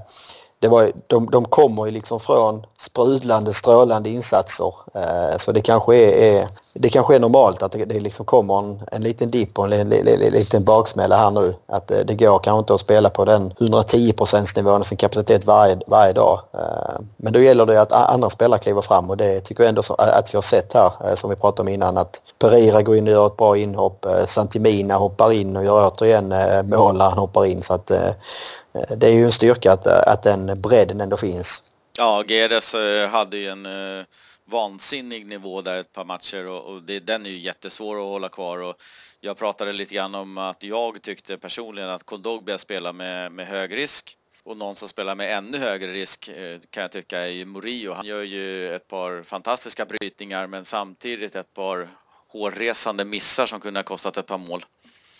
det 0.60 0.68
var, 0.68 0.92
de, 1.06 1.30
de 1.30 1.44
kommer 1.44 1.86
ju 1.86 1.92
liksom 1.92 2.20
från 2.20 2.66
sprudlande, 2.78 3.54
strålande 3.54 4.10
insatser. 4.10 4.74
Eh, 4.94 5.36
så 5.36 5.52
det 5.52 5.60
kanske 5.60 5.96
är, 5.96 6.36
är, 6.36 6.48
det 6.80 6.88
kanske 6.88 7.14
är 7.14 7.20
normalt 7.20 7.62
att 7.62 7.72
det, 7.72 7.84
det 7.84 8.00
liksom 8.00 8.26
kommer 8.26 8.58
en, 8.58 8.80
en 8.92 9.02
liten 9.02 9.30
dipp 9.30 9.58
och 9.58 9.64
en, 9.64 9.72
en, 9.72 9.92
en, 9.92 10.32
liten 10.32 10.64
baksmälla 10.64 11.16
här 11.16 11.30
nu. 11.30 11.54
Att 11.66 11.88
det, 11.88 12.04
det 12.04 12.14
går 12.14 12.38
kanske 12.38 12.58
inte 12.58 12.74
att 12.74 12.80
spela 12.80 13.10
på 13.10 13.24
den 13.24 13.52
110 13.60 14.14
nivån 14.56 14.80
och 14.80 14.86
sin 14.86 14.98
kapacitet 14.98 15.44
varje, 15.44 15.78
varje 15.86 16.12
dag. 16.12 16.40
Eh, 16.54 17.00
men 17.16 17.32
då 17.32 17.40
gäller 17.40 17.66
det 17.66 17.80
att 17.80 17.92
andra 17.92 18.30
spelare 18.30 18.60
kliver 18.60 18.80
fram 18.80 19.10
och 19.10 19.16
det 19.16 19.40
tycker 19.40 19.62
jag 19.62 19.68
ändå 19.68 19.82
eh, 19.98 20.18
att 20.18 20.34
vi 20.34 20.36
har 20.36 20.42
sett 20.42 20.72
här 20.72 21.14
som 21.14 21.30
vi 21.30 21.36
pratade 21.36 21.62
om 21.62 21.74
innan 21.74 21.98
att 21.98 22.22
Pereira 22.38 22.82
går 22.82 22.96
in 22.96 23.06
och 23.06 23.12
gör 23.12 23.26
ett 23.26 23.36
bra 23.36 23.56
inhopp. 23.56 24.06
Santimina 24.26 24.94
hoppar 24.94 25.32
in 25.32 25.56
och 25.56 25.64
gör 25.64 25.88
återigen 25.88 26.28
mål 26.68 26.96
när 26.96 27.04
han 27.04 27.18
hoppar 27.18 27.46
in. 27.46 27.62
Så 27.62 27.74
att, 27.74 27.86
det 28.96 29.06
är 29.06 29.12
ju 29.12 29.24
en 29.24 29.32
styrka 29.32 29.72
att, 29.72 29.86
att 29.86 30.22
den 30.22 30.60
bredden 30.60 31.00
ändå 31.00 31.16
finns. 31.16 31.62
Ja, 31.98 32.22
GDS 32.22 32.74
hade 33.12 33.36
ju 33.36 33.48
en 33.48 33.66
uh, 33.66 34.04
vansinnig 34.50 35.26
nivå 35.26 35.62
där 35.62 35.80
ett 35.80 35.92
par 35.92 36.04
matcher 36.04 36.46
och, 36.46 36.64
och 36.64 36.82
det, 36.82 37.00
den 37.00 37.26
är 37.26 37.30
ju 37.30 37.38
jättesvår 37.38 37.96
att 37.96 38.02
hålla 38.02 38.28
kvar. 38.28 38.58
Och 38.58 38.82
jag 39.20 39.36
pratade 39.36 39.72
lite 39.72 39.94
grann 39.94 40.14
om 40.14 40.38
att 40.38 40.62
jag 40.62 41.02
tyckte 41.02 41.38
personligen 41.38 41.88
att 41.88 42.04
Kondogbia 42.04 42.58
spelar 42.58 42.92
med, 42.92 43.32
med 43.32 43.46
hög 43.46 43.76
risk. 43.76 44.16
Och 44.42 44.56
någon 44.56 44.76
som 44.76 44.88
spelar 44.88 45.14
med 45.14 45.38
ännu 45.38 45.58
högre 45.58 45.92
risk 45.92 46.28
eh, 46.28 46.60
kan 46.70 46.80
jag 46.80 46.92
tycka 46.92 47.18
är 47.18 47.28
ju 47.28 47.44
Murillo. 47.44 47.92
Han 47.92 48.06
gör 48.06 48.22
ju 48.22 48.74
ett 48.74 48.88
par 48.88 49.22
fantastiska 49.22 49.84
brytningar 49.84 50.46
men 50.46 50.64
samtidigt 50.64 51.34
ett 51.34 51.54
par 51.54 51.88
hårresande 52.28 53.04
missar 53.04 53.46
som 53.46 53.60
kunde 53.60 53.78
ha 53.78 53.84
kostat 53.84 54.16
ett 54.16 54.26
par 54.26 54.38
mål. 54.38 54.64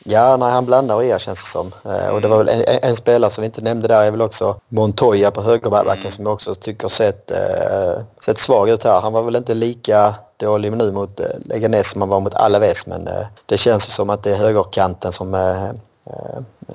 Ja, 0.05 0.37
nej, 0.37 0.51
han 0.51 0.67
blandar 0.67 0.95
och 0.95 1.05
er 1.05 1.19
känns 1.19 1.43
det 1.43 1.49
som. 1.49 1.75
Mm. 1.85 2.15
Och 2.15 2.21
det 2.21 2.29
var 2.29 2.39
väl 2.39 2.49
en, 2.49 2.79
en, 2.83 2.97
spelare 2.97 3.31
som 3.31 3.43
vi 3.43 3.47
inte 3.47 3.61
nämnde 3.61 3.89
där 3.89 4.03
är 4.03 4.11
väl 4.11 4.23
också 4.23 4.57
Montoya 4.69 5.31
på 5.31 5.43
högerbacken 5.43 6.01
mm. 6.01 6.11
som 6.11 6.25
jag 6.25 6.35
också 6.35 6.55
tycker 6.55 6.89
sett, 6.89 7.31
äh, 7.31 8.03
sett 8.25 8.39
svag 8.39 8.71
ut 8.71 8.85
här. 8.85 9.01
Han 9.01 9.13
var 9.13 9.23
väl 9.23 9.37
inte 9.37 9.55
lika 9.55 10.15
dålig 10.37 10.73
nu 10.73 10.93
mot 10.93 11.21
äh, 11.21 11.27
Leganes 11.45 11.91
som 11.91 12.03
han 12.03 12.09
var 12.09 12.21
mot 12.21 12.35
Alaves 12.35 12.87
men 12.87 13.07
äh, 13.07 13.27
det 13.47 13.59
känns 13.59 13.85
som 13.85 14.11
att 14.11 14.23
det 14.23 14.33
är 14.33 14.37
högerkanten 14.37 15.13
som, 15.13 15.35
äh, 15.35 15.71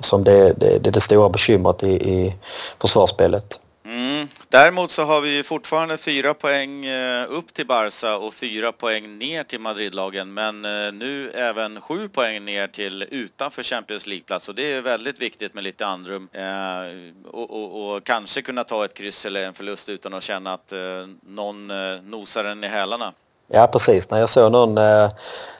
som 0.00 0.24
det, 0.24 0.52
det, 0.56 0.78
det, 0.78 0.90
är 0.90 0.92
det 0.92 1.00
stora 1.00 1.28
bekymret 1.28 1.82
i, 1.82 1.92
i 1.92 2.36
försvarsspelet. 2.80 3.60
Däremot 4.48 4.90
så 4.90 5.02
har 5.02 5.20
vi 5.20 5.42
fortfarande 5.42 5.96
fyra 5.96 6.34
poäng 6.34 6.84
eh, 6.84 7.26
upp 7.28 7.54
till 7.54 7.66
Barca 7.66 8.16
och 8.16 8.34
fyra 8.34 8.72
poäng 8.72 9.18
ner 9.18 9.44
till 9.44 9.60
Madridlagen. 9.60 10.34
Men 10.34 10.64
eh, 10.64 10.92
nu 10.92 11.30
även 11.30 11.80
sju 11.80 12.08
poäng 12.08 12.44
ner 12.44 12.66
till 12.66 13.06
utanför 13.10 13.62
Champions 13.62 14.06
League-plats. 14.06 14.48
Och 14.48 14.54
det 14.54 14.72
är 14.72 14.82
väldigt 14.82 15.20
viktigt 15.20 15.54
med 15.54 15.64
lite 15.64 15.86
andrum 15.86 16.28
eh, 16.32 17.32
och, 17.32 17.50
och, 17.50 17.94
och, 17.94 18.04
kanske 18.04 18.42
kunna 18.42 18.64
ta 18.64 18.84
ett 18.84 18.94
kryss 18.94 19.26
eller 19.26 19.46
en 19.46 19.54
förlust 19.54 19.88
utan 19.88 20.14
att 20.14 20.22
känna 20.22 20.52
att 20.52 20.72
någon 21.26 21.66
nosar 22.10 22.44
en 22.44 22.64
i 22.64 22.66
hälarna. 22.66 23.12
Ja 23.48 23.68
precis, 23.72 24.10
när 24.10 24.18
jag 24.18 24.28
såg 24.28 24.52
någon, 24.52 24.78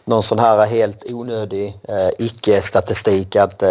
någon 0.05 0.23
sån 0.23 0.39
här 0.39 0.67
helt 0.67 1.13
onödig 1.13 1.75
icke-statistik 2.19 3.37
att 3.37 3.63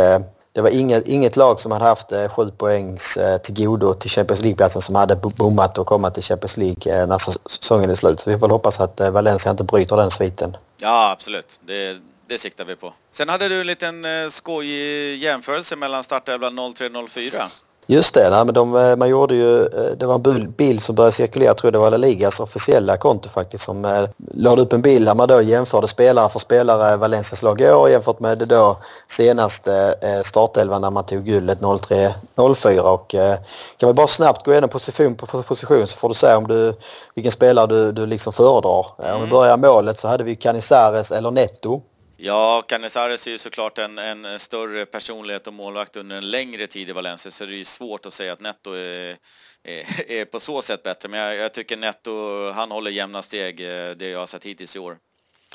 det 0.53 0.61
var 0.61 0.69
inget, 0.69 1.07
inget 1.07 1.35
lag 1.35 1.59
som 1.59 1.71
hade 1.71 1.85
haft 1.85 2.11
eh, 2.11 2.29
sju 2.29 2.51
poängs 2.57 3.17
eh, 3.17 3.37
till 3.37 3.65
godo 3.65 3.93
till 3.93 4.09
Champions 4.09 4.41
League-platsen 4.41 4.81
som 4.81 4.95
hade 4.95 5.15
bommat 5.15 5.77
och 5.77 5.87
komma 5.87 6.09
till 6.11 6.23
Champions 6.23 6.57
League 6.57 7.01
eh, 7.01 7.07
när 7.07 7.17
säsongen 7.17 7.89
är 7.89 7.95
slut. 7.95 8.19
Så 8.19 8.29
vi 8.29 8.37
får 8.39 8.49
hoppas 8.49 8.79
att 8.79 8.99
eh, 8.99 9.11
Valencia 9.11 9.51
inte 9.51 9.63
bryter 9.63 9.97
den 9.97 10.11
sviten. 10.11 10.57
Ja, 10.77 11.11
absolut. 11.11 11.59
Det, 11.61 11.97
det 12.27 12.37
siktar 12.37 12.65
vi 12.65 12.75
på. 12.75 12.93
Sen 13.11 13.29
hade 13.29 13.49
du 13.49 13.61
en 13.61 13.67
liten 13.67 14.05
eh, 14.05 14.29
skojig 14.29 15.23
jämförelse 15.23 15.75
mellan 15.75 16.03
startelvan 16.03 16.59
03-04. 16.59 17.41
Just 17.87 18.13
det, 18.13 18.29
nej, 18.29 18.45
men 18.45 18.53
de, 18.53 18.75
eh, 18.75 18.95
man 18.95 19.09
gjorde 19.09 19.35
ju, 19.35 19.61
eh, 19.61 19.91
det 19.97 20.05
var 20.05 20.15
en 20.15 20.51
bild 20.51 20.83
som 20.83 20.95
började 20.95 21.15
cirkulera, 21.15 21.47
jag 21.47 21.57
tror 21.57 21.71
det 21.71 21.77
var 21.77 21.91
La 21.91 21.97
Ligas 21.97 22.39
officiella 22.39 22.97
konto 22.97 23.29
faktiskt, 23.29 23.63
som 23.63 23.85
eh, 23.85 24.05
lade 24.33 24.61
upp 24.61 24.73
en 24.73 24.81
bild 24.81 25.05
där 25.07 25.15
man 25.15 25.27
då 25.27 25.41
jämförde 25.41 25.87
spelare 25.87 26.29
för 26.29 26.39
spelare 26.39 26.97
Valencias 26.97 27.43
lag 27.43 27.61
i 27.61 27.69
år 27.69 27.89
jämfört 27.89 28.19
med 28.19 28.37
det 28.37 28.45
då 28.45 28.77
senaste 29.07 29.95
eh, 30.01 30.21
startelvan 30.23 30.81
när 30.81 30.91
man 30.91 31.05
tog 31.05 31.25
guldet 31.25 31.59
03-04 31.59 32.79
och 32.79 33.15
eh, 33.15 33.35
kan 33.77 33.87
vi 33.87 33.93
bara 33.93 34.07
snabbt 34.07 34.45
gå 34.45 34.51
igenom 34.51 34.69
position 34.69 35.15
på 35.15 35.25
position 35.25 35.87
så 35.87 35.97
får 35.97 36.09
du 36.09 36.15
säga 36.15 36.37
om 36.37 36.47
du, 36.47 36.73
vilken 37.15 37.31
spelare 37.31 37.67
du, 37.67 37.91
du 37.91 38.05
liksom 38.05 38.33
föredrar. 38.33 38.85
Mm. 38.99 39.15
Om 39.15 39.21
vi 39.21 39.27
börjar 39.27 39.57
målet 39.57 39.99
så 39.99 40.07
hade 40.07 40.23
vi 40.23 40.35
Canizares 40.35 41.11
eller 41.11 41.31
Netto. 41.31 41.81
Ja, 42.25 42.63
Canizares 42.67 43.27
är 43.27 43.31
ju 43.31 43.37
såklart 43.37 43.77
en, 43.77 43.97
en 43.97 44.39
större 44.39 44.85
personlighet 44.85 45.47
och 45.47 45.53
målvakt 45.53 45.95
under 45.95 46.15
en 46.15 46.31
längre 46.31 46.67
tid 46.67 46.89
i 46.89 46.91
Valencia 46.91 47.31
så 47.31 47.45
det 47.45 47.59
är 47.59 47.63
svårt 47.63 48.05
att 48.05 48.13
säga 48.13 48.33
att 48.33 48.39
Netto 48.39 48.73
är, 48.73 49.17
är, 49.63 50.11
är 50.11 50.25
på 50.25 50.39
så 50.39 50.61
sätt 50.61 50.83
bättre. 50.83 51.09
Men 51.09 51.19
jag, 51.19 51.35
jag, 51.35 51.53
tycker 51.53 51.77
Netto, 51.77 52.11
han 52.51 52.71
håller 52.71 52.91
jämna 52.91 53.21
steg 53.21 53.59
eh, 53.59 53.89
det 53.89 54.09
jag 54.09 54.19
har 54.19 54.25
sett 54.25 54.43
hittills 54.43 54.75
i 54.75 54.79
år. 54.79 54.97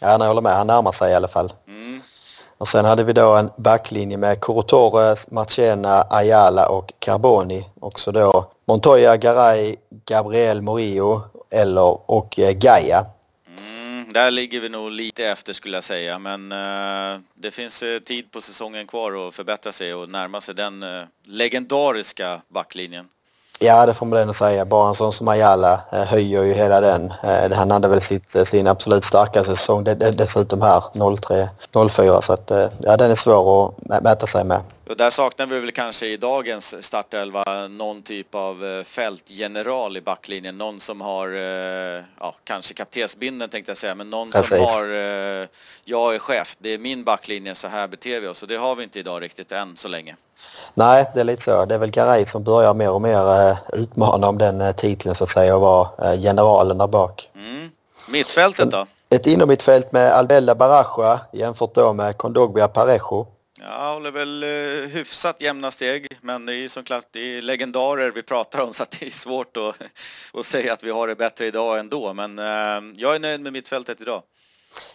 Ja, 0.01 0.11
jag 0.11 0.19
håller 0.19 0.43
med. 0.43 0.53
Han 0.53 0.67
närmar 0.67 0.93
sig 0.93 1.13
i 1.13 1.15
alla 1.15 1.29
fall. 1.29 1.53
Mm. 1.67 2.03
Och 2.59 2.69
sen 2.69 2.85
hade 2.85 3.05
vi 3.05 3.13
då 3.13 3.37
en 3.37 3.51
backlinje 3.57 4.17
med 4.17 4.41
Corotores, 4.41 5.31
Marchena, 5.31 6.07
Ayala 6.11 6.69
och 6.69 6.93
Carboni. 6.99 7.69
Också 7.81 8.13
då 8.13 8.53
Montoya, 8.67 9.17
Garay, 9.17 9.77
Gabriel 10.09 10.63
Morillo 10.63 11.23
eller, 11.51 12.11
och 12.11 12.39
eh, 12.39 12.53
Gaia 12.53 13.07
där 14.13 14.31
ligger 14.31 14.61
vi 14.61 14.69
nog 14.69 14.91
lite 14.91 15.25
efter 15.25 15.53
skulle 15.53 15.77
jag 15.77 15.85
säga 15.85 16.19
men 16.19 16.53
eh, 16.53 17.21
det 17.35 17.51
finns 17.51 17.83
eh, 17.83 17.99
tid 17.99 18.31
på 18.31 18.41
säsongen 18.41 18.87
kvar 18.87 19.29
att 19.29 19.35
förbättra 19.35 19.73
sig 19.73 19.95
och 19.95 20.09
närma 20.09 20.41
sig 20.41 20.55
den 20.55 20.83
eh, 20.83 21.03
legendariska 21.25 22.41
backlinjen. 22.49 23.09
Ja, 23.61 23.87
det 23.87 23.95
får 23.95 24.07
man 24.07 24.19
ändå 24.19 24.33
säga. 24.33 24.65
Bara 24.65 24.89
en 24.89 24.95
sån 24.95 25.13
som 25.13 25.29
Ayala 25.29 25.81
eh, 25.93 26.05
höjer 26.05 26.43
ju 26.43 26.55
hela 26.55 26.81
den. 26.81 27.13
Eh, 27.23 27.57
han 27.57 27.71
hade 27.71 27.89
väl 27.89 28.01
sitt, 28.01 28.31
sin 28.31 28.67
absolut 28.67 29.05
starkaste 29.05 29.57
säsong 29.57 29.85
dessutom 29.85 30.63
här, 30.63 30.83
03-04. 31.73 32.21
Så 32.21 32.33
att, 32.33 32.51
ja, 32.79 32.97
den 32.97 33.11
är 33.11 33.15
svår 33.15 33.69
att 33.69 34.03
mäta 34.03 34.27
sig 34.27 34.45
med. 34.45 34.61
Och 34.89 34.97
där 34.97 35.11
saknar 35.11 35.47
vi 35.47 35.61
väl 35.61 35.73
kanske 35.73 36.07
i 36.07 36.17
dagens 36.17 36.75
startelva 36.81 37.69
någon 37.69 38.03
typ 38.03 38.35
av 38.35 38.85
fältgeneral 38.85 39.97
i 39.97 40.01
backlinjen. 40.01 40.59
Någon 40.59 40.81
som 40.81 41.01
har, 41.01 41.29
ja, 42.21 42.35
kanske 42.45 42.75
kaptensbinden 42.75 43.49
tänkte 43.49 43.71
jag 43.71 43.79
säga, 43.79 43.95
men 43.95 44.11
någon 44.11 44.31
Precis. 44.31 44.49
som 44.49 44.67
har, 44.67 44.89
jag 45.85 46.15
är 46.15 46.19
chef, 46.19 46.57
det 46.59 46.69
är 46.69 46.79
min 46.79 47.05
backlinje, 47.05 47.55
så 47.55 47.69
här 47.69 47.89
beter 47.89 48.21
vi 48.21 48.27
oss. 48.27 48.43
Och 48.43 48.49
det 48.49 48.57
har 48.57 48.77
vi 48.77 48.83
inte 48.83 48.99
idag 48.99 49.23
riktigt 49.23 49.53
än 49.53 49.77
så 49.77 49.89
länge. 49.89 50.17
Nej, 50.75 51.11
det 51.15 51.21
är 51.21 51.25
lite 51.25 51.43
så. 51.43 51.65
Det 51.65 51.75
är 51.75 51.79
väl 51.79 51.91
Garay 51.91 52.27
som 52.27 52.45
börjar 52.45 52.75
mer 52.75 52.91
och 52.91 53.03
mer 53.03 53.51
eh, 53.51 53.59
utmana 53.73 54.29
om 54.29 54.39
den 54.39 54.61
eh, 54.61 54.73
titeln 54.73 55.15
så 55.15 55.25
att 55.25 55.31
säga 55.31 55.57
och 55.57 55.61
vara 55.61 56.13
eh, 56.13 56.21
generalen 56.21 56.79
där 56.79 56.87
bak. 56.87 57.31
Mm. 57.35 57.71
Mittfältet 58.09 58.71
då? 58.71 58.87
Ett 59.11 59.27
innermittfält 59.27 59.93
med 59.93 60.13
Albella 60.13 60.55
Baraja 60.55 61.21
jämfört 61.33 61.75
då 61.75 61.93
med 61.93 62.17
Kondogbia 62.17 62.69
Parejo. 62.69 63.27
Jag 63.61 63.95
håller 63.95 64.11
väl 64.11 64.43
eh, 64.43 64.89
hyfsat 64.91 65.41
jämna 65.41 65.71
steg, 65.71 66.07
men 66.21 66.47
det 66.47 66.55
är 66.55 66.57
ju 66.57 66.69
såklart 66.69 67.07
det 67.11 67.21
är 67.21 67.43
legendarer 67.43 68.11
vi 68.11 68.23
pratar 68.23 68.61
om 68.61 68.73
så 68.73 68.83
att 68.83 68.91
det 68.91 69.07
är 69.07 69.11
svårt 69.11 69.57
att, 69.57 69.83
att 70.35 70.47
säga 70.47 70.73
att 70.73 70.85
vi 70.85 70.91
har 70.91 71.09
det 71.09 71.15
bättre 71.15 71.47
idag 71.47 71.79
ändå. 71.79 72.15
Men 72.15 72.39
eh, 72.39 72.95
jag 72.97 73.15
är 73.15 73.19
nöjd 73.19 73.41
med 73.41 73.53
mittfältet 73.53 74.01
idag. 74.01 74.23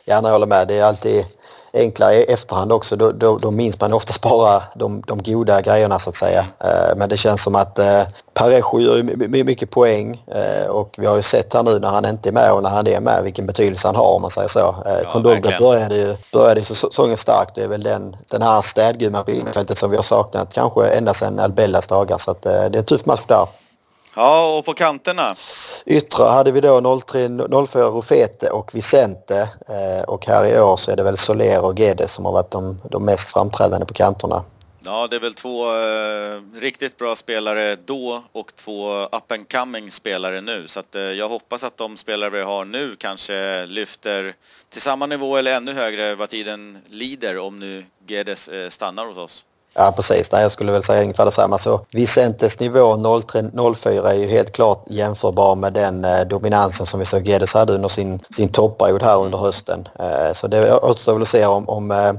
Ja, 0.06 0.22
jag 0.24 0.32
håller 0.32 0.48
med. 0.48 0.68
Det 0.68 0.80
är 0.80 0.84
alltid 0.84 1.26
enklare 1.74 2.14
i 2.14 2.24
efterhand 2.24 2.72
också. 2.72 2.96
Då, 2.96 3.12
då, 3.12 3.38
då 3.38 3.52
minns 3.52 3.82
man 3.82 3.94
oftast 3.94 4.22
bara 4.22 4.64
de, 4.76 5.02
de 5.08 5.24
goda 5.24 5.62
grejerna 5.62 6.00
så 6.00 6.10
att 6.10 6.16
säga. 6.16 6.46
Eh, 6.60 6.96
men 6.98 7.10
det 7.10 7.18
känns 7.18 7.44
som 7.44 7.56
att 7.56 7.80
eh, 7.80 8.02
Parejo 8.34 8.80
gör 8.80 9.04
mycket 9.44 9.70
poäng 9.70 10.24
eh, 10.28 10.68
och 10.68 10.96
vi 10.98 11.06
har 11.06 11.16
ju 11.16 11.22
sett 11.22 11.54
här 11.54 11.64
nu 11.64 11.80
när 11.80 11.90
han 11.90 12.06
inte 12.06 12.30
är 12.30 12.34
med 12.34 12.52
och 12.52 12.64
när 12.64 12.70
han 12.70 12.88
är 12.88 13.00
med 13.00 13.24
vilken 13.24 13.46
betydelse 13.48 13.88
han 13.88 13.96
har 13.96 14.16
om 14.16 14.22
man 14.22 14.32
säger 14.32 14.48
så. 14.48 14.60
Eh, 14.60 14.94
ja, 15.04 15.12
Kondogbia 15.12 15.60
började 15.60 15.96
ju 15.96 16.16
började 16.32 16.64
säsongen 16.64 17.18
starkt. 17.18 17.56
Det 17.56 17.64
är 17.64 17.68
väl 17.68 17.84
den, 17.84 18.16
den 18.30 18.42
här 18.42 18.62
städgumman 18.62 19.26
på 19.26 19.32
infältet 19.32 19.78
som 19.78 19.90
vi 19.90 19.96
har 19.96 20.04
saknat 20.04 20.54
kanske 20.54 20.86
ända 20.88 21.14
sedan 21.14 21.40
Albellas 21.40 21.88
dagar 21.88 22.18
så 22.18 22.32
att, 22.32 22.46
eh, 22.46 22.52
det 22.52 22.58
är 22.58 22.78
en 22.78 22.86
tuff 22.86 23.06
match 23.06 23.22
där. 23.28 23.48
Ja, 24.16 24.58
och 24.58 24.66
på 24.66 24.74
kanterna? 24.74 25.36
Yttre 25.86 26.24
hade 26.24 26.52
vi 26.52 26.62
då 26.62 27.00
03, 27.00 27.30
04 27.68 27.84
Rufete 27.84 28.50
och 28.50 28.76
Vicente 28.76 29.50
eh, 29.70 30.04
och 30.08 30.26
här 30.28 30.56
i 30.56 30.60
år 30.60 30.78
så 30.78 30.92
är 30.92 30.96
det 30.96 31.04
väl 31.04 31.18
Soler 31.18 31.66
och 31.66 31.80
Gede 31.80 32.08
som 32.08 32.26
har 32.26 32.32
varit 32.32 32.52
de, 32.52 32.82
de 32.92 33.06
mest 33.06 33.34
framträdande 33.34 33.86
på 33.86 33.94
kanterna. 33.94 34.44
Ja, 34.86 35.08
det 35.08 35.16
är 35.16 35.20
väl 35.20 35.34
två 35.34 35.76
eh, 35.76 36.42
riktigt 36.56 36.98
bra 36.98 37.16
spelare 37.16 37.76
då 37.76 38.24
och 38.32 38.56
två 38.56 39.04
up 39.04 39.32
and 39.32 39.52
coming 39.52 39.92
spelare 39.92 40.42
nu. 40.42 40.68
Så 40.68 40.80
att, 40.80 40.96
eh, 40.96 41.02
jag 41.02 41.30
hoppas 41.30 41.64
att 41.64 41.78
de 41.78 41.98
spelare 41.98 42.30
vi 42.30 42.42
har 42.42 42.66
nu 42.66 42.96
kanske 42.96 43.66
lyfter 43.66 44.36
till 44.70 44.82
samma 44.82 45.06
nivå 45.06 45.38
eller 45.38 45.56
ännu 45.56 45.74
högre 45.74 46.16
vad 46.16 46.30
tiden 46.30 46.78
lider 46.90 47.38
om 47.38 47.60
nu 47.60 47.86
Gedes 48.08 48.48
eh, 48.48 48.70
stannar 48.70 49.06
hos 49.06 49.18
oss. 49.18 49.46
Ja 49.76 49.94
precis, 49.96 50.32
Nej, 50.32 50.42
jag 50.42 50.52
skulle 50.52 50.72
väl 50.72 50.84
säga 50.84 51.02
ungefär 51.02 51.26
detsamma. 51.26 51.58
Så 51.58 51.86
Vicentes 51.92 52.60
nivå 52.60 52.96
03-04 52.96 54.08
är 54.08 54.14
ju 54.14 54.28
helt 54.28 54.52
klart 54.52 54.86
jämförbar 54.90 55.56
med 55.56 55.74
den 55.74 56.06
eh, 56.06 56.22
dominansen 56.22 56.86
som 56.86 57.00
vi 57.00 57.06
såg 57.06 57.24
Guedes 57.24 57.54
hade 57.54 57.74
under 57.74 57.90
sin, 57.90 58.20
sin 58.36 58.50
topperiod 58.50 59.04
här 59.04 59.20
under 59.20 59.38
hösten. 59.38 59.88
Eh, 60.00 60.34
så 60.34 60.48
det 60.48 60.74
återstår 60.74 61.14
väl 61.14 61.22
att 61.22 61.28
se 61.28 61.46
om, 61.46 61.70
om 61.70 61.92
eh, 61.92 62.14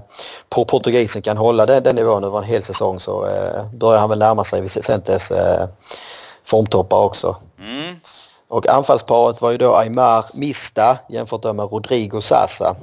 portugisen 0.49 1.23
kan 1.23 1.37
hålla 1.37 1.67
den, 1.67 1.83
den 1.83 1.97
nivån 1.97 2.25
över 2.25 2.39
en 2.39 2.45
hel 2.45 2.63
säsong 2.63 3.01
så 3.01 3.27
eh, 3.27 3.65
börjar 3.73 4.01
han 4.01 4.11
väl 4.11 4.19
närma 4.19 4.45
sig 4.45 4.63
Vicentes 4.63 5.31
eh, 5.31 5.69
formtoppar 6.45 6.99
också. 6.99 7.37
Mm. 7.59 7.97
Och 8.49 8.69
anfallsparet 8.69 9.41
var 9.41 9.51
ju 9.51 9.59
då 9.59 9.75
Aymar 9.75 10.25
Mista 10.35 10.99
jämfört 11.09 11.45
med 11.45 11.73
Rodrigo 11.73 12.21
Sasa. 12.21 12.77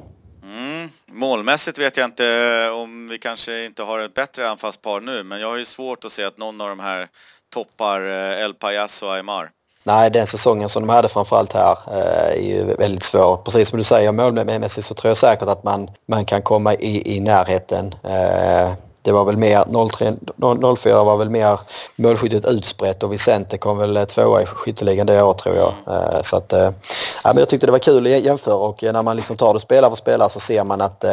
Målmässigt 1.12 1.78
vet 1.78 1.98
jag 1.98 2.06
inte 2.06 2.70
om 2.74 3.08
vi 3.08 3.18
kanske 3.18 3.66
inte 3.66 3.84
har 3.84 4.00
ett 4.00 4.14
bättre 4.14 4.50
anfallspar 4.50 5.02
nu, 5.02 5.24
men 5.24 5.40
jag 5.40 5.50
har 5.50 5.58
ju 5.58 5.66
svårt 5.66 6.06
att 6.06 6.12
se 6.12 6.24
att 6.24 6.38
någon 6.38 6.62
av 6.62 6.70
de 6.70 6.80
här 6.80 7.08
toppar 7.54 8.02
eh, 8.02 8.44
El 8.44 8.54
Payas 8.54 9.02
och 9.02 9.14
Aymar. 9.14 9.52
Nej, 9.84 10.12
den 10.12 10.28
säsongen 10.28 10.70
som 10.70 10.88
de 10.88 10.94
hade 10.94 11.08
framförallt 11.08 11.54
här 11.54 11.78
eh, 11.88 12.38
är 12.38 12.42
ju 12.42 12.76
väldigt 12.76 13.04
svår. 13.04 13.38
Precis 13.38 13.70
som 13.70 13.78
du 13.78 13.84
säger, 13.84 14.12
målmässigt 14.12 14.88
så 14.88 14.94
tror 14.94 15.10
jag 15.10 15.18
säkert 15.18 15.48
att 15.48 15.64
man, 15.64 15.90
man 16.06 16.26
kan 16.26 16.42
komma 16.42 16.74
i, 16.74 17.16
i 17.16 17.20
närheten. 17.20 17.96
Eh, 18.04 18.74
Eh, 19.02 19.04
det 19.04 19.12
var 19.12 19.26
väl 19.26 19.38
mer, 19.38 20.76
04 20.76 21.04
var 21.04 21.18
väl 21.18 21.30
mer 21.30 21.60
målskyttet 21.96 22.46
utsprätt 22.46 23.04
och 23.04 23.14
Vicente 23.14 23.58
kom 23.58 23.78
väl 23.78 23.98
eh, 23.98 24.04
tvåa 24.04 24.42
i 24.42 24.46
skytteligan 24.46 25.08
det 25.08 25.24
året 25.24 25.38
tror 25.38 25.56
jag. 25.56 25.74
Eh, 25.88 26.22
så 26.22 26.38
att, 26.38 26.54
eh, 26.54 26.72
ja, 27.24 27.32
men 27.34 27.38
jag 27.38 27.50
tyckte 27.50 27.66
det 27.66 27.72
var 27.72 27.80
kul 27.80 28.06
att 28.06 28.12
jämföra 28.12 28.56
och 28.56 28.84
när 28.84 29.04
man 29.04 29.18
liksom 29.18 29.38
tar 29.38 29.54
det 29.54 29.60
spelare 29.60 29.92
för 29.92 29.98
spelare 29.98 30.30
så 30.30 30.40
ser 30.40 30.64
man 30.64 30.82
att 30.82 31.06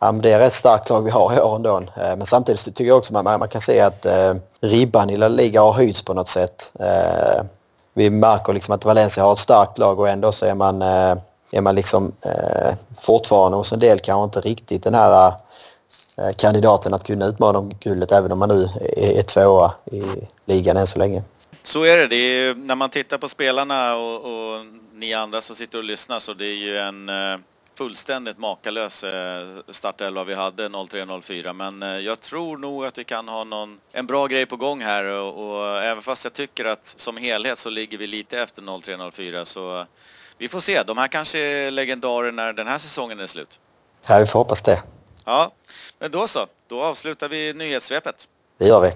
ja, 0.00 0.12
det 0.12 0.32
är 0.32 0.40
ett 0.40 0.52
starkt 0.52 0.90
lag 0.90 1.02
vi 1.02 1.10
har 1.10 1.36
i 1.36 1.40
år 1.40 1.56
ändå. 1.56 1.82
Men 1.96 2.26
samtidigt 2.26 2.64
tycker 2.64 2.84
jag 2.84 2.98
också 2.98 3.16
att 3.16 3.24
man, 3.24 3.38
man 3.38 3.48
kan 3.48 3.60
se 3.60 3.80
att 3.80 4.06
ribban 4.60 5.10
i 5.10 5.16
La 5.16 5.28
Liga 5.28 5.60
har 5.60 5.72
höjts 5.72 6.02
på 6.02 6.14
något 6.14 6.28
sätt. 6.28 6.72
Vi 7.94 8.10
märker 8.10 8.52
liksom 8.52 8.74
att 8.74 8.84
Valencia 8.84 9.24
har 9.24 9.32
ett 9.32 9.38
starkt 9.38 9.78
lag 9.78 10.00
och 10.00 10.08
ändå 10.08 10.32
så 10.32 10.46
är 10.46 10.54
man, 10.54 10.82
är 10.82 11.60
man 11.60 11.74
liksom 11.74 12.12
fortfarande 12.98 13.58
hos 13.58 13.72
en 13.72 13.78
del 13.78 13.98
kanske 13.98 14.24
inte 14.24 14.48
riktigt 14.48 14.84
den 14.84 14.94
här 14.94 15.32
kandidaten 16.36 16.94
att 16.94 17.04
kunna 17.04 17.26
utmana 17.26 17.58
om 17.58 17.72
guldet 17.80 18.12
även 18.12 18.32
om 18.32 18.38
man 18.38 18.48
nu 18.48 18.68
är 18.96 19.22
tvåa 19.22 19.74
i 19.92 20.02
ligan 20.44 20.76
än 20.76 20.86
så 20.86 20.98
länge. 20.98 21.22
Så 21.62 21.82
är 21.82 21.96
det. 21.96 22.06
det 22.06 22.16
är, 22.16 22.54
när 22.54 22.74
man 22.74 22.90
tittar 22.90 23.18
på 23.18 23.28
spelarna 23.28 23.96
och, 23.96 24.16
och, 24.24 24.66
ni 24.94 25.14
andra 25.14 25.40
som 25.40 25.56
sitter 25.56 25.78
och 25.78 25.84
lyssnar 25.84 26.18
så 26.18 26.34
det 26.34 26.46
är 26.46 26.56
ju 26.56 26.78
en 26.78 27.08
eh, 27.08 27.38
fullständigt 27.74 28.38
makalös 28.38 29.04
eh, 29.04 29.46
startelva 29.68 30.24
vi 30.24 30.34
hade 30.34 30.68
03-04 30.68 31.52
men 31.52 32.04
jag 32.04 32.20
tror 32.20 32.58
nog 32.58 32.84
att 32.84 32.98
vi 32.98 33.04
kan 33.04 33.28
ha 33.28 33.44
någon, 33.44 33.78
en 33.92 34.06
bra 34.06 34.26
grej 34.26 34.46
på 34.46 34.56
gång 34.56 34.80
här 34.80 35.04
och, 35.04 35.58
och 35.58 35.82
även 35.82 36.02
fast 36.02 36.24
jag 36.24 36.32
tycker 36.32 36.64
att 36.64 36.84
som 36.84 37.16
helhet 37.16 37.58
så 37.58 37.70
ligger 37.70 37.98
vi 37.98 38.06
lite 38.06 38.40
efter 38.40 38.62
03-04 38.62 39.44
så 39.44 39.86
vi 40.42 40.48
får 40.48 40.60
se. 40.60 40.82
De 40.82 40.98
här 40.98 41.08
kanske 41.08 41.38
är 41.38 41.70
legendarer 41.70 42.32
när 42.32 42.52
den 42.52 42.66
här 42.66 42.78
säsongen 42.78 43.20
är 43.20 43.26
slut. 43.26 43.60
Ja, 44.08 44.18
vi 44.18 44.26
får 44.26 44.38
hoppas 44.38 44.62
det. 44.62 44.82
Ja, 45.24 45.52
men 46.02 46.10
då 46.10 46.28
så. 46.28 46.46
Då 46.68 46.82
avslutar 46.82 47.28
vi 47.28 47.52
nyhetssvepet. 47.52 48.28
Det 48.58 48.66
gör 48.66 48.80
vi. 48.80 48.92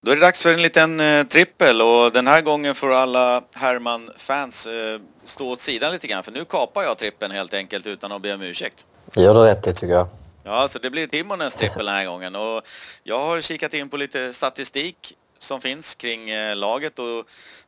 Då 0.00 0.10
är 0.10 0.14
det 0.14 0.20
dags 0.20 0.42
för 0.42 0.52
en 0.54 0.62
liten 0.62 1.00
eh, 1.00 1.26
trippel 1.26 1.82
och 1.82 2.12
den 2.12 2.26
här 2.26 2.40
gången 2.40 2.74
får 2.74 2.92
alla 2.92 3.42
Herman-fans 3.54 4.66
eh, 4.66 5.00
stå 5.24 5.50
åt 5.50 5.60
sidan 5.60 5.92
lite 5.92 6.06
grann 6.06 6.22
för 6.22 6.32
nu 6.32 6.44
kapar 6.44 6.82
jag 6.82 6.98
trippeln 6.98 7.32
helt 7.32 7.54
enkelt 7.54 7.86
utan 7.86 8.12
att 8.12 8.22
be 8.22 8.34
om 8.34 8.42
ursäkt. 8.42 8.86
Det 9.14 9.22
gör 9.22 9.34
du 9.34 9.40
rätt 9.40 9.66
i 9.66 9.72
tycker 9.74 9.94
jag. 9.94 10.06
Ja, 10.44 10.68
så 10.68 10.78
det 10.78 10.90
blir 10.90 11.06
Timonens 11.06 11.54
trippel 11.54 11.86
den 11.86 11.94
här 11.94 12.06
gången 12.06 12.36
och 12.36 12.62
jag 13.02 13.18
har 13.18 13.40
kikat 13.40 13.74
in 13.74 13.88
på 13.88 13.96
lite 13.96 14.32
statistik 14.32 15.16
som 15.38 15.60
finns 15.60 15.94
kring 15.94 16.30
eh, 16.30 16.56
laget 16.56 16.98
och 16.98 17.24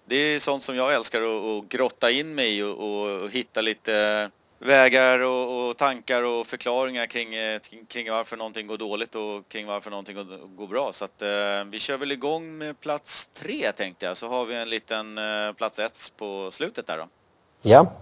det 0.06 0.16
är 0.16 0.38
sånt 0.38 0.62
som 0.62 0.76
jag 0.76 0.94
älskar 0.94 1.22
att, 1.22 1.64
att 1.64 1.68
grotta 1.68 2.10
in 2.10 2.34
mig 2.34 2.58
i 2.58 2.62
och, 2.62 3.22
och 3.22 3.30
hitta 3.30 3.60
lite 3.60 4.30
vägar 4.58 5.20
och, 5.20 5.68
och, 5.68 5.76
tankar 5.76 6.22
och 6.22 6.46
förklaringar 6.46 7.06
kring, 7.06 7.34
eh, 7.34 7.60
kring 7.88 8.10
varför 8.10 8.36
någonting 8.36 8.66
går 8.66 8.78
dåligt 8.78 9.14
och 9.14 9.48
kring 9.48 9.66
varför 9.66 9.90
någonting 9.90 10.16
går, 10.16 10.56
går 10.56 10.66
bra. 10.66 10.92
Så 10.92 11.04
att 11.04 11.22
eh, 11.22 11.64
vi 11.66 11.78
kör 11.78 11.96
väl 11.98 12.12
igång 12.12 12.58
med 12.58 12.80
plats 12.80 13.26
tre 13.26 13.72
tänkte 13.72 14.06
jag, 14.06 14.16
så 14.16 14.28
har 14.28 14.44
vi 14.44 14.54
en 14.54 14.70
liten 14.70 15.18
eh, 15.18 15.52
plats 15.52 15.78
ett 15.78 16.12
på 16.16 16.50
slutet 16.50 16.86
där 16.86 16.98
då. 16.98 17.08
Ja. 17.62 17.92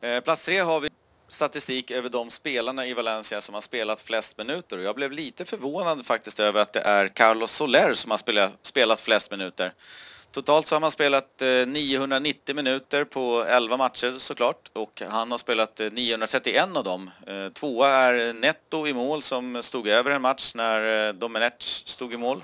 Eh, 0.00 0.20
plats 0.20 0.44
tre 0.44 0.58
har 0.58 0.80
vi 0.80 0.88
statistik 1.28 1.90
över 1.90 2.08
de 2.08 2.30
spelarna 2.30 2.86
i 2.86 2.94
Valencia 2.94 3.40
som 3.40 3.54
har 3.54 3.60
spelat 3.60 4.00
flest 4.00 4.38
minuter 4.38 4.78
och 4.78 4.82
jag 4.82 4.94
blev 4.96 5.12
lite 5.12 5.44
förvånad 5.44 6.06
faktiskt 6.06 6.40
över 6.40 6.60
att 6.60 6.72
det 6.72 6.80
är 6.80 7.08
Carlos 7.08 7.52
Soler 7.52 7.94
som 7.94 8.10
har 8.10 8.18
spelat, 8.18 8.54
spelat 8.62 9.00
flest 9.00 9.30
minuter. 9.30 9.72
Totalt 10.34 10.68
så 10.68 10.74
har 10.74 10.80
man 10.80 10.90
spelat 10.90 11.42
990 11.66 12.40
eh, 12.46 12.54
minuter 12.54 13.04
på 13.04 13.44
11 13.48 13.76
matcher 13.76 14.14
såklart 14.18 14.70
och 14.72 15.02
han 15.08 15.30
har 15.30 15.38
spelat 15.38 15.80
931 15.92 16.56
eh, 16.56 16.76
av 16.76 16.84
dem. 16.84 17.10
Eh, 17.26 17.52
tvåa 17.52 17.88
är 17.88 18.32
Netto 18.32 18.86
i 18.86 18.94
mål 18.94 19.22
som 19.22 19.62
stod 19.62 19.88
över 19.88 20.10
en 20.10 20.22
match 20.22 20.52
när 20.54 21.12
Domenech 21.12 21.82
stod 21.86 22.14
i 22.14 22.16
mål. 22.16 22.42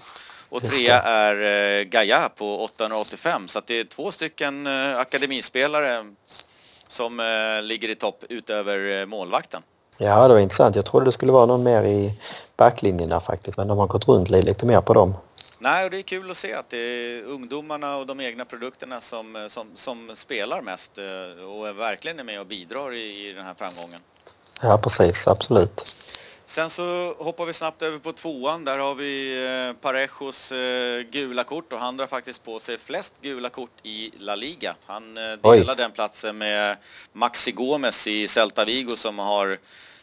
Och 0.49 0.63
trea 0.63 1.03
är 1.03 1.85
Gaia 1.85 2.29
på 2.29 2.65
885 2.65 3.49
så 3.49 3.59
att 3.59 3.67
det 3.67 3.81
är 3.81 3.85
två 3.85 4.13
stycken 4.13 4.67
akademispelare 4.97 6.05
som 6.89 7.23
ligger 7.63 7.89
i 7.89 7.95
topp 7.95 8.25
utöver 8.29 9.07
målvakten. 9.07 9.63
Ja, 9.99 10.29
det 10.29 10.35
var 10.35 10.41
intressant. 10.41 10.77
Jag 10.77 10.85
trodde 10.85 11.05
det 11.05 11.13
skulle 11.13 11.33
vara 11.33 11.47
någon 11.47 11.63
mer 11.63 11.83
i 11.83 12.19
backlinjerna 12.57 13.21
faktiskt, 13.21 13.59
men 13.59 13.69
de 13.69 13.79
har 13.79 13.87
gått 13.87 14.09
runt 14.09 14.31
lite 14.31 14.67
mer 14.67 14.81
på 14.81 14.95
dem. 14.95 15.15
Nej, 15.63 15.85
och 15.85 15.91
det 15.91 15.99
är 15.99 16.03
kul 16.03 16.31
att 16.31 16.37
se 16.37 16.55
att 16.55 16.71
det 16.71 16.79
är 16.79 17.23
ungdomarna 17.23 17.97
och 17.97 18.07
de 18.07 18.21
egna 18.21 18.45
produkterna 18.45 19.01
som, 19.01 19.47
som, 19.49 19.67
som 19.75 20.17
spelar 20.17 20.63
mest 20.63 20.99
eh, 20.99 21.45
och 21.45 21.69
är 21.69 21.73
verkligen 21.73 22.19
är 22.19 22.25
med 22.25 22.41
och 22.41 22.47
bidrar 22.47 22.95
i, 22.95 23.29
i 23.29 23.33
den 23.33 23.45
här 23.45 23.55
framgången. 23.55 24.01
Ja, 24.63 24.79
precis. 24.79 25.29
Absolut. 25.29 25.97
Sen 26.47 26.71
så 26.71 27.15
hoppar 27.19 27.47
vi 27.47 27.53
snabbt 27.53 27.83
över 27.83 27.99
på 27.99 28.13
tvåan. 28.13 28.65
Där 28.65 28.79
har 28.79 28.95
vi 28.95 29.45
eh, 29.47 29.73
Parejos 29.81 30.53
eh, 30.53 31.03
gula 31.03 31.45
kort 31.45 31.73
och 31.73 31.79
han 31.79 31.97
drar 31.97 32.07
faktiskt 32.07 32.45
på 32.45 32.59
sig 32.59 32.79
flest 32.79 33.15
gula 33.23 33.49
kort 33.49 33.71
i 33.83 34.11
La 34.19 34.35
Liga. 34.35 34.75
Han 34.87 35.15
delar 35.15 35.41
Oj. 35.43 35.75
den 35.77 35.91
platsen 35.91 36.39
med 36.39 36.77
Maxi 37.13 37.53
Gomes 37.53 38.07
i 38.07 38.29
Celta 38.29 38.65
Vigo 38.65 38.97
som 38.97 39.19
har 39.19 39.59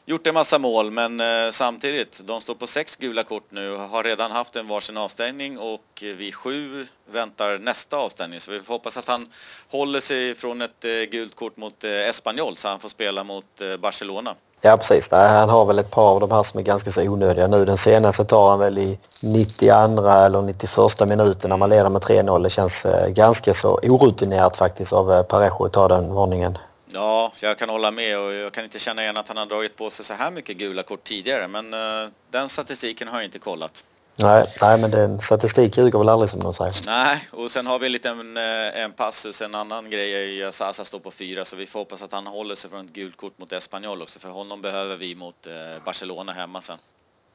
gjort 0.07 0.27
en 0.27 0.33
massa 0.33 0.59
mål 0.59 0.91
men 0.91 1.19
eh, 1.19 1.51
samtidigt, 1.51 2.21
de 2.23 2.41
står 2.41 2.55
på 2.55 2.67
sex 2.67 2.95
gula 2.95 3.23
kort 3.23 3.47
nu, 3.49 3.75
har 3.75 4.03
redan 4.03 4.31
haft 4.31 4.55
en 4.55 4.67
varsin 4.67 4.97
avstängning 4.97 5.57
och 5.59 6.03
vid 6.17 6.35
sju 6.35 6.87
väntar 7.11 7.59
nästa 7.59 7.97
avstängning. 7.97 8.39
Så 8.39 8.51
vi 8.51 8.59
får 8.59 8.73
hoppas 8.73 8.97
att 8.97 9.07
han 9.07 9.25
håller 9.69 9.99
sig 9.99 10.35
från 10.35 10.61
ett 10.61 10.85
eh, 10.85 10.91
gult 11.11 11.35
kort 11.35 11.57
mot 11.57 11.83
eh, 11.83 11.91
Espanyol 11.91 12.57
så 12.57 12.67
han 12.67 12.79
får 12.79 12.89
spela 12.89 13.23
mot 13.23 13.45
Barcelona. 13.79 14.35
Ja 14.61 14.77
precis, 14.77 15.11
han 15.11 15.49
har 15.49 15.65
väl 15.65 15.79
ett 15.79 15.91
par 15.91 16.11
av 16.11 16.19
de 16.19 16.31
här 16.31 16.43
som 16.43 16.59
är 16.59 16.63
ganska 16.63 16.91
så 16.91 17.09
onödiga 17.09 17.47
nu. 17.47 17.65
Den 17.65 17.77
senaste 17.77 18.25
tar 18.25 18.49
han 18.49 18.59
väl 18.59 18.77
i 18.77 18.99
92 19.21 20.07
eller 20.07 20.41
91 20.41 21.07
minuten 21.07 21.49
när 21.49 21.57
man 21.57 21.69
leder 21.69 21.89
med 21.89 22.01
3-0. 22.01 22.43
Det 22.43 22.49
känns 22.49 22.85
ganska 23.07 23.53
så 23.53 23.79
orutinerat 23.83 24.57
faktiskt 24.57 24.93
av 24.93 25.23
Parejo 25.23 25.65
att 25.65 25.73
ta 25.73 25.87
den 25.87 26.13
varningen. 26.13 26.57
Ja, 26.97 27.31
jag 27.39 27.57
kan 27.57 27.69
hålla 27.69 27.91
med 27.91 28.19
och 28.19 28.33
jag 28.33 28.53
kan 28.53 28.63
inte 28.63 28.79
känna 28.79 29.01
igen 29.01 29.17
att 29.17 29.27
han 29.27 29.37
har 29.37 29.45
dragit 29.45 29.75
på 29.75 29.89
sig 29.89 30.05
så 30.05 30.13
här 30.13 30.31
mycket 30.31 30.57
gula 30.57 30.83
kort 30.83 31.03
tidigare. 31.03 31.47
Men 31.47 31.73
uh, 31.73 32.09
den 32.31 32.49
statistiken 32.49 33.07
har 33.07 33.17
jag 33.17 33.25
inte 33.25 33.39
kollat. 33.39 33.83
Nej, 34.15 34.45
nej 34.61 34.77
men 34.77 34.91
den 34.91 35.19
statistik 35.19 35.77
ljuger 35.77 35.99
väl 35.99 36.09
aldrig 36.09 36.29
som 36.29 36.39
de 36.39 36.53
säger. 36.53 36.73
Nej, 36.85 37.27
och 37.31 37.51
sen 37.51 37.67
har 37.67 37.79
vi 37.79 37.85
en 37.85 37.91
liten 37.91 38.37
eh, 38.37 38.83
en 38.83 38.93
passus, 38.93 39.41
en 39.41 39.55
annan 39.55 39.89
grej 39.89 40.13
är 40.13 40.25
ju 40.25 40.43
att 40.43 40.55
Sasa 40.55 40.85
står 40.85 40.99
på 40.99 41.11
fyra 41.11 41.45
så 41.45 41.55
vi 41.55 41.65
får 41.65 41.79
hoppas 41.79 42.01
att 42.01 42.11
han 42.11 42.27
håller 42.27 42.55
sig 42.55 42.69
från 42.69 42.85
ett 42.85 42.93
gult 42.93 43.17
kort 43.17 43.37
mot 43.39 43.51
Espanyol 43.51 44.01
också 44.01 44.19
för 44.19 44.29
honom 44.29 44.61
behöver 44.61 44.97
vi 44.97 45.15
mot 45.15 45.47
eh, 45.47 45.83
Barcelona 45.85 46.31
hemma 46.31 46.61
sen. 46.61 46.77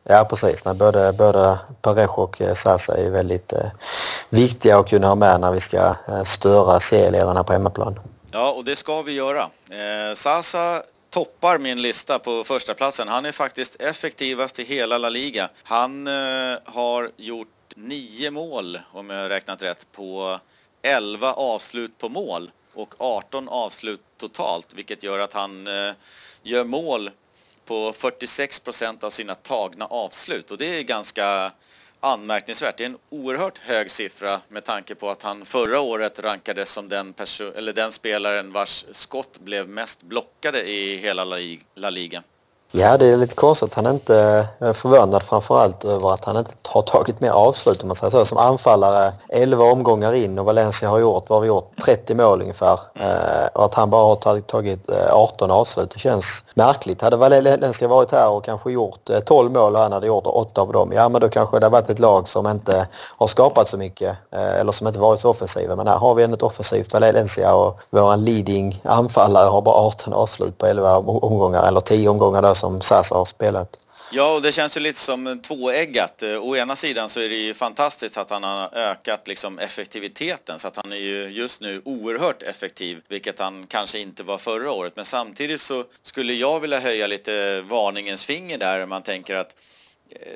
Ja 0.05 0.27
precis, 0.31 0.65
Nej, 0.65 0.75
både, 0.75 1.13
både 1.13 1.59
Parejo 1.83 2.23
och 2.23 2.43
Sasa 2.55 2.97
är 2.97 3.11
väldigt 3.11 3.53
eh, 3.53 3.71
viktiga 4.31 4.79
att 4.79 4.89
kunna 4.89 5.07
ha 5.07 5.15
med 5.15 5.41
när 5.41 5.53
vi 5.53 5.61
ska 5.61 5.95
störa 6.25 6.81
serieledarna 6.81 7.45
på 7.45 7.53
hemmaplan. 7.53 7.99
Ja, 8.35 8.53
och 8.53 8.65
det 8.65 8.77
ska 8.77 9.03
vi 9.03 9.13
göra. 9.13 9.51
Eh, 9.71 10.15
Sasa 10.15 10.83
toppar 11.11 11.59
min 11.59 11.83
lista 11.83 12.19
på 12.19 12.45
första 12.45 12.75
platsen. 12.75 13.09
Han 13.09 13.25
är 13.25 13.33
faktiskt 13.33 13.81
effektivast 13.81 14.59
i 14.59 14.65
hela 14.65 14.99
La 14.99 15.09
Liga. 15.09 15.49
Han 15.63 16.07
eh, 16.07 16.59
har 16.65 17.11
gjort 17.17 17.49
nio 17.77 18.31
mål, 18.31 18.79
om 18.93 19.11
jag 19.11 19.23
har 19.23 19.29
räknat 19.29 19.63
rätt, 19.63 19.87
på 19.93 20.39
11 20.83 21.33
avslut 21.33 21.99
på 21.99 22.09
mål 22.09 22.51
och 22.75 22.95
18 22.99 23.49
avslut 23.49 24.01
totalt, 24.17 24.75
vilket 24.75 25.03
gör 25.03 25.19
att 25.19 25.33
han 25.33 25.67
eh, 25.67 25.93
gör 26.43 26.65
mål 26.65 27.11
på 27.65 27.93
46 27.93 28.61
procent 28.61 29.05
av 29.05 29.11
sina 29.11 29.35
tagna 29.35 29.87
avslut 29.87 30.51
och 30.51 30.59
det 30.59 30.79
är 30.79 30.83
ganska 30.83 31.53
anmärkningsvärt. 32.03 32.77
Det 32.77 32.85
är 32.85 32.89
en 32.89 32.99
oerhört 33.11 33.59
hög 33.59 33.91
siffra 33.91 34.41
med 34.49 34.65
tanke 34.65 34.95
på 34.95 35.11
att 35.11 35.23
han 35.23 35.45
förra 35.45 35.81
året 35.81 36.19
rankades 36.19 36.71
som 36.73 36.89
den, 36.89 37.15
eller 37.57 37.73
den 37.73 37.93
spelaren 37.93 38.53
vars 38.53 38.85
skott 38.93 39.39
blev 39.41 39.69
mest 39.69 40.03
blockade 40.03 40.71
i 40.71 40.97
hela 40.97 41.25
La 41.75 41.91
Liga. 41.91 42.23
Ja, 42.75 42.97
det 42.97 43.07
är 43.07 43.17
lite 43.17 43.35
konstigt 43.35 43.69
att 43.69 43.85
han 43.85 43.95
inte 43.95 44.49
Jag 44.59 44.69
är 44.69 44.73
förvånad 44.73 45.23
framförallt 45.23 45.85
över 45.85 46.15
att 46.15 46.25
han 46.25 46.37
inte 46.37 46.51
har 46.69 46.83
tagit 46.83 47.21
mer 47.21 47.31
avslut 47.31 47.83
om 47.83 47.89
man 47.89 47.97
säger 47.97 48.11
så. 48.11 48.25
Som 48.25 48.39
anfallare 48.39 49.13
11 49.29 49.65
omgångar 49.65 50.13
in 50.13 50.39
och 50.39 50.45
Valencia 50.45 50.89
har 50.89 50.99
gjort, 50.99 51.25
vad 51.29 51.37
har 51.37 51.41
vi 51.41 51.49
gjort, 51.49 51.73
30 51.85 52.15
mål 52.15 52.41
ungefär. 52.41 52.81
Eh, 52.95 53.47
och 53.53 53.65
att 53.65 53.75
han 53.75 53.91
bara 53.91 54.05
har 54.05 54.41
tagit, 54.41 54.91
eh, 54.91 55.15
18 55.15 55.51
avslut, 55.51 55.91
det 55.91 55.99
känns 55.99 56.45
märkligt. 56.55 57.03
Hade 57.03 57.17
Valencia 57.17 57.89
varit 57.89 58.13
här 58.13 58.31
och 58.31 58.45
kanske 58.45 58.73
gjort 58.73 59.11
eh, 59.11 59.19
12 59.19 59.53
mål 59.53 59.75
och 59.75 59.81
han 59.81 59.93
hade 59.93 60.07
gjort 60.07 60.27
8 60.27 60.61
av 60.61 60.73
dem, 60.73 60.93
ja 60.95 61.09
men 61.09 61.21
då 61.21 61.29
kanske 61.29 61.59
det 61.59 61.67
har 61.67 61.71
varit 61.71 61.91
ett 61.91 61.99
lag 61.99 62.29
som 62.29 62.47
inte 62.47 62.87
har 63.19 63.27
skapat 63.27 63.69
så 63.69 63.79
mycket 63.79 64.17
eh, 64.31 64.61
eller 64.61 64.73
som 64.73 64.87
inte 64.87 65.01
varit 65.01 65.21
så 65.21 65.31
offensiva. 65.31 65.77
Men 65.77 65.87
här 65.87 65.99
har 65.99 66.15
vi 66.15 66.23
ändå 66.23 66.37
ett 66.37 66.43
offensivt 66.43 66.93
Valencia 66.93 67.55
och 67.55 67.81
vår 67.91 68.17
leading 68.17 68.81
anfallare 68.85 69.49
har 69.49 69.63
bara 69.63 69.77
18 69.77 70.13
avslut 70.13 70.59
på 70.59 70.67
11 70.67 70.97
omgångar 70.99 71.69
eller 71.69 71.81
10 71.81 72.09
omgångar 72.09 72.43
där 72.43 72.62
som 72.63 72.81
Sasa 72.81 73.15
har 73.15 73.25
spelat. 73.25 73.79
Ja, 74.13 74.35
och 74.35 74.43
det 74.43 74.53
känns 74.53 74.77
ju 74.77 74.81
lite 74.81 74.99
som 74.99 75.41
tvåeggat. 75.43 76.23
Eh, 76.23 76.39
å 76.39 76.57
ena 76.57 76.77
sidan 76.77 77.09
så 77.09 77.21
är 77.21 77.29
det 77.29 77.35
ju 77.35 77.55
fantastiskt 77.55 78.17
att 78.17 78.31
han 78.31 78.43
har 78.43 78.75
ökat 78.75 79.29
liksom 79.29 79.59
effektiviteten 79.59 80.59
så 80.59 80.69
att 80.69 80.77
han 80.77 80.93
är 80.93 80.97
ju 80.97 81.29
just 81.29 81.61
nu 81.61 81.83
oerhört 81.85 82.43
effektiv, 82.43 83.01
vilket 83.09 83.39
han 83.39 83.67
kanske 83.67 83.99
inte 83.99 84.23
var 84.23 84.39
förra 84.39 84.71
året. 84.73 84.93
Men 84.97 85.05
samtidigt 85.05 85.61
så 85.61 85.85
skulle 86.03 86.33
jag 86.33 86.61
vilja 86.61 86.81
höja 86.81 87.07
lite 87.07 87.61
varningens 87.61 88.25
finger 88.25 88.59
där 88.59 88.87
man 88.87 89.03
tänker 89.03 89.37
att 89.37 89.55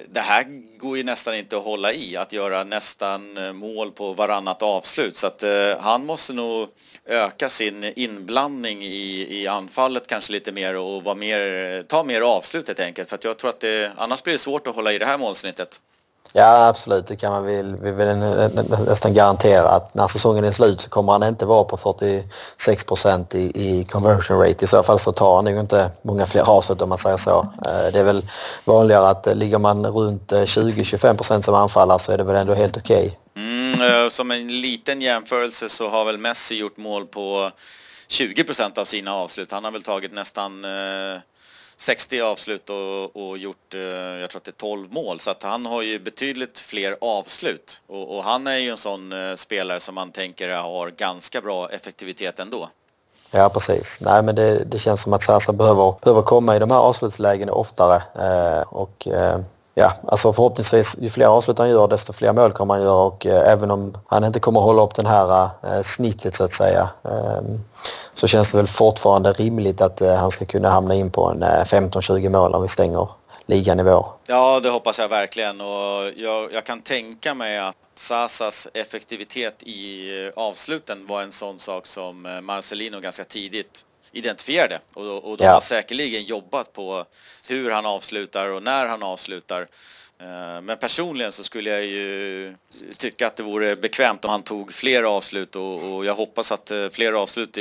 det 0.08 0.20
här 0.20 0.46
går 0.78 0.96
ju 0.96 1.02
nästan 1.02 1.34
inte 1.34 1.56
att 1.56 1.64
hålla 1.64 1.92
i, 1.92 2.16
att 2.16 2.32
göra 2.32 2.64
nästan 2.64 3.36
eh, 3.36 3.52
mål 3.52 3.92
på 3.92 4.12
varannat 4.12 4.62
avslut. 4.62 5.16
Så 5.16 5.26
att 5.26 5.42
eh, 5.42 5.78
han 5.80 6.06
måste 6.06 6.32
nog 6.32 6.68
öka 7.04 7.48
sin 7.48 7.92
inblandning 7.96 8.82
i, 8.82 9.26
i 9.42 9.46
anfallet 9.46 10.06
kanske 10.06 10.32
lite 10.32 10.52
mer 10.52 10.76
och 10.76 11.04
vara 11.04 11.14
mer, 11.14 11.74
eh, 11.74 11.82
ta 11.82 12.04
mer 12.04 12.20
avslut 12.20 12.66
helt 12.66 12.80
enkelt. 12.80 13.08
För 13.08 13.14
att 13.14 13.24
jag 13.24 13.36
tror 13.36 13.50
att 13.50 13.60
det, 13.60 13.92
annars 13.96 14.22
blir 14.22 14.32
det 14.32 14.38
svårt 14.38 14.66
att 14.66 14.74
hålla 14.74 14.92
i 14.92 14.98
det 14.98 15.06
här 15.06 15.18
målsnittet. 15.18 15.80
Ja 16.32 16.68
absolut, 16.68 17.06
det 17.06 17.16
kan 17.16 17.32
man 17.32 17.46
väl, 17.46 17.76
vi 17.76 17.92
vill 17.92 18.06
nästan 18.86 19.14
garantera 19.14 19.68
att 19.68 19.94
när 19.94 20.06
säsongen 20.06 20.44
är 20.44 20.50
slut 20.50 20.80
så 20.80 20.90
kommer 20.90 21.12
han 21.12 21.22
inte 21.22 21.46
vara 21.46 21.64
på 21.64 21.76
46 21.76 22.84
procent 22.84 23.34
i, 23.34 23.52
i 23.54 23.84
conversion 23.84 24.38
rate. 24.38 24.64
I 24.64 24.68
så 24.68 24.82
fall 24.82 24.98
så 24.98 25.12
tar 25.12 25.36
han 25.36 25.44
nog 25.44 25.60
inte 25.60 25.90
många 26.02 26.26
fler 26.26 26.50
avslut 26.50 26.82
om 26.82 26.88
man 26.88 26.98
säger 26.98 27.16
så. 27.16 27.52
Eh, 27.66 27.92
det 27.92 28.00
är 28.00 28.04
väl 28.04 28.26
vanligare 28.64 29.08
att 29.08 29.26
eh, 29.26 29.34
ligger 29.34 29.58
man 29.58 29.86
runt 29.86 30.32
eh, 30.32 30.40
20-25 30.40 31.16
procent 31.16 31.44
som 31.44 31.54
anfallare 31.54 31.98
så 31.98 32.12
är 32.12 32.18
det 32.18 32.24
väl 32.24 32.36
ändå 32.36 32.54
helt 32.54 32.76
okej. 32.76 33.18
Okay. 33.34 33.44
Mm, 33.44 34.10
som 34.10 34.30
en 34.30 34.60
liten 34.60 35.00
jämförelse 35.02 35.68
så 35.68 35.88
har 35.88 36.04
väl 36.04 36.18
Messi 36.18 36.56
gjort 36.56 36.76
mål 36.76 37.06
på 37.06 37.50
20 38.08 38.44
procent 38.44 38.78
av 38.78 38.84
sina 38.84 39.14
avslut. 39.14 39.52
Han 39.52 39.64
har 39.64 39.70
väl 39.70 39.82
tagit 39.82 40.12
nästan 40.12 40.64
60 41.76 42.20
avslut 42.20 42.70
och, 42.70 43.28
och 43.28 43.38
gjort, 43.38 43.74
eh, 43.74 43.80
jag 43.80 44.30
tror 44.30 44.38
att 44.38 44.44
det 44.44 44.50
är 44.50 44.52
12 44.52 44.92
mål. 44.92 45.20
Så 45.20 45.30
att 45.30 45.42
han 45.42 45.66
har 45.66 45.82
ju 45.82 45.98
betydligt 45.98 46.58
fler 46.58 46.96
avslut. 47.00 47.80
Och, 47.86 48.16
och 48.16 48.24
han 48.24 48.46
är 48.46 48.56
ju 48.56 48.70
en 48.70 48.76
sån 48.76 49.12
eh, 49.12 49.34
spelare 49.34 49.80
som 49.80 49.94
man 49.94 50.12
tänker 50.12 50.56
har 50.56 50.90
ganska 50.90 51.40
bra 51.40 51.70
effektivitet 51.70 52.38
ändå. 52.38 52.68
Ja 53.30 53.48
precis. 53.48 53.98
Nej 54.00 54.22
men 54.22 54.34
det, 54.34 54.64
det 54.64 54.78
känns 54.78 55.02
som 55.02 55.12
att 55.12 55.22
Sasa 55.22 55.52
behöver, 55.52 55.94
behöver 56.04 56.22
komma 56.22 56.56
i 56.56 56.58
de 56.58 56.70
här 56.70 56.78
avslutslägena 56.78 57.52
oftare. 57.52 57.94
Eh, 57.96 58.62
och 58.68 59.08
eh, 59.08 59.38
ja, 59.78 59.92
alltså 60.08 60.32
förhoppningsvis 60.32 60.96
ju 61.00 61.10
fler 61.10 61.26
avslut 61.26 61.58
han 61.58 61.70
gör 61.70 61.88
desto 61.88 62.12
fler 62.12 62.32
mål 62.32 62.52
kommer 62.52 62.74
han 62.74 62.82
göra 62.82 63.02
och 63.02 63.26
eh, 63.26 63.52
även 63.52 63.70
om 63.70 63.94
han 64.06 64.24
inte 64.24 64.40
kommer 64.40 64.60
hålla 64.60 64.82
upp 64.82 64.94
den 64.94 65.06
här 65.06 65.44
eh, 65.44 65.82
snittet 65.82 66.34
så 66.34 66.44
att 66.44 66.52
säga 66.52 66.88
eh, 67.04 67.42
så 68.14 68.26
känns 68.26 68.52
det 68.52 68.56
väl 68.56 68.66
fortfarande 68.66 69.32
rimligt 69.32 69.80
att 69.80 70.00
eh, 70.00 70.14
han 70.14 70.30
ska 70.30 70.44
kunna 70.44 70.70
hamna 70.70 70.94
in 70.94 71.10
på 71.10 71.30
en 71.30 71.42
eh, 71.42 71.48
15-20 71.48 72.28
mål 72.28 72.54
om 72.54 72.62
vi 72.62 72.68
stänger 72.68 73.08
ligan 73.46 73.80
i 73.80 73.82
vår. 73.82 74.06
Ja, 74.26 74.60
det 74.60 74.70
hoppas 74.70 74.98
jag 74.98 75.08
verkligen 75.08 75.60
och 75.60 76.10
jag, 76.16 76.52
jag 76.52 76.64
kan 76.64 76.80
tänka 76.80 77.34
mig 77.34 77.58
att 77.58 77.76
Sasas 77.94 78.68
effektivitet 78.74 79.62
i 79.62 80.10
eh, 80.26 80.42
avsluten 80.42 81.06
var 81.06 81.22
en 81.22 81.32
sån 81.32 81.58
sak 81.58 81.86
som 81.86 82.40
Marcelino 82.42 83.00
ganska 83.00 83.24
tidigt 83.24 83.85
identifierade 84.16 84.80
och, 84.94 85.30
och 85.30 85.36
de 85.36 85.44
ja. 85.44 85.52
har 85.52 85.60
säkerligen 85.60 86.24
jobbat 86.24 86.72
på 86.72 87.04
hur 87.48 87.70
han 87.70 87.86
avslutar 87.86 88.50
och 88.50 88.62
när 88.62 88.86
han 88.86 89.02
avslutar. 89.02 89.68
Eh, 90.20 90.62
men 90.62 90.76
personligen 90.80 91.32
så 91.32 91.44
skulle 91.44 91.70
jag 91.70 91.84
ju 91.84 92.54
tycka 92.98 93.26
att 93.26 93.36
det 93.36 93.42
vore 93.42 93.76
bekvämt 93.76 94.24
om 94.24 94.30
han 94.30 94.42
tog 94.42 94.72
fler 94.72 95.02
avslut 95.02 95.56
och, 95.56 95.94
och 95.94 96.04
jag 96.04 96.14
hoppas 96.14 96.52
att 96.52 96.70
eh, 96.70 96.88
fler 96.88 97.12
avslut 97.12 97.56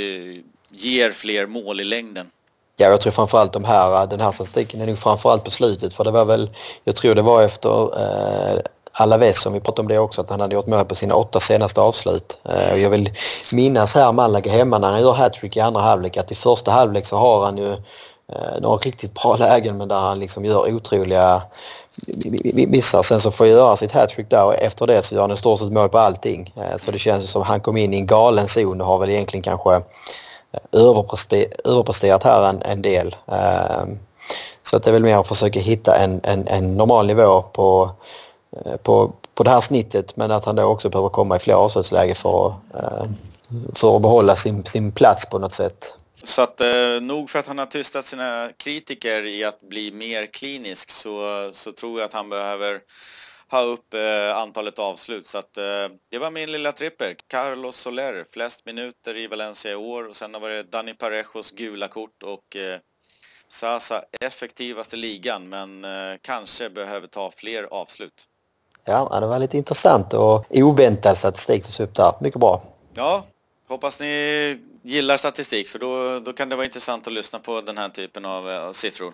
ger 0.71 1.11
fler 1.11 1.45
mål 1.45 1.81
i 1.81 1.83
längden. 1.83 2.31
Ja, 2.77 2.87
jag 2.87 3.01
tror 3.01 3.11
framförallt 3.11 3.53
de 3.53 3.63
här, 3.63 4.07
den 4.07 4.19
här 4.19 4.31
statistiken 4.31 4.81
är 4.81 4.85
nog 4.85 4.97
framförallt 4.97 5.43
på 5.43 5.51
slutet 5.51 5.93
för 5.93 6.03
det 6.03 6.11
var 6.11 6.25
väl, 6.25 6.49
jag 6.83 6.95
tror 6.95 7.15
det 7.15 7.21
var 7.21 7.43
efter 7.43 7.99
eh, 8.01 8.59
Alaves 8.97 9.41
som 9.41 9.53
vi 9.53 9.59
pratade 9.59 9.81
om 9.81 9.87
det 9.87 9.99
också, 9.99 10.21
att 10.21 10.29
han 10.29 10.39
hade 10.39 10.55
gjort 10.55 10.67
mål 10.67 10.85
på 10.85 10.95
sina 10.95 11.15
åtta 11.15 11.39
senaste 11.39 11.81
avslut. 11.81 12.39
Eh, 12.49 12.81
jag 12.81 12.89
vill 12.89 13.11
minnas 13.53 13.95
här 13.95 14.11
Malaga 14.11 14.51
hemma 14.51 14.79
när 14.79 14.91
han 14.91 15.01
gör 15.01 15.13
hattrick 15.13 15.57
i 15.57 15.59
andra 15.59 15.81
halvlek 15.81 16.17
att 16.17 16.31
i 16.31 16.35
första 16.35 16.71
halvlek 16.71 17.05
så 17.05 17.17
har 17.17 17.45
han 17.45 17.57
ju 17.57 17.71
eh, 17.71 18.61
några 18.61 18.77
riktigt 18.77 19.13
bra 19.13 19.37
lägen 19.37 19.77
men 19.77 19.87
där 19.87 19.99
han 19.99 20.19
liksom 20.19 20.45
gör 20.45 20.73
otroliga 20.73 21.41
missar. 22.53 23.01
Sen 23.01 23.19
så 23.19 23.31
får 23.31 23.47
jag 23.47 23.55
göra 23.55 23.75
sitt 23.75 23.91
hattrick 23.91 24.29
där 24.29 24.45
och 24.45 24.55
efter 24.55 24.87
det 24.87 25.01
så 25.01 25.15
gör 25.15 25.21
han 25.21 25.31
i 25.31 25.37
stort 25.37 25.59
sett 25.59 25.71
mål 25.71 25.89
på 25.89 25.97
allting. 25.97 26.53
Eh, 26.57 26.77
så 26.77 26.91
det 26.91 26.99
känns 26.99 27.29
som 27.29 27.41
att 27.41 27.47
han 27.47 27.61
kom 27.61 27.77
in 27.77 27.93
i 27.93 27.97
en 27.97 28.07
galen 28.07 28.47
zon 28.47 28.81
och 28.81 28.87
har 28.87 28.97
väl 28.97 29.09
egentligen 29.09 29.43
kanske 29.43 29.81
överpresterat 30.71 32.23
här 32.23 32.49
en, 32.49 32.61
en 32.61 32.81
del. 32.81 33.15
Så 34.63 34.77
att 34.77 34.83
det 34.83 34.89
är 34.89 34.93
väl 34.93 35.03
mer 35.03 35.17
att 35.17 35.27
försöka 35.27 35.59
hitta 35.59 35.95
en, 35.95 36.21
en, 36.23 36.47
en 36.47 36.77
normal 36.77 37.07
nivå 37.07 37.41
på 37.41 37.91
Eh, 38.65 38.77
på, 38.77 39.13
på 39.33 39.43
det 39.43 39.49
här 39.49 39.61
snittet 39.61 40.17
men 40.17 40.31
att 40.31 40.45
han 40.45 40.55
då 40.55 40.63
också 40.63 40.89
behöver 40.89 41.09
komma 41.09 41.35
i 41.35 41.39
fler 41.39 41.53
avslutsläge 41.53 42.15
för, 42.15 42.55
eh, 42.73 43.05
för 43.75 43.95
att 43.95 44.01
behålla 44.01 44.35
sin, 44.35 44.65
sin 44.65 44.91
plats 44.91 45.29
på 45.29 45.39
något 45.39 45.53
sätt. 45.53 45.97
Så 46.23 46.41
att 46.41 46.61
eh, 46.61 47.01
nog 47.01 47.29
för 47.29 47.39
att 47.39 47.47
han 47.47 47.57
har 47.57 47.65
tystat 47.65 48.05
sina 48.05 48.49
kritiker 48.57 49.25
i 49.25 49.43
att 49.43 49.61
bli 49.61 49.91
mer 49.91 50.25
klinisk 50.25 50.91
så, 50.91 51.49
så 51.53 51.71
tror 51.71 51.99
jag 51.99 52.05
att 52.05 52.13
han 52.13 52.29
behöver 52.29 52.79
ha 53.51 53.61
upp 53.61 53.93
eh, 53.93 54.37
antalet 54.37 54.79
avslut. 54.79 55.25
Så 55.25 55.37
att, 55.37 55.57
eh, 55.57 55.87
det 56.11 56.17
var 56.17 56.31
min 56.31 56.51
lilla 56.51 56.71
tripper. 56.71 57.15
Carlos 57.27 57.77
Soler, 57.77 58.25
flest 58.33 58.65
minuter 58.65 59.17
i 59.17 59.27
Valencia 59.27 59.71
i 59.71 59.75
år 59.75 60.09
och 60.09 60.15
sen 60.15 60.31
var 60.31 60.49
det 60.49 60.63
Dani 60.63 60.93
Parejos 60.93 61.51
gula 61.51 61.87
kort 61.87 62.23
och 62.23 62.55
eh, 62.55 62.79
Sasa 63.47 64.03
effektivaste 64.21 64.95
ligan 64.95 65.49
men 65.49 65.85
eh, 65.85 66.17
kanske 66.21 66.69
behöver 66.69 67.07
ta 67.07 67.31
fler 67.31 67.63
avslut. 67.63 68.25
Ja, 68.85 69.19
det 69.19 69.27
var 69.27 69.39
lite 69.39 69.57
intressant 69.57 70.13
och 70.13 70.45
oväntad 70.49 71.17
statistik 71.17 71.65
som 71.65 71.85
upp 71.85 71.95
där. 71.95 72.13
Mycket 72.21 72.39
bra. 72.39 72.61
Ja, 72.93 73.25
hoppas 73.67 73.99
ni 73.99 74.59
gillar 74.83 75.17
statistik 75.17 75.69
för 75.69 75.79
då, 75.79 76.19
då 76.19 76.33
kan 76.33 76.49
det 76.49 76.55
vara 76.55 76.65
intressant 76.65 77.07
att 77.07 77.13
lyssna 77.13 77.39
på 77.39 77.61
den 77.61 77.77
här 77.77 77.89
typen 77.89 78.25
av, 78.25 78.49
eh, 78.49 78.63
av 78.63 78.73
siffror. 78.73 79.13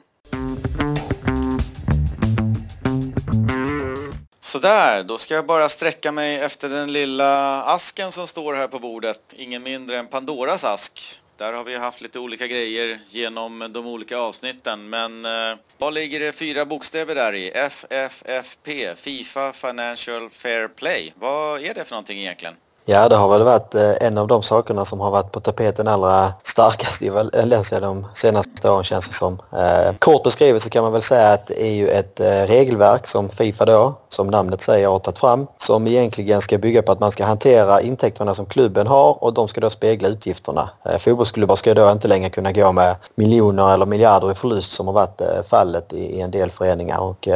Sådär, 4.39 5.03
då 5.03 5.17
ska 5.17 5.33
jag 5.33 5.45
bara 5.45 5.69
sträcka 5.69 6.11
mig 6.11 6.39
efter 6.39 6.69
den 6.69 6.93
lilla 6.93 7.63
asken 7.63 8.11
som 8.11 8.27
står 8.27 8.53
här 8.53 8.67
på 8.67 8.79
bordet. 8.79 9.19
Ingen 9.33 9.63
mindre 9.63 9.97
än 9.97 10.07
Pandoras 10.07 10.63
ask. 10.63 11.20
Där 11.41 11.53
har 11.53 11.63
vi 11.63 11.75
haft 11.75 12.01
lite 12.01 12.19
olika 12.19 12.47
grejer 12.47 12.99
genom 13.09 13.71
de 13.73 13.87
olika 13.87 14.17
avsnitten 14.17 14.89
men 14.89 15.25
eh, 15.25 15.57
vad 15.77 15.93
ligger 15.93 16.19
det 16.19 16.31
fyra 16.31 16.65
bokstäver 16.65 17.15
där 17.15 17.35
i? 17.35 17.49
FFFP, 17.49 18.95
Fifa 18.95 19.53
Financial 19.53 20.29
Fair 20.29 20.67
Play. 20.67 21.13
Vad 21.19 21.61
är 21.61 21.73
det 21.73 21.85
för 21.85 21.91
någonting 21.91 22.19
egentligen? 22.19 22.55
Ja, 22.85 23.09
det 23.09 23.15
har 23.15 23.29
väl 23.29 23.43
varit 23.43 23.75
eh, 23.75 24.07
en 24.07 24.17
av 24.17 24.27
de 24.27 24.43
sakerna 24.43 24.85
som 24.85 24.99
har 24.99 25.11
varit 25.11 25.31
på 25.31 25.39
tapeten 25.39 25.87
allra 25.87 26.33
starkast 26.43 27.01
i 27.01 27.09
Valencia 27.09 27.77
eh, 27.77 27.81
de 27.81 28.07
senaste 28.13 28.69
åren 28.69 28.83
känns 28.83 29.07
det 29.07 29.13
som. 29.13 29.39
Eh, 29.51 29.95
kort 29.99 30.23
beskrivet 30.23 30.63
så 30.63 30.69
kan 30.69 30.83
man 30.83 30.91
väl 30.91 31.01
säga 31.01 31.33
att 31.33 31.47
det 31.47 31.63
är 31.63 31.73
ju 31.73 31.87
ett 31.87 32.19
regelverk 32.47 33.07
som 33.07 33.29
Fifa 33.29 33.65
då, 33.65 33.99
som 34.09 34.27
namnet 34.27 34.61
säger, 34.61 34.87
har 34.87 34.99
tagit 34.99 35.19
fram 35.19 35.47
som 35.57 35.87
egentligen 35.87 36.41
ska 36.41 36.57
bygga 36.57 36.81
på 36.81 36.91
att 36.91 36.99
man 36.99 37.11
ska 37.11 37.25
hantera 37.25 37.81
intäkterna 37.81 38.33
som 38.33 38.45
klubben 38.45 38.87
har 38.87 39.23
och 39.23 39.33
de 39.33 39.47
ska 39.47 39.61
då 39.61 39.69
spegla 39.69 40.07
utgifterna. 40.07 40.69
Fotbollsklubbar 40.99 41.55
ska 41.55 41.73
då 41.73 41.91
inte 41.91 42.07
längre 42.07 42.29
kunna 42.29 42.51
gå 42.51 42.71
med 42.71 42.95
miljoner 43.15 43.73
eller 43.73 43.85
miljarder 43.85 44.31
i 44.31 44.35
förlust 44.35 44.71
som 44.71 44.87
har 44.87 44.93
varit 44.93 45.21
fallet 45.47 45.93
i 45.93 46.21
en 46.21 46.31
del 46.31 46.51
föreningar 46.51 46.99
och 46.99 47.27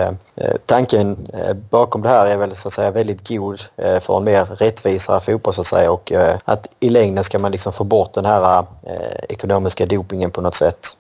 tanken 0.65 1.31
bakom 1.69 2.01
det 2.01 2.09
här 2.09 2.25
är 2.25 2.37
väl 2.37 2.55
så 2.55 2.67
att 2.67 2.73
säga 2.73 2.91
väldigt 2.91 3.27
god 3.27 3.61
för 4.01 4.17
en 4.17 4.23
mer 4.23 4.45
rättvisare 4.45 5.19
fotboll 5.19 5.34
så 5.53 5.61
att 5.61 5.67
säga 5.67 5.91
och 5.91 6.11
eh, 6.11 6.37
att 6.45 6.67
i 6.79 6.89
längden 6.89 7.23
ska 7.23 7.39
man 7.39 7.51
liksom 7.51 7.73
få 7.73 7.83
bort 7.83 8.13
den 8.13 8.25
här 8.25 8.65
eh, 8.83 8.95
ekonomiska 9.29 9.85
dopingen 9.85 10.31
på 10.31 10.41
något 10.41 10.55
sätt. 10.55 10.97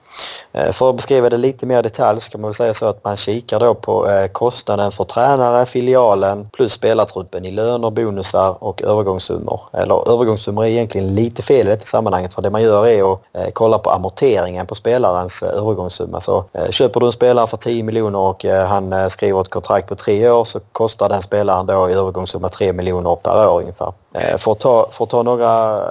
Eh, 0.55 0.71
för 0.71 0.89
att 0.89 0.95
beskriva 0.95 1.29
det 1.29 1.37
lite 1.37 1.65
mer 1.65 1.79
i 1.79 1.81
detalj 1.81 2.21
så 2.21 2.31
kan 2.31 2.41
man 2.41 2.47
väl 2.47 2.55
säga 2.55 2.73
så 2.73 2.85
att 2.85 3.03
man 3.03 3.15
kikar 3.15 3.59
då 3.59 3.73
på 3.73 4.09
eh, 4.09 4.27
kostnaden 4.27 4.91
för 4.91 5.03
tränare, 5.03 5.65
filialen 5.65 6.49
plus 6.53 6.73
spelartruppen 6.73 7.45
i 7.45 7.51
löner, 7.51 7.91
bonusar 7.91 8.63
och 8.63 8.81
övergångssummor. 8.81 9.61
Eller 9.73 10.11
övergångssummor 10.13 10.65
är 10.65 10.69
egentligen 10.69 11.15
lite 11.15 11.41
fel 11.41 11.67
i 11.67 11.69
detta 11.69 11.85
sammanhanget 11.85 12.33
för 12.33 12.41
det 12.41 12.49
man 12.49 12.63
gör 12.63 12.87
är 12.87 13.13
att 13.13 13.19
eh, 13.33 13.51
kolla 13.53 13.77
på 13.77 13.89
amorteringen 13.89 14.65
på 14.65 14.75
spelarens 14.75 15.43
övergångssumma. 15.43 16.21
Så 16.21 16.45
köper 16.69 16.99
du 16.99 17.05
en 17.05 17.11
spelare 17.11 17.47
för 17.47 17.57
10 17.57 17.83
miljoner 17.83 18.19
och 18.19 18.45
han 18.45 19.09
skriver 19.09 19.41
ett 19.41 19.49
kontrakt 19.49 19.89
på 19.89 19.95
tre 19.95 20.29
år 20.29 20.43
så 20.43 20.59
kostar 20.71 21.09
den 21.09 21.21
spelaren 21.21 21.65
då 21.65 21.89
i 21.89 21.93
övergångssumma 21.93 22.49
3 22.49 22.73
miljoner 22.73 23.15
per 23.15 23.49
år 23.49 23.59
ungefär. 23.59 23.93
För 24.37 24.51
att 24.51 24.59
ta, 24.59 24.89
för 24.91 25.03
att 25.03 25.09
ta 25.09 25.23
några, 25.23 25.81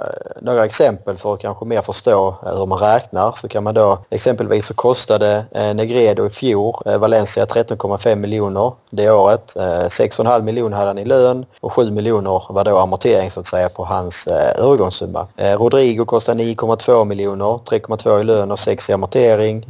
några 0.41 0.65
exempel 0.65 1.17
för 1.17 1.33
att 1.33 1.39
kanske 1.39 1.65
mer 1.65 1.81
förstå 1.81 2.35
hur 2.57 2.65
man 2.65 2.77
räknar 2.77 3.31
så 3.35 3.47
kan 3.47 3.63
man 3.63 3.73
då 3.73 3.97
exempelvis 4.15 4.65
så 4.65 4.73
kostade 4.73 5.45
eh, 5.51 5.73
Negredo 5.73 6.25
i 6.25 6.29
fjol 6.29 6.75
eh, 6.85 6.97
Valencia 6.97 7.45
13,5 7.45 8.15
miljoner 8.15 8.71
det 8.89 9.11
året. 9.11 9.55
Eh, 9.55 9.61
6,5 9.61 10.41
miljoner 10.41 10.77
hade 10.77 10.89
han 10.89 10.97
i 10.97 11.05
lön 11.05 11.45
och 11.59 11.73
7 11.73 11.91
miljoner 11.91 12.41
var 12.49 12.63
då 12.63 12.77
amortering 12.77 13.31
så 13.31 13.39
att 13.39 13.47
säga 13.47 13.69
på 13.69 13.85
hans 13.85 14.27
övergångssumma. 14.57 15.27
Rodrigo 15.37 16.05
kostade 16.05 16.43
9,2 16.43 17.05
miljoner, 17.05 17.45
3,2 17.45 18.19
i 18.19 18.23
lön 18.23 18.51
och 18.51 18.59
6 18.59 18.89
i 18.89 18.93
amortering. 18.93 19.65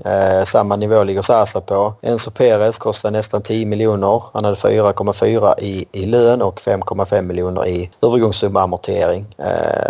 Samma 0.46 0.76
nivå 0.76 1.04
ligger 1.04 1.22
Sasa 1.22 1.62
på. 1.62 1.94
Enzo 2.02 2.32
Perez 2.32 2.78
kostade 2.78 3.18
nästan 3.18 3.42
10 3.42 3.66
miljoner. 3.66 4.24
Han 4.34 4.46
hade 4.46 4.56
4,4 4.56 5.60
i, 5.60 5.86
i 5.92 6.06
lön 6.06 6.42
och 6.42 6.62
5,5 6.62 7.22
miljoner 7.22 7.68
i 7.68 7.92
övergångssumma 8.02 8.62
amortering. 8.62 9.36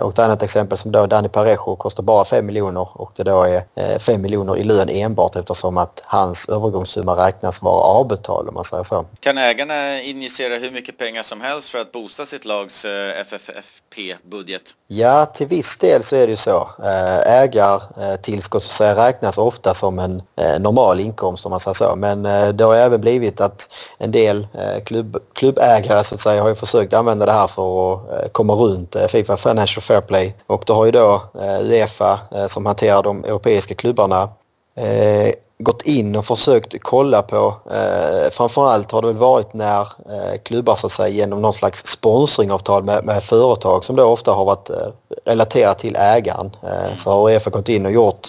Och 0.01 0.09
ett 0.09 0.19
annat 0.19 0.43
exempel 0.43 0.77
som 0.77 0.91
då 0.91 1.05
Dani 1.05 1.29
Parejo 1.29 1.75
kostar 1.75 2.03
bara 2.03 2.25
5 2.25 2.45
miljoner 2.45 2.87
och 2.93 3.11
det 3.15 3.23
då 3.23 3.43
är 3.43 3.99
5 3.99 4.21
miljoner 4.21 4.44
i 4.53 4.63
lön 4.63 4.89
enbart 4.89 5.35
eftersom 5.35 5.77
att 5.77 6.01
hans 6.05 6.49
övergångssumma 6.49 7.27
räknas 7.27 7.61
vara 7.61 7.83
avbetald 7.83 8.47
om 8.47 8.53
man 8.53 8.63
säger 8.63 8.83
så. 8.83 9.05
Kan 9.19 9.37
ägarna 9.37 10.01
injicera 10.01 10.59
hur 10.59 10.71
mycket 10.71 10.97
pengar 10.97 11.23
som 11.23 11.41
helst 11.41 11.69
för 11.69 11.79
att 11.79 11.91
boosta 11.91 12.25
sitt 12.25 12.45
lags 12.45 12.85
eh, 12.85 13.21
FFFP-budget? 13.21 14.61
Ja, 14.87 15.25
till 15.25 15.47
viss 15.47 15.77
del 15.77 16.03
så 16.03 16.15
är 16.15 16.25
det 16.27 16.31
ju 16.31 16.35
så. 16.35 16.69
Eh, 16.83 17.41
ägartillskott 17.41 18.63
så 18.63 18.83
räknas 18.83 19.37
ofta 19.37 19.73
som 19.73 19.99
en 19.99 20.21
eh, 20.35 20.59
normal 20.59 20.99
inkomst 20.99 21.45
om 21.45 21.49
man 21.49 21.59
säger 21.59 21.75
så. 21.75 21.95
Men 21.95 22.23
det 22.57 22.63
har 22.63 22.75
även 22.75 23.01
blivit 23.01 23.41
att 23.41 23.75
en 23.97 24.11
del 24.11 24.47
klubb, 24.85 25.17
klubbägare 25.33 26.03
så 26.03 26.15
att 26.15 26.21
säga 26.21 26.41
har 26.41 26.49
ju 26.49 26.55
försökt 26.55 26.93
använda 26.93 27.25
det 27.25 27.31
här 27.31 27.47
för 27.47 27.93
att 27.93 28.33
komma 28.33 28.53
runt 28.53 28.95
Fifa 29.09 29.37
Financial 29.37 29.81
Fair 29.81 30.01
Play 30.01 30.35
och 30.47 30.63
då 30.65 30.73
har 30.73 30.85
ju 30.85 30.91
då 30.91 31.21
Uefa 31.61 32.19
som 32.47 32.65
hanterar 32.65 33.03
de 33.03 33.23
europeiska 33.23 33.75
klubbarna 33.75 34.29
eh, 34.77 35.33
gått 35.59 35.81
in 35.81 36.15
och 36.15 36.25
försökt 36.25 36.75
kolla 36.81 37.21
på. 37.21 37.55
Eh, 37.71 38.29
framförallt 38.31 38.91
har 38.91 39.01
det 39.01 39.07
väl 39.07 39.17
varit 39.17 39.53
när 39.53 39.81
eh, 39.81 40.41
klubbar 40.43 40.75
så 40.75 40.87
att 40.87 40.93
säga 40.93 41.09
genom 41.09 41.41
någon 41.41 41.53
slags 41.53 41.87
sponsringavtal 41.87 42.83
med, 42.83 43.05
med 43.05 43.23
företag 43.23 43.83
som 43.83 43.95
då 43.95 44.03
ofta 44.03 44.31
har 44.31 44.45
varit 44.45 44.69
eh, 44.69 44.87
relaterat 45.25 45.79
till 45.79 45.95
ägaren. 45.95 46.51
Eh, 46.63 46.95
så 46.95 47.11
har 47.11 47.29
Uefa 47.29 47.49
gått 47.49 47.69
in 47.69 47.85
och 47.85 47.91
gjort 47.91 48.27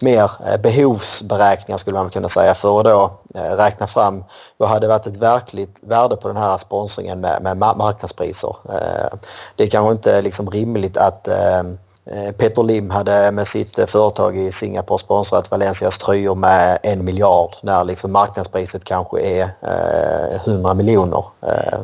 mer 0.00 0.30
eh, 0.46 0.60
behovsberäkningar 0.60 1.78
skulle 1.78 1.98
man 1.98 2.10
kunna 2.10 2.28
säga 2.28 2.54
för 2.54 2.78
att 2.78 2.84
då 2.84 3.10
eh, 3.34 3.56
räkna 3.56 3.86
fram 3.86 4.24
vad 4.56 4.68
hade 4.68 4.88
varit 4.88 5.06
ett 5.06 5.16
verkligt 5.16 5.80
värde 5.82 6.16
på 6.16 6.28
den 6.28 6.36
här 6.36 6.58
sponsringen 6.58 7.20
med, 7.20 7.42
med 7.42 7.56
marknadspriser. 7.56 8.56
Eh, 8.68 9.18
det 9.56 9.64
är 9.64 9.68
kanske 9.68 9.92
inte 9.92 10.22
liksom 10.22 10.50
rimligt 10.50 10.96
att 10.96 11.28
Eh, 11.28 11.62
Eh, 12.12 12.32
Peter 12.32 12.62
Lim 12.62 12.90
hade 12.90 13.32
med 13.32 13.48
sitt 13.48 13.78
eh, 13.78 13.86
företag 13.86 14.38
i 14.38 14.52
Singapore 14.52 14.98
sponsrat 14.98 15.50
Valencias 15.50 15.98
tröjor 15.98 16.34
med 16.34 16.78
en 16.82 17.04
miljard 17.04 17.54
när 17.62 17.84
liksom 17.84 18.12
marknadspriset 18.12 18.84
kanske 18.84 19.20
är 19.20 19.42
eh, 19.42 20.48
100 20.48 20.74
miljoner. 20.74 21.24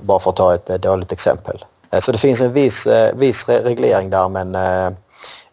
Bara 0.02 0.18
för 0.18 0.30
att 0.30 0.36
ta 0.36 0.54
ett 0.54 0.82
dåligt 0.82 1.12
exempel. 1.12 1.64
Så 2.00 2.12
det 2.12 2.18
finns 2.18 2.40
en 2.40 2.52
viss, 2.52 2.86
viss 3.14 3.48
reglering 3.48 4.10
där 4.10 4.28
men 4.28 4.56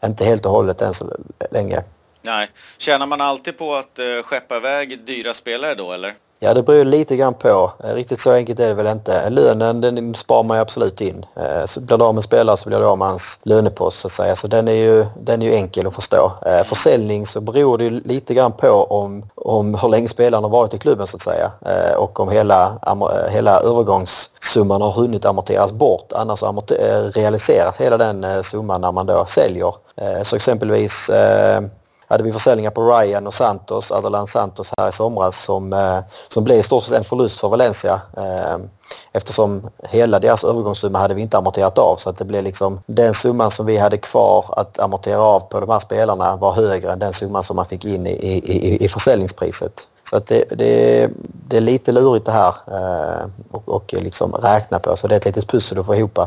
inte 0.05 0.25
helt 0.25 0.45
och 0.45 0.51
hållet 0.51 0.81
än 0.81 0.93
så 0.93 1.05
länge. 1.51 1.83
Nej. 2.21 2.49
Tjänar 2.77 3.05
man 3.05 3.21
alltid 3.21 3.57
på 3.57 3.75
att 3.75 3.99
skeppa 4.23 4.57
iväg 4.57 5.05
dyra 5.05 5.33
spelare 5.33 5.75
då 5.75 5.91
eller? 5.91 6.15
Ja, 6.43 6.53
det 6.53 6.63
beror 6.63 6.85
lite 6.85 7.15
grann 7.15 7.33
på. 7.33 7.71
Eh, 7.83 7.93
riktigt 7.93 8.19
så 8.19 8.31
enkelt 8.31 8.59
är 8.59 8.67
det 8.67 8.73
väl 8.73 8.87
inte. 8.87 9.29
Lönen 9.29 9.81
den 9.81 10.13
sparar 10.15 10.43
man 10.43 10.57
ju 10.57 10.61
absolut 10.61 11.01
in. 11.01 11.25
Eh, 11.35 11.65
så 11.65 11.81
blir 11.81 11.97
du 11.97 12.03
av 12.03 12.15
med 12.15 12.23
spelare 12.23 12.57
så 12.57 12.69
blir 12.69 12.79
du 12.79 12.85
av 12.85 12.97
med 12.97 13.07
hans 13.07 13.39
lönepost 13.43 13.99
så 13.99 14.07
att 14.07 14.11
säga. 14.11 14.35
Så 14.35 14.47
den 14.47 14.67
är 14.67 14.73
ju, 14.73 15.05
den 15.19 15.41
är 15.41 15.45
ju 15.45 15.55
enkel 15.55 15.87
att 15.87 15.95
förstå. 15.95 16.31
Eh, 16.45 16.63
försäljning 16.63 17.25
så 17.25 17.41
beror 17.41 17.77
det 17.77 17.83
ju 17.83 17.89
lite 17.89 18.33
grann 18.33 18.51
på 18.51 18.69
om, 18.69 19.25
om 19.35 19.75
hur 19.75 19.89
länge 19.89 20.07
spelaren 20.07 20.43
har 20.43 20.51
varit 20.51 20.73
i 20.73 20.77
klubben 20.77 21.07
så 21.07 21.17
att 21.17 21.21
säga. 21.21 21.51
Och 21.97 22.19
om 22.19 22.29
hela, 22.29 22.79
hela 23.29 23.59
övergångssumman 23.59 24.81
har 24.81 24.91
hunnit 24.91 25.25
amorteras 25.25 25.71
bort. 25.73 26.13
Annars 26.13 26.41
har 26.41 27.11
realiserat 27.11 27.77
hela 27.77 27.97
den 27.97 28.43
summan 28.43 28.81
när 28.81 28.91
man 28.91 29.05
då 29.05 29.25
säljer. 29.25 29.73
Så 30.23 30.35
exempelvis 30.35 31.11
hade 32.11 32.23
vi 32.23 32.31
försäljningar 32.31 32.71
på 32.71 32.91
Ryan 32.91 33.27
och 33.27 33.33
Santos, 33.33 33.91
Adelan 33.91 34.27
Santos 34.27 34.73
här 34.77 34.89
i 34.89 34.91
somras 34.91 35.43
som, 35.43 35.73
eh, 35.73 35.99
som 36.27 36.43
blev 36.43 36.57
i 36.57 36.63
stort 36.63 36.83
sett 36.83 36.97
en 36.97 37.03
förlust 37.03 37.39
för 37.39 37.49
Valencia. 37.49 38.01
Eh, 38.17 38.57
eftersom 39.11 39.69
hela 39.89 40.19
deras 40.19 40.43
övergångssumma 40.43 40.99
hade 40.99 41.13
vi 41.13 41.21
inte 41.21 41.37
amorterat 41.37 41.77
av 41.77 41.95
så 41.95 42.09
att 42.09 42.17
det 42.17 42.25
blev 42.25 42.43
liksom 42.43 42.79
den 42.85 43.13
summan 43.13 43.51
som 43.51 43.65
vi 43.65 43.77
hade 43.77 43.97
kvar 43.97 44.45
att 44.57 44.79
amortera 44.79 45.21
av 45.21 45.39
på 45.39 45.59
de 45.59 45.69
här 45.69 45.79
spelarna 45.79 46.35
var 46.35 46.53
högre 46.53 46.91
än 46.91 46.99
den 46.99 47.13
summan 47.13 47.43
som 47.43 47.55
man 47.55 47.65
fick 47.65 47.85
in 47.85 48.07
i, 48.07 48.11
i, 48.11 48.85
i 48.85 48.87
försäljningspriset. 48.89 49.87
Så 50.03 50.17
att 50.17 50.27
det, 50.27 50.45
det, 50.49 51.09
det 51.47 51.57
är 51.57 51.61
lite 51.61 51.91
lurigt 51.91 52.25
det 52.25 52.31
här 52.31 52.55
eh, 52.67 53.25
och, 53.51 53.69
och 53.69 53.93
liksom 53.93 54.33
räkna 54.33 54.79
på 54.79 54.95
så 54.95 55.07
det 55.07 55.15
är 55.15 55.17
ett 55.17 55.25
litet 55.25 55.47
pussel 55.47 55.79
att 55.79 55.85
få 55.85 55.95
ihop. 55.95 56.19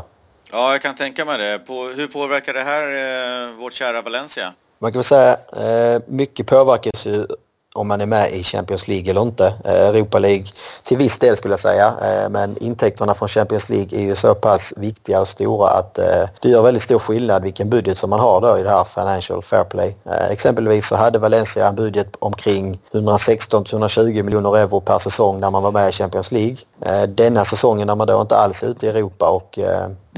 Ja, 0.53 0.73
jag 0.73 0.83
kan 0.83 0.95
tänka 0.95 1.25
mig 1.25 1.39
det. 1.39 1.59
På, 1.59 1.83
hur 1.83 2.07
påverkar 2.07 2.53
det 2.55 2.63
här 2.63 2.83
eh, 2.83 3.55
vårt 3.55 3.73
kära 3.73 4.03
Valencia? 4.03 4.53
Man 4.85 4.93
kan 4.93 4.99
väl 4.99 5.05
säga 5.05 5.33
eh, 5.33 6.03
mycket 6.07 6.47
påverkas 6.47 7.07
ju 7.07 7.27
om 7.75 7.89
man 7.89 8.01
är 8.01 8.07
med 8.07 8.33
i 8.33 8.43
Champions 8.43 8.89
League 8.89 9.11
eller 9.11 9.23
inte. 9.23 9.55
Eh, 9.65 9.89
Europa 9.89 10.19
League 10.19 10.45
till 10.83 10.99
viss 10.99 11.19
del 11.19 11.37
skulle 11.37 11.53
jag 11.53 11.61
säga. 11.61 11.95
Eh, 12.03 12.31
men 12.31 12.57
intäkterna 12.63 13.15
från 13.15 13.29
Champions 13.29 13.69
League 13.69 13.99
är 13.99 14.03
ju 14.03 14.15
så 14.15 14.35
pass 14.35 14.75
viktiga 14.77 15.21
och 15.21 15.29
stora 15.29 15.69
att 15.69 15.99
eh, 15.99 16.29
det 16.43 16.49
gör 16.49 16.63
väldigt 16.63 16.83
stor 16.83 16.99
skillnad 16.99 17.43
vilken 17.43 17.71
budget 17.71 17.99
som 17.99 18.11
man 18.11 18.21
har 18.21 18.41
då 18.41 18.59
i 18.59 18.63
det 18.63 18.71
här 18.71 18.85
Financial 18.85 19.43
Fair 19.43 19.65
Play. 19.65 19.97
Eh, 20.05 20.31
exempelvis 20.31 20.87
så 20.87 20.97
hade 20.97 21.19
Valencia 21.19 21.69
en 21.69 21.75
budget 21.75 22.17
omkring 22.19 22.81
116-120 22.93 24.23
miljoner 24.23 24.57
euro 24.57 24.81
per 24.81 24.99
säsong 24.99 25.41
när 25.41 25.51
man 25.51 25.63
var 25.63 25.73
med 25.73 25.89
i 25.89 25.93
Champions 25.93 26.33
League. 26.33 26.57
Eh, 26.81 27.03
denna 27.03 27.45
säsongen 27.45 27.87
när 27.87 27.95
man 27.95 28.07
då 28.07 28.21
inte 28.21 28.37
alls 28.37 28.63
är 28.63 28.67
ute 28.67 28.87
i 28.87 28.89
Europa 28.89 29.31
och 29.31 29.59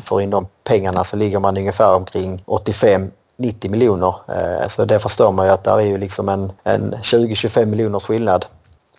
får 0.04 0.22
in 0.22 0.30
de 0.30 0.46
pengarna 0.64 1.04
så 1.04 1.16
ligger 1.16 1.40
man 1.40 1.56
ungefär 1.56 1.94
omkring 1.94 2.42
85 2.46 3.10
90 3.36 3.70
miljoner. 3.70 4.14
Eh, 4.28 4.68
så 4.68 4.84
det 4.84 4.98
förstår 4.98 5.32
man 5.32 5.46
ju 5.46 5.52
att 5.52 5.64
det 5.64 5.70
är 5.70 5.80
ju 5.80 5.98
liksom 5.98 6.28
en, 6.28 6.52
en 6.64 6.94
20-25 6.94 7.66
miljoners 7.66 8.02
skillnad. 8.02 8.46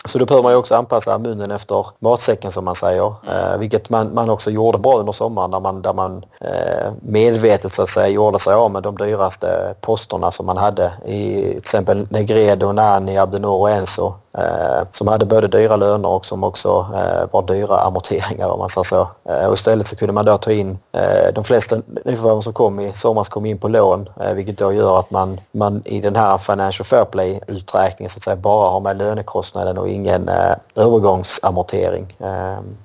Så 0.06 0.17
då 0.17 0.26
behöver 0.26 0.43
man 0.43 0.52
ju 0.52 0.58
också 0.58 0.76
anpassa 0.76 1.17
munnen 1.17 1.52
efter 1.52 1.86
matsäcken 2.00 2.52
som 2.52 2.65
man 2.65 2.76
säger. 2.76 3.06
Eh, 3.06 3.58
vilket 3.60 3.89
man, 3.89 4.13
man 4.13 4.30
också 4.30 4.52
gjorde 4.52 4.78
bra 4.78 4.97
under 5.00 5.12
sommaren 5.12 5.52
där 5.52 5.60
man, 5.60 5.82
där 5.82 5.93
man 5.93 6.26
eh, 6.41 6.91
medvetet 7.02 7.73
så 7.73 7.82
att 7.82 7.89
säga 7.89 8.08
gjorde 8.08 8.39
sig 8.39 8.54
av 8.54 8.71
med 8.71 8.84
de 8.84 8.97
dyraste 8.97 9.76
posterna 9.82 10.32
som 10.32 10.45
man 10.45 10.58
hade. 10.58 10.91
I 11.06 11.41
till 11.41 11.58
exempel 11.58 12.08
Negredo, 12.10 12.71
Nani, 12.71 13.17
Abdenor 13.17 13.60
och 13.60 13.69
Enzo. 13.69 14.13
Eh, 14.38 14.88
som 14.91 15.08
hade 15.08 15.26
både 15.26 15.47
dyra 15.47 15.76
löner 15.76 16.10
och 16.10 16.26
som 16.26 16.43
också 16.43 16.88
eh, 16.93 17.32
var 17.32 17.47
dyra 17.47 17.78
amorteringar 17.78 18.47
om 18.47 18.60
man 18.60 18.69
säger 18.69 18.84
så. 18.84 19.10
Eh, 19.30 19.47
och 19.47 19.54
istället 19.54 19.88
så 19.88 19.95
kunde 19.95 20.13
man 20.13 20.26
då 20.26 20.38
ta 20.38 20.52
in 20.52 20.78
eh, 20.91 21.34
de 21.36 21.43
flesta 21.43 21.76
nyförvärven 22.06 22.41
som 22.41 22.54
kom 22.54 22.80
i 22.80 22.93
somras 22.93 23.30
kom 23.30 23.45
in 23.45 23.58
på 23.58 23.67
lån 23.67 24.10
eh, 24.21 24.34
vilket 24.34 24.58
då 24.58 24.73
gör 24.73 25.00
att 25.00 25.12
man, 25.12 25.39
man 25.52 25.82
i 25.86 26.02
den 26.02 26.15
här 26.15 26.38
Financial 26.38 26.86
Fair 26.86 27.06
Play-uträkningen 27.06 28.10
så 28.10 28.17
att 28.17 28.23
säga 28.23 28.36
bara 28.36 28.69
har 28.69 28.80
med 28.80 28.97
lönekostnaden 28.97 29.78
och 29.78 29.89
ingen 29.89 30.30
övergångsamortering. 30.76 32.17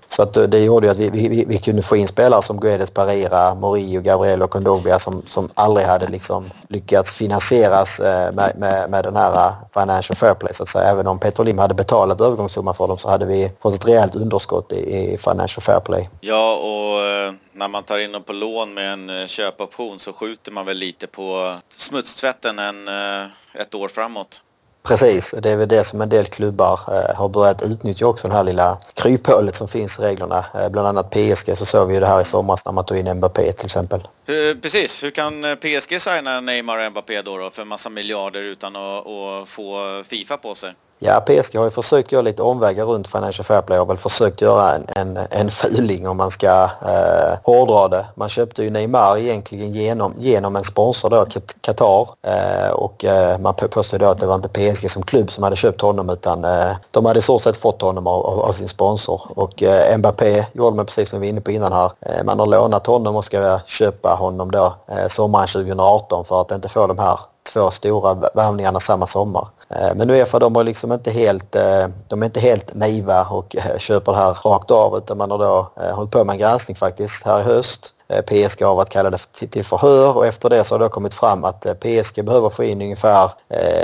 Så 0.09 0.23
att 0.23 0.33
det 0.49 0.59
gjorde 0.59 0.87
ju 0.87 0.91
att 0.91 0.99
vi, 0.99 1.11
vi, 1.11 1.45
vi 1.49 1.59
kunde 1.59 1.83
få 1.83 1.97
in 1.97 2.09
spelare 2.09 2.43
som 2.43 2.61
Guedes 2.61 2.91
Parira, 2.91 3.55
Morillo, 3.55 4.01
Gabriel 4.01 4.43
och 4.43 4.51
Kondogbia 4.51 4.99
som, 4.99 5.23
som 5.27 5.51
aldrig 5.55 5.87
hade 5.87 6.09
liksom 6.09 6.51
lyckats 6.69 7.13
finansieras 7.13 8.01
med, 8.33 8.53
med, 8.57 8.91
med 8.91 9.05
den 9.05 9.17
här 9.17 9.53
Financial 9.75 10.17
Fair 10.17 10.35
Play 10.35 10.55
så 10.55 10.63
att 10.63 10.69
säga. 10.69 10.91
Även 10.91 11.07
om 11.07 11.19
Petro 11.19 11.42
Lim 11.45 11.59
hade 11.59 11.75
betalat 11.75 12.21
övergångssumma 12.21 12.75
för 12.75 12.89
dem 12.89 12.99
så 12.99 13.09
hade 13.09 13.27
vi 13.27 13.53
fått 13.61 13.75
ett 13.75 13.87
rejält 13.87 14.15
underskott 14.15 14.73
i, 14.73 15.17
Financial 15.19 15.63
Fair 15.63 15.81
Play. 15.81 16.09
Ja, 16.21 16.57
och 16.57 17.07
eh, 17.07 17.33
när 17.53 17.69
man 17.69 17.83
tar 17.83 17.99
in 17.99 18.13
dem 18.13 18.23
på 18.23 18.33
lån 18.33 18.75
med 18.75 18.93
en 18.93 19.11
eh, 19.11 19.27
köpoption 19.27 19.99
så 19.99 20.13
skjuter 20.13 20.53
man 20.53 20.67
väl 20.67 20.77
lite 20.77 21.07
på 21.07 21.53
smutstvätten 21.69 22.59
en, 22.59 22.89
eh, 22.89 23.27
ett 23.55 23.75
år 23.75 23.89
framåt. 23.89 24.43
Precis, 24.89 25.35
det 25.43 25.51
är 25.51 25.57
väl 25.57 25.69
det 25.69 25.85
som 25.85 26.01
en 26.01 26.09
del 26.09 26.25
klubbar 26.25 26.81
eh, 26.89 27.17
har 27.17 27.29
börjat 27.29 27.63
utnyttja 27.63 28.07
också, 28.07 28.29
det 28.29 28.35
här 28.35 28.45
lilla 28.45 28.79
kryphålet 28.95 29.57
som 29.57 29.69
finns 29.69 29.99
i 29.99 30.03
reglerna. 30.03 30.45
Eh, 30.55 30.71
bland 30.71 30.89
annat 30.89 31.11
PSG 31.11 31.57
så 31.57 31.67
såg 31.67 31.89
vi 31.89 31.95
ju 31.95 32.01
det 32.01 32.07
här 32.07 32.21
i 32.21 32.25
somras 32.25 32.65
när 32.65 32.73
man 32.73 32.85
tog 32.85 32.99
in 32.99 33.15
Mbappé 33.15 33.53
till 33.53 33.67
exempel. 33.67 34.01
Hur, 34.27 34.55
precis, 34.55 35.03
hur 35.03 35.11
kan 35.11 35.43
PSG 35.61 36.01
signa 36.01 36.41
Neymar 36.41 36.87
och 36.87 36.91
Mbappé 36.91 37.23
då, 37.23 37.39
då 37.39 37.51
för 37.51 37.65
massa 37.65 37.91
miljarder 37.91 38.43
utan 38.43 38.77
att, 38.77 39.07
att 39.07 39.49
få 39.49 40.03
Fifa 40.07 40.37
på 40.37 40.55
sig? 40.55 40.75
Ja, 41.05 41.21
PSG 41.21 41.57
har 41.57 41.65
ju 41.65 41.71
försökt 41.71 42.13
göra 42.13 42.23
lite 42.23 42.43
omvägar 42.43 42.85
runt 42.85 43.09
Financial 43.09 43.45
Fair 43.45 43.63
Play 43.63 43.79
och 43.79 43.91
väl 43.91 43.97
försökt 43.97 44.41
göra 44.41 44.75
en, 44.75 44.85
en, 44.97 45.19
en 45.31 45.51
fuling 45.51 46.09
om 46.09 46.17
man 46.17 46.31
ska 46.31 46.63
eh, 46.65 47.39
hårdra 47.43 47.89
det. 47.89 48.07
Man 48.15 48.29
köpte 48.29 48.63
ju 48.63 48.71
Neymar 48.71 49.19
egentligen 49.19 49.73
genom, 49.73 50.15
genom 50.19 50.57
en 50.57 50.65
sponsor 50.65 51.11
då, 51.11 51.27
Qatar. 51.61 52.09
Eh, 52.27 52.73
och 52.73 53.05
eh, 53.05 53.39
man 53.39 53.55
påstod 53.55 54.01
då 54.01 54.07
att 54.07 54.19
det 54.19 54.27
var 54.27 54.35
inte 54.35 54.49
PSG 54.49 54.91
som 54.91 55.03
klubb 55.03 55.31
som 55.31 55.45
hade 55.45 55.57
köpt 55.57 55.81
honom 55.81 56.11
utan 56.11 56.45
eh, 56.45 56.73
de 56.91 57.07
hade 57.07 57.19
i 57.19 57.23
så 57.23 57.39
sett 57.39 57.57
fått 57.57 57.83
honom 57.83 58.07
av, 58.07 58.27
av, 58.27 58.41
av 58.41 58.53
sin 58.53 58.69
sponsor. 58.69 59.23
Och 59.37 59.63
eh, 59.63 59.99
Mbappé 59.99 60.47
gjorde 60.53 60.77
man 60.77 60.87
precis 60.87 61.09
som 61.09 61.21
vi 61.21 61.27
var 61.27 61.31
inne 61.31 61.41
på 61.41 61.51
innan 61.51 61.73
här. 61.73 61.93
Eh, 62.01 62.25
man 62.25 62.39
har 62.39 62.47
lånat 62.47 62.87
honom 62.87 63.17
och 63.17 63.25
ska 63.25 63.43
eh, 63.43 63.61
köpa 63.65 64.09
honom 64.09 64.51
då 64.51 64.75
eh, 64.89 65.09
sommaren 65.09 65.47
2018 65.47 66.25
för 66.25 66.41
att 66.41 66.51
inte 66.51 66.69
få 66.69 66.87
de 66.87 66.99
här 66.99 67.21
två 67.53 67.71
stora 67.71 68.15
värvningarna 68.35 68.81
samma 68.81 69.07
sommar. 69.07 69.49
Eh, 69.77 69.95
men 69.95 70.11
Uefa 70.11 70.39
de 70.39 70.57
är 70.57 70.65
liksom 70.65 70.93
inte 70.93 71.11
helt, 71.11 71.55
eh, 71.55 71.87
de 72.09 72.23
är 72.23 72.27
inte 72.27 72.41
helt 72.41 72.75
naiva 72.75 73.25
och 73.25 73.57
eh, 73.57 73.79
köper 73.79 74.13
det 74.13 74.19
här 74.19 74.39
rakt 74.45 74.71
av 74.71 74.97
utan 74.97 75.19
man 75.19 75.31
har 75.31 75.39
då 75.39 75.71
hållit 75.95 76.11
på 76.11 76.25
med 76.25 76.33
en 76.33 76.39
granskning 76.39 76.77
faktiskt 76.77 77.27
här 77.27 77.41
i 77.41 77.43
höst 77.43 77.95
PSG 78.27 78.63
har 78.63 78.75
varit 78.75 78.89
kallade 78.89 79.19
till 79.51 79.65
förhör 79.65 80.17
och 80.17 80.27
efter 80.27 80.51
det 80.51 80.65
så 80.65 80.75
har 80.75 80.79
det 80.79 80.89
kommit 80.89 81.15
fram 81.15 81.45
att 81.45 81.67
PSG 81.81 82.25
behöver 82.25 82.51
få 82.51 82.65
in 82.65 82.83
ungefär 82.83 83.31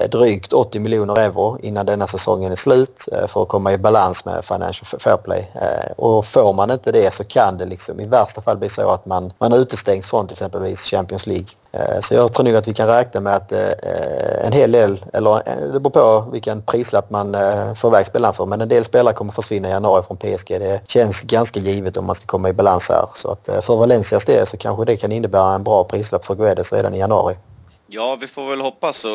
drygt 0.08 0.52
80 0.52 0.80
miljoner 0.80 1.16
euro 1.16 1.58
innan 1.62 1.86
denna 1.86 2.06
säsongen 2.06 2.52
är 2.52 2.56
slut 2.56 3.08
för 3.28 3.42
att 3.42 3.48
komma 3.48 3.72
i 3.72 3.78
balans 3.78 4.24
med 4.24 4.44
Financial 4.44 5.00
Fair 5.00 5.16
Play. 5.16 5.50
Och 5.96 6.26
får 6.26 6.52
man 6.52 6.70
inte 6.70 6.92
det 6.92 7.14
så 7.14 7.24
kan 7.24 7.58
det 7.58 7.66
liksom 7.66 8.00
i 8.00 8.06
värsta 8.06 8.42
fall 8.42 8.56
bli 8.56 8.68
så 8.68 8.90
att 8.90 9.06
man, 9.06 9.32
man 9.38 9.52
utestängs 9.52 10.10
från 10.10 10.26
till 10.26 10.34
exempelvis 10.34 10.84
Champions 10.84 11.26
League. 11.26 11.48
Eh, 11.72 12.00
så 12.00 12.14
jag 12.14 12.32
tror 12.32 12.44
nog 12.44 12.56
att 12.56 12.68
vi 12.68 12.74
kan 12.74 12.88
räkna 12.88 13.20
med 13.20 13.34
att 13.36 13.52
eh, 13.52 14.46
en 14.46 14.52
hel 14.52 14.72
del, 14.72 15.04
eller 15.12 15.34
eh, 15.34 15.72
det 15.72 15.80
beror 15.80 15.90
på 15.90 16.30
vilken 16.32 16.62
prislapp 16.62 17.10
man 17.10 17.36
får 17.76 17.90
iväg 17.90 18.06
spelarna 18.06 18.32
för, 18.32 18.46
men 18.46 18.60
en 18.60 18.68
del 18.68 18.84
spelare 18.84 19.14
kommer 19.14 19.32
försvinna 19.32 19.68
i 19.68 19.70
januari 19.70 20.02
från 20.02 20.16
PSG. 20.16 20.48
Det 20.48 20.82
känns 20.86 21.22
ganska 21.22 21.60
givet 21.60 21.96
om 21.96 22.06
man 22.06 22.14
ska 22.14 22.26
komma 22.26 22.48
i 22.48 22.52
balans 22.52 22.88
här. 22.88 23.06
Så 23.14 23.30
att 23.30 23.64
för 23.64 23.76
Valencias 23.76 24.24
del 24.24 24.46
så 24.46 24.56
kanske 24.56 24.84
det 24.84 24.96
kan 24.96 25.12
innebära 25.12 25.54
en 25.54 25.64
bra 25.64 25.84
prislapp 25.84 26.24
för 26.24 26.34
Guedes 26.34 26.72
redan 26.72 26.94
i 26.94 26.98
januari. 26.98 27.36
Ja, 27.86 28.16
vi 28.20 28.26
får 28.26 28.50
väl 28.50 28.60
hoppas 28.60 29.04
och 29.04 29.10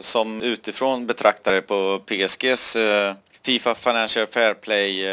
som 0.00 0.42
utifrån 0.42 1.06
betraktare 1.06 1.60
på 1.60 2.00
PSGs 2.06 2.76
Fifa 3.44 3.74
Financial 3.74 4.26
Fair 4.26 4.54
Play 4.54 5.06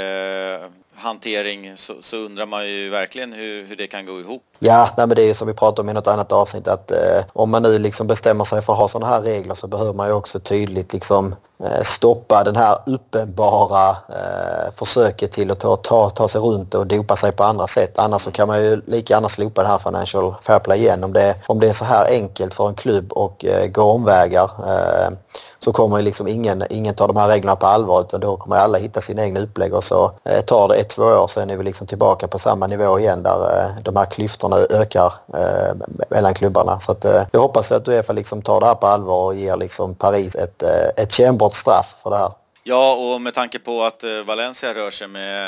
hantering 1.00 1.78
så, 1.78 1.93
så, 2.02 2.18
undrar 2.18 2.45
man 2.45 2.68
ju 2.68 2.89
verkligen 2.89 3.34
hur, 3.34 3.66
hur 3.66 3.76
det 3.76 3.88
kan 3.88 4.06
gå 4.06 4.20
ihop. 4.20 4.43
Ja, 4.60 4.89
nej, 4.97 5.08
men 5.08 5.16
det 5.16 5.24
är 5.24 5.28
ju 5.28 5.34
som 5.34 5.47
vi 5.47 5.54
pratade 5.54 5.82
om 5.82 5.89
i 5.89 5.93
något 5.93 6.08
annat 6.08 6.32
avsnitt 6.32 6.68
att 6.68 6.91
eh, 6.91 6.97
om 7.34 7.50
man 7.50 7.64
nu 7.64 7.80
liksom 7.80 8.08
bestämmer 8.08 8.43
sig 8.43 8.62
för 8.62 8.74
att 8.74 8.80
ha 8.80 8.88
sådana 8.88 9.14
här 9.14 9.22
regler 9.22 9.56
så 9.56 9.68
behöver 9.68 9.93
man 9.93 10.08
ju 10.08 10.14
också 10.14 10.39
tydligt 10.39 10.93
liksom 10.93 11.36
eh, 11.64 11.82
stoppa 11.82 12.43
den 12.43 12.56
här 12.56 12.78
uppenbara 12.86 13.89
eh, 13.89 14.74
försöket 14.76 15.32
till 15.32 15.52
att 15.52 15.60
ta, 15.60 15.76
ta, 15.76 16.10
ta 16.10 16.28
sig 16.28 16.41
runt 16.41 16.76
och 16.76 16.88
dopa 16.88 17.16
sig 17.16 17.32
på 17.32 17.43
andra 17.43 17.68
sätt. 17.68 18.00
Annars 18.00 18.22
så 18.22 18.32
kan 18.32 18.47
man 18.47 18.64
ju 18.64 18.82
lika 18.86 19.14
gärna 19.14 19.30
slopa 19.30 19.64
det 19.64 19.68
här 19.68 19.78
Financial 19.78 20.36
Fair 20.41 20.60
Play 20.60 20.80
igen. 20.80 21.04
Om 21.04 21.14
det, 21.14 21.36
om 21.47 21.60
det 21.60 21.68
är 21.68 21.74
så 21.74 21.86
här 21.86 22.06
enkelt 22.12 22.54
för 22.54 22.68
en 22.68 22.76
klubb 22.76 23.14
och 23.14 23.45
eh, 23.45 23.68
gå 23.68 23.82
omvägar 23.82 24.52
eh, 24.68 25.18
så 25.60 25.74
kommer 25.74 25.97
ju 25.97 26.04
liksom 26.04 26.28
ingen, 26.28 26.64
ingen 26.70 26.95
ta 26.95 27.08
de 27.08 27.18
här 27.18 27.28
reglerna 27.28 27.56
på 27.56 27.66
allvar 27.66 28.02
utan 28.02 28.20
då 28.20 28.38
kommer 28.38 28.56
alla 28.56 28.78
hitta 28.78 29.02
sina 29.02 29.24
egna 29.24 29.39
upplägg 29.39 29.74
och 29.74 29.84
så 29.84 30.12
eh, 30.24 30.39
tar 30.45 30.68
det 30.68 30.76
ett, 30.76 30.89
två 30.90 31.04
år 31.04 31.28
sen 31.28 31.50
är 31.50 31.58
vi 31.58 31.64
liksom 31.64 31.88
tillbaka 31.88 32.28
på 32.28 32.40
samma 32.40 32.68
nivå 32.68 33.00
igen 33.00 33.24
där 33.24 33.66
eh, 33.66 33.84
de 33.84 33.96
här 33.96 34.06
klyftorna 34.06 34.58
ökar 34.82 35.14
eh, 35.34 35.76
mellan 36.10 36.34
klubbarna. 36.34 36.80
Så 36.80 36.92
att, 36.92 37.06
eh, 37.06 37.24
jag 37.32 37.40
hoppas 37.40 37.72
att 37.72 37.88
Uefa 37.88 38.14
liksom 38.14 38.42
tar 38.42 38.60
det 38.60 38.66
här 38.66 38.76
på 38.76 38.88
allvar 38.88 39.26
och 39.26 39.36
ger 39.36 39.58
liksom 39.58 39.96
Paris 39.96 40.36
ett, 40.36 40.64
eh, 40.64 41.04
ett 41.04 41.12
kännbart 41.12 41.54
straff 41.54 41.96
för 42.04 42.10
det 42.10 42.18
här. 42.18 42.32
Ja, 42.64 42.96
och 42.96 43.22
med 43.22 43.34
tanke 43.34 43.60
på 43.60 43.84
att 43.84 44.04
eh, 44.04 44.24
Valencia 44.26 44.74
rör 44.74 44.92
sig 44.92 45.08
med 45.08 45.48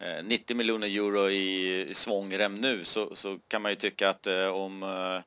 eh, 0.00 0.24
90 0.24 0.56
miljoner 0.56 0.86
euro 0.86 1.30
i 1.30 1.90
svångrem 1.94 2.54
nu 2.54 2.84
så, 2.84 3.08
så 3.14 3.38
kan 3.48 3.62
man 3.62 3.72
ju 3.72 3.76
tycka 3.76 4.10
att 4.10 4.26
eh, 4.26 4.46
om 4.46 4.82
eh, 4.82 5.22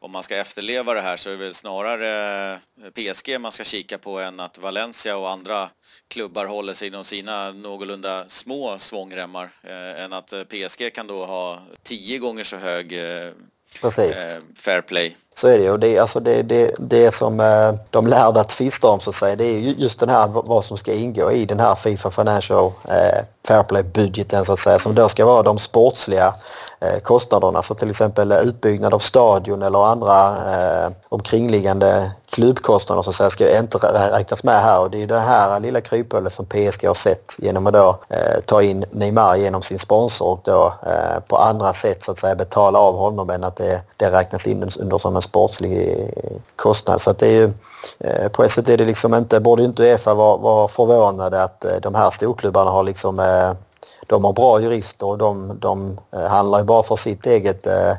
om 0.00 0.10
man 0.10 0.22
ska 0.22 0.36
efterleva 0.36 0.94
det 0.94 1.00
här 1.00 1.16
så 1.16 1.28
är 1.28 1.32
det 1.32 1.44
väl 1.44 1.54
snarare 1.54 2.52
eh, 2.52 2.90
PSG 2.90 3.40
man 3.40 3.52
ska 3.52 3.64
kika 3.64 3.98
på 3.98 4.20
än 4.20 4.40
att 4.40 4.58
Valencia 4.58 5.16
och 5.16 5.30
andra 5.30 5.70
klubbar 6.08 6.46
håller 6.46 6.74
sig 6.74 6.88
inom 6.88 7.04
sina 7.04 7.52
någorlunda 7.52 8.24
små 8.28 8.78
svångremmar 8.78 9.50
eh, 9.62 10.04
än 10.04 10.12
att 10.12 10.32
eh, 10.32 10.44
PSG 10.44 10.94
kan 10.94 11.06
då 11.06 11.24
ha 11.24 11.58
tio 11.82 12.18
gånger 12.18 12.44
så 12.44 12.56
hög 12.56 12.92
eh, 12.92 13.32
Precis. 13.80 14.14
Eh, 14.14 14.42
fair 14.56 14.80
play. 14.80 15.16
Så 15.34 15.48
är 15.48 15.58
det 15.58 15.70
och 15.70 15.80
det, 15.80 15.98
alltså 15.98 16.20
det, 16.20 16.42
det, 16.42 16.74
det 16.78 17.14
som 17.14 17.40
eh, 17.40 17.74
de 17.90 18.06
lärda 18.06 18.44
tvistar 18.44 18.88
om 18.88 19.00
så 19.00 19.10
att 19.10 19.16
säga 19.16 19.36
det 19.36 19.44
är 19.44 19.58
just 19.58 20.00
den 20.00 20.08
här 20.08 20.28
vad 20.28 20.64
som 20.64 20.76
ska 20.76 20.92
ingå 20.92 21.32
i 21.32 21.44
den 21.44 21.60
här 21.60 21.74
Fifa 21.74 22.10
Financial 22.10 22.66
eh, 22.66 23.24
Fair 23.48 23.62
Play-budgeten 23.62 24.44
så 24.44 24.52
att 24.52 24.58
säga 24.58 24.78
som 24.78 24.94
då 24.94 25.08
ska 25.08 25.26
vara 25.26 25.42
de 25.42 25.58
sportsliga 25.58 26.34
Eh, 26.82 26.98
kostnaderna. 26.98 27.62
Så 27.62 27.74
till 27.74 27.90
exempel 27.90 28.32
eh, 28.32 28.38
utbyggnad 28.38 28.94
av 28.94 28.98
stadion 28.98 29.62
eller 29.62 29.84
andra 29.84 30.26
eh, 30.26 30.90
omkringliggande 31.08 32.12
klubbkostnader 32.30 33.02
så 33.02 33.12
säga, 33.12 33.30
ska 33.30 33.58
inte 33.58 33.78
räknas 34.12 34.44
med 34.44 34.62
här 34.62 34.80
och 34.80 34.90
det 34.90 35.02
är 35.02 35.06
det 35.06 35.18
här 35.18 35.60
lilla 35.60 35.80
kryphålet 35.80 36.32
som 36.32 36.46
PSG 36.46 36.86
har 36.86 36.94
sett 36.94 37.36
genom 37.38 37.66
att 37.66 37.74
då 37.74 37.98
eh, 38.08 38.40
ta 38.46 38.62
in 38.62 38.84
Neymar 38.90 39.36
genom 39.36 39.62
sin 39.62 39.78
sponsor 39.78 40.26
och 40.26 40.40
då 40.44 40.74
eh, 40.86 41.20
på 41.28 41.36
andra 41.36 41.72
sätt 41.72 42.02
så 42.02 42.12
att 42.12 42.18
säga 42.18 42.34
betala 42.34 42.78
av 42.78 42.96
honom 42.96 43.30
än 43.30 43.44
att 43.44 43.56
det, 43.56 43.82
det 43.96 44.10
räknas 44.10 44.46
in 44.46 44.70
under 44.80 44.98
som 44.98 45.16
en 45.16 45.22
sportslig 45.22 45.92
eh, 45.92 46.32
kostnad. 46.56 47.00
Så 47.00 47.10
att 47.10 47.18
det 47.18 47.26
är 47.26 47.40
ju, 47.40 47.52
eh, 47.98 48.28
på 48.28 48.44
ett 48.44 48.50
sätt 48.50 48.68
är 48.68 48.76
det 48.76 48.84
liksom 48.84 49.14
inte, 49.14 49.40
borde 49.40 49.64
inte 49.64 49.82
Uefa 49.82 50.14
vara 50.14 50.36
var 50.36 50.68
förvånade 50.68 51.42
att 51.42 51.64
eh, 51.64 51.76
de 51.82 51.94
här 51.94 52.10
storklubbarna 52.10 52.70
har 52.70 52.82
liksom 52.82 53.18
eh, 53.18 53.52
de 54.10 54.24
har 54.24 54.32
bra 54.32 54.60
jurister 54.60 55.06
och 55.06 55.18
de, 55.18 55.58
de 55.60 55.98
eh, 56.12 56.28
handlar 56.28 56.58
ju 56.58 56.64
bara 56.64 56.82
för 56.82 56.96
sitt 56.96 57.26
eget 57.26 57.66
eh, 57.66 57.92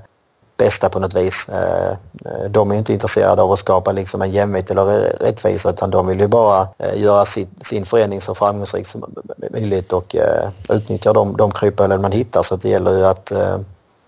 bästa 0.57 0.89
på 0.89 0.99
något 0.99 1.15
vis. 1.15 1.49
Eh, 1.49 1.91
eh 2.25 2.49
de 2.49 2.71
är 2.71 2.75
inte 2.75 2.93
intresserade 2.93 3.41
av 3.41 3.51
att 3.51 3.59
skapa 3.59 3.91
liksom 3.91 4.21
en 4.21 4.31
jämvikt 4.31 4.71
eller 4.71 4.85
rättvisa 5.19 5.69
utan 5.69 5.89
de 5.91 6.07
vill 6.07 6.19
ju 6.19 6.27
bara 6.27 6.67
eh, 6.77 7.01
göra 7.01 7.25
sin, 7.25 7.47
sin 7.61 7.85
förening 7.85 8.21
så 8.21 8.35
framgångsrik 8.35 8.87
som 8.87 9.15
möjligt 9.51 9.93
och 9.93 10.15
utnyttja 10.69 11.13
de, 11.13 11.37
de 11.37 11.51
kryphålen 11.51 12.01
man 12.01 12.11
hittar 12.11 12.43
så 12.43 12.55
det 12.55 12.69
gäller 12.69 12.97
ju 12.97 13.05
att, 13.05 13.31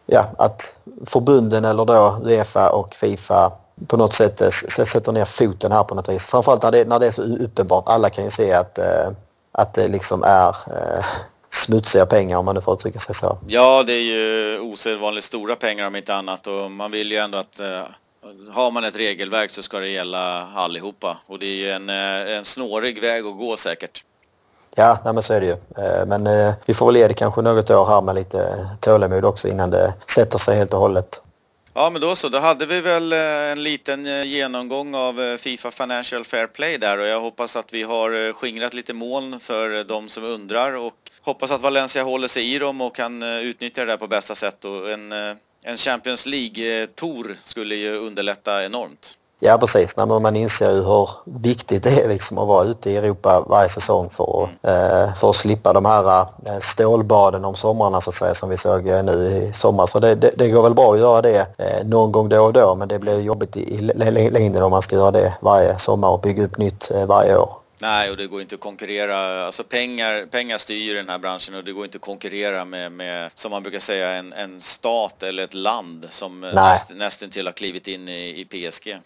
ja, 0.06 0.26
att 0.38 0.80
förbunden 1.06 1.66
eller 1.66 1.86
då 1.86 2.18
Uefa 2.26 2.70
och 2.70 2.94
Fifa 2.94 3.52
på 3.88 3.98
något 3.98 4.14
sätt 4.14 4.54
sätter 4.88 5.12
ner 5.12 5.26
foten 5.26 5.72
här 5.72 5.84
på 5.84 5.96
något 5.96 6.10
vis. 6.10 6.26
Framförallt 6.26 6.64
när 6.64 6.72
det, 6.72 6.88
när 6.88 7.00
det 7.00 7.08
är 7.08 7.12
så 7.12 7.22
uppenbart. 7.22 7.84
Alla 7.88 8.10
kan 8.10 8.24
ju 8.24 8.30
se 8.30 8.54
att, 8.54 8.80
att 9.52 9.74
det 9.74 9.88
liksom 9.88 10.24
är 10.24 10.56
smutsiga 11.54 12.06
pengar 12.06 12.38
om 12.38 12.46
man 12.46 12.56
nu 12.56 12.62
får 12.62 12.74
uttrycka 12.74 13.00
sig 13.00 13.16
så. 13.16 13.38
Ja, 13.48 13.84
det 13.84 13.94
är 13.94 14.02
ju 14.02 14.60
osedvanligt 14.60 15.26
stora 15.26 15.56
pengar 15.56 15.88
om 15.88 15.96
inte 15.96 16.16
annat 16.16 16.48
och 16.48 16.72
man 16.72 16.92
vill 16.92 17.12
ju 17.12 17.18
ändå 17.18 17.38
att 17.38 17.60
eh, 17.60 17.82
har 18.52 18.72
man 18.72 18.84
ett 18.84 18.96
regelverk 18.96 19.52
så 19.52 19.64
ska 19.64 19.80
det 19.80 19.88
gälla 19.88 20.48
allihopa 20.56 21.18
och 21.28 21.40
det 21.40 21.46
är 21.46 21.56
ju 21.56 21.72
en, 21.72 21.90
eh, 21.90 22.38
en 22.38 22.46
snårig 22.46 23.02
väg 23.02 23.26
att 23.26 23.38
gå 23.38 23.58
säkert. 23.58 24.04
Ja, 24.76 25.00
nej 25.04 25.14
men 25.14 25.24
så 25.24 25.34
är 25.34 25.42
det 25.42 25.46
ju. 25.46 25.52
Eh, 25.52 26.06
men 26.08 26.28
eh, 26.28 26.54
vi 26.66 26.74
får 26.74 26.86
väl 26.86 26.96
ge 26.96 27.08
det 27.08 27.14
kanske 27.14 27.42
något 27.42 27.70
år 27.70 27.86
här 27.86 28.02
med 28.02 28.16
lite 28.16 28.70
tålamod 28.80 29.26
också 29.26 29.48
innan 29.48 29.70
det 29.70 29.94
sätter 30.06 30.38
sig 30.38 30.58
helt 30.58 30.74
och 30.74 30.80
hållet. 30.80 31.22
Ja, 31.76 31.90
men 31.90 32.02
då 32.02 32.16
så. 32.16 32.30
Då 32.30 32.38
hade 32.38 32.66
vi 32.66 32.82
väl 32.82 33.14
eh, 33.14 33.52
en 33.52 33.64
liten 33.64 34.06
eh, 34.06 34.24
genomgång 34.24 34.96
av 34.96 35.22
eh, 35.22 35.38
Fifa 35.38 35.72
Financial 35.72 36.26
Fair 36.26 36.48
Play 36.48 36.78
där 36.78 37.00
och 37.00 37.06
jag 37.06 37.22
hoppas 37.22 37.56
att 37.56 37.74
vi 37.74 37.84
har 37.84 38.34
skingrat 38.34 38.74
lite 38.74 38.94
moln 38.94 39.40
för 39.40 39.84
de 39.84 40.10
som 40.10 40.24
undrar 40.24 40.76
och 40.76 40.94
hoppas 41.22 41.52
att 41.52 41.62
Valencia 41.62 42.04
håller 42.04 42.28
sig 42.28 42.54
i 42.56 42.60
dem 42.60 42.82
och 42.82 42.96
kan 42.96 43.24
utnyttja 43.24 43.86
det 43.86 43.92
där 43.92 43.98
på 43.98 44.08
bästa 44.08 44.36
sätt 44.36 44.66
och 44.66 44.92
en, 44.92 45.12
en 45.62 45.78
Champions 45.78 46.26
League-tour 46.26 47.38
skulle 47.44 47.76
ju 47.76 47.96
underlätta 47.98 48.66
enormt. 48.66 49.18
Ja 49.46 49.58
precis, 49.58 49.98
när 49.98 50.20
man 50.20 50.36
inser 50.36 50.72
ju 50.72 50.84
hur 50.84 51.10
viktigt 51.26 51.84
det 51.84 52.04
är 52.04 52.08
liksom 52.10 52.38
att 52.38 52.48
vara 52.48 52.66
ute 52.66 52.90
i 52.90 52.98
Europa 52.98 53.46
varje 53.50 53.70
säsong 53.70 54.10
för, 54.10 54.50
mm. 54.62 55.14
för 55.14 55.30
att 55.30 55.36
slippa 55.36 55.74
de 55.74 55.86
här 55.86 56.20
eh, 56.22 56.58
stålbaden 56.60 57.46
om 57.46 57.56
somrarna 57.56 58.02
så 58.02 58.10
att 58.10 58.16
säga 58.16 58.34
som 58.34 58.50
vi 58.50 58.58
såg 58.58 58.88
eh, 58.88 59.04
nu 59.04 59.12
i 59.12 59.54
sommar. 59.54 59.86
Så 59.86 60.00
det, 60.00 60.16
det, 60.16 60.32
det 60.38 60.50
går 60.50 60.64
väl 60.64 60.74
bra 60.74 60.94
att 60.94 61.00
göra 61.00 61.22
det 61.22 61.48
någon 61.86 62.12
gång 62.12 62.30
då 62.30 62.42
och 62.42 62.54
då 62.54 62.76
men 62.76 62.88
det 62.88 63.00
blir 63.00 63.20
jobbigt 63.20 63.58
i 63.58 63.82
längden 64.32 64.64
om 64.64 64.72
man 64.72 64.82
ska 64.82 64.96
göra 64.96 65.12
det 65.12 65.34
varje 65.42 65.78
sommar 65.78 66.10
och 66.10 66.22
bygga 66.22 66.46
upp 66.46 66.58
nytt 66.58 66.92
varje 67.08 67.38
år. 67.38 67.63
Nej, 67.80 68.12
och 68.12 68.18
det 68.18 68.28
går 68.28 68.42
inte 68.42 68.56
att 68.56 68.62
konkurrera. 68.62 69.46
Alltså 69.46 69.64
pengar, 69.64 70.26
pengar 70.26 70.58
styr 70.58 70.96
den 70.96 71.10
här 71.10 71.20
branschen 71.20 71.56
och 71.56 71.64
det 71.64 71.72
går 71.72 71.86
inte 71.86 71.98
att 71.98 72.02
konkurrera 72.02 72.66
med, 72.66 72.92
med 72.92 73.32
som 73.36 73.52
man 73.52 73.64
brukar 73.64 73.80
säga, 73.80 74.12
en, 74.12 74.34
en 74.34 74.62
stat 74.62 75.24
eller 75.24 75.44
ett 75.44 75.54
land 75.54 76.08
som 76.10 76.40
näst, 76.42 76.90
nästan 76.90 77.30
till 77.30 77.46
har 77.46 77.54
klivit 77.54 77.88
in 77.88 78.10
i, 78.10 78.40
i 78.40 78.46
PSG. 78.46 78.98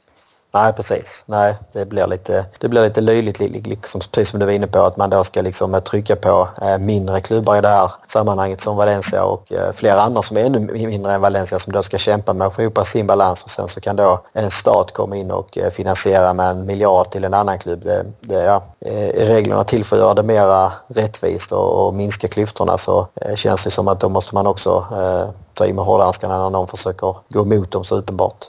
Nej, 0.53 0.73
precis. 0.73 1.23
Nej, 1.25 1.55
det 1.73 1.85
blir 1.85 2.07
lite, 2.07 2.45
det 2.59 2.69
blir 2.69 2.81
lite 2.81 3.01
löjligt, 3.01 3.39
liksom, 3.39 4.01
precis 4.11 4.29
som 4.29 4.39
du 4.39 4.45
var 4.45 4.53
inne 4.53 4.67
på, 4.67 4.79
att 4.79 4.97
man 4.97 5.09
då 5.09 5.23
ska 5.23 5.41
liksom 5.41 5.73
eh, 5.73 5.79
trycka 5.79 6.15
på 6.15 6.47
eh, 6.61 6.77
mindre 6.77 7.21
klubbar 7.21 7.57
i 7.57 7.61
det 7.61 7.67
här 7.67 7.91
sammanhanget 8.07 8.61
som 8.61 8.77
Valencia 8.77 9.23
och 9.23 9.51
eh, 9.51 9.71
flera 9.71 10.01
andra 10.01 10.21
som 10.21 10.37
är 10.37 10.45
ännu 10.45 10.59
mindre 10.59 11.13
än 11.13 11.21
Valencia 11.21 11.59
som 11.59 11.73
då 11.73 11.83
ska 11.83 11.97
kämpa 11.97 12.33
med 12.33 12.47
att 12.47 12.55
få 12.55 12.61
ihop 12.61 12.87
sin 12.87 13.07
balans 13.07 13.43
och 13.43 13.49
sen 13.49 13.67
så 13.67 13.81
kan 13.81 13.95
då 13.95 14.21
en 14.33 14.51
stat 14.51 14.91
komma 14.93 15.15
in 15.15 15.31
och 15.31 15.57
eh, 15.57 15.69
finansiera 15.69 16.33
med 16.33 16.49
en 16.49 16.65
miljard 16.65 17.09
till 17.09 17.23
en 17.23 17.33
annan 17.33 17.59
klubb. 17.59 17.83
Det, 17.83 18.05
det, 18.21 18.43
ja, 18.43 18.63
är 18.79 19.25
reglerna 19.25 19.63
till 19.63 19.83
för 19.83 19.95
att 19.95 20.01
göra 20.01 20.13
det 20.13 20.23
mera 20.23 20.71
rättvist 20.87 21.51
och, 21.51 21.87
och 21.87 21.95
minska 21.95 22.27
klyftorna 22.27 22.77
så 22.77 23.07
eh, 23.21 23.35
känns 23.35 23.63
det 23.63 23.71
som 23.71 23.87
att 23.87 23.99
då 23.99 24.09
måste 24.09 24.35
man 24.35 24.47
också 24.47 24.85
eh, 24.91 25.29
ta 25.53 25.65
i 25.65 25.73
med 25.73 25.85
hårdhandskarna 25.85 26.37
när 26.37 26.49
någon 26.49 26.67
försöker 26.67 27.15
gå 27.29 27.41
emot 27.41 27.71
dem 27.71 27.83
så 27.83 27.95
uppenbart. 27.95 28.45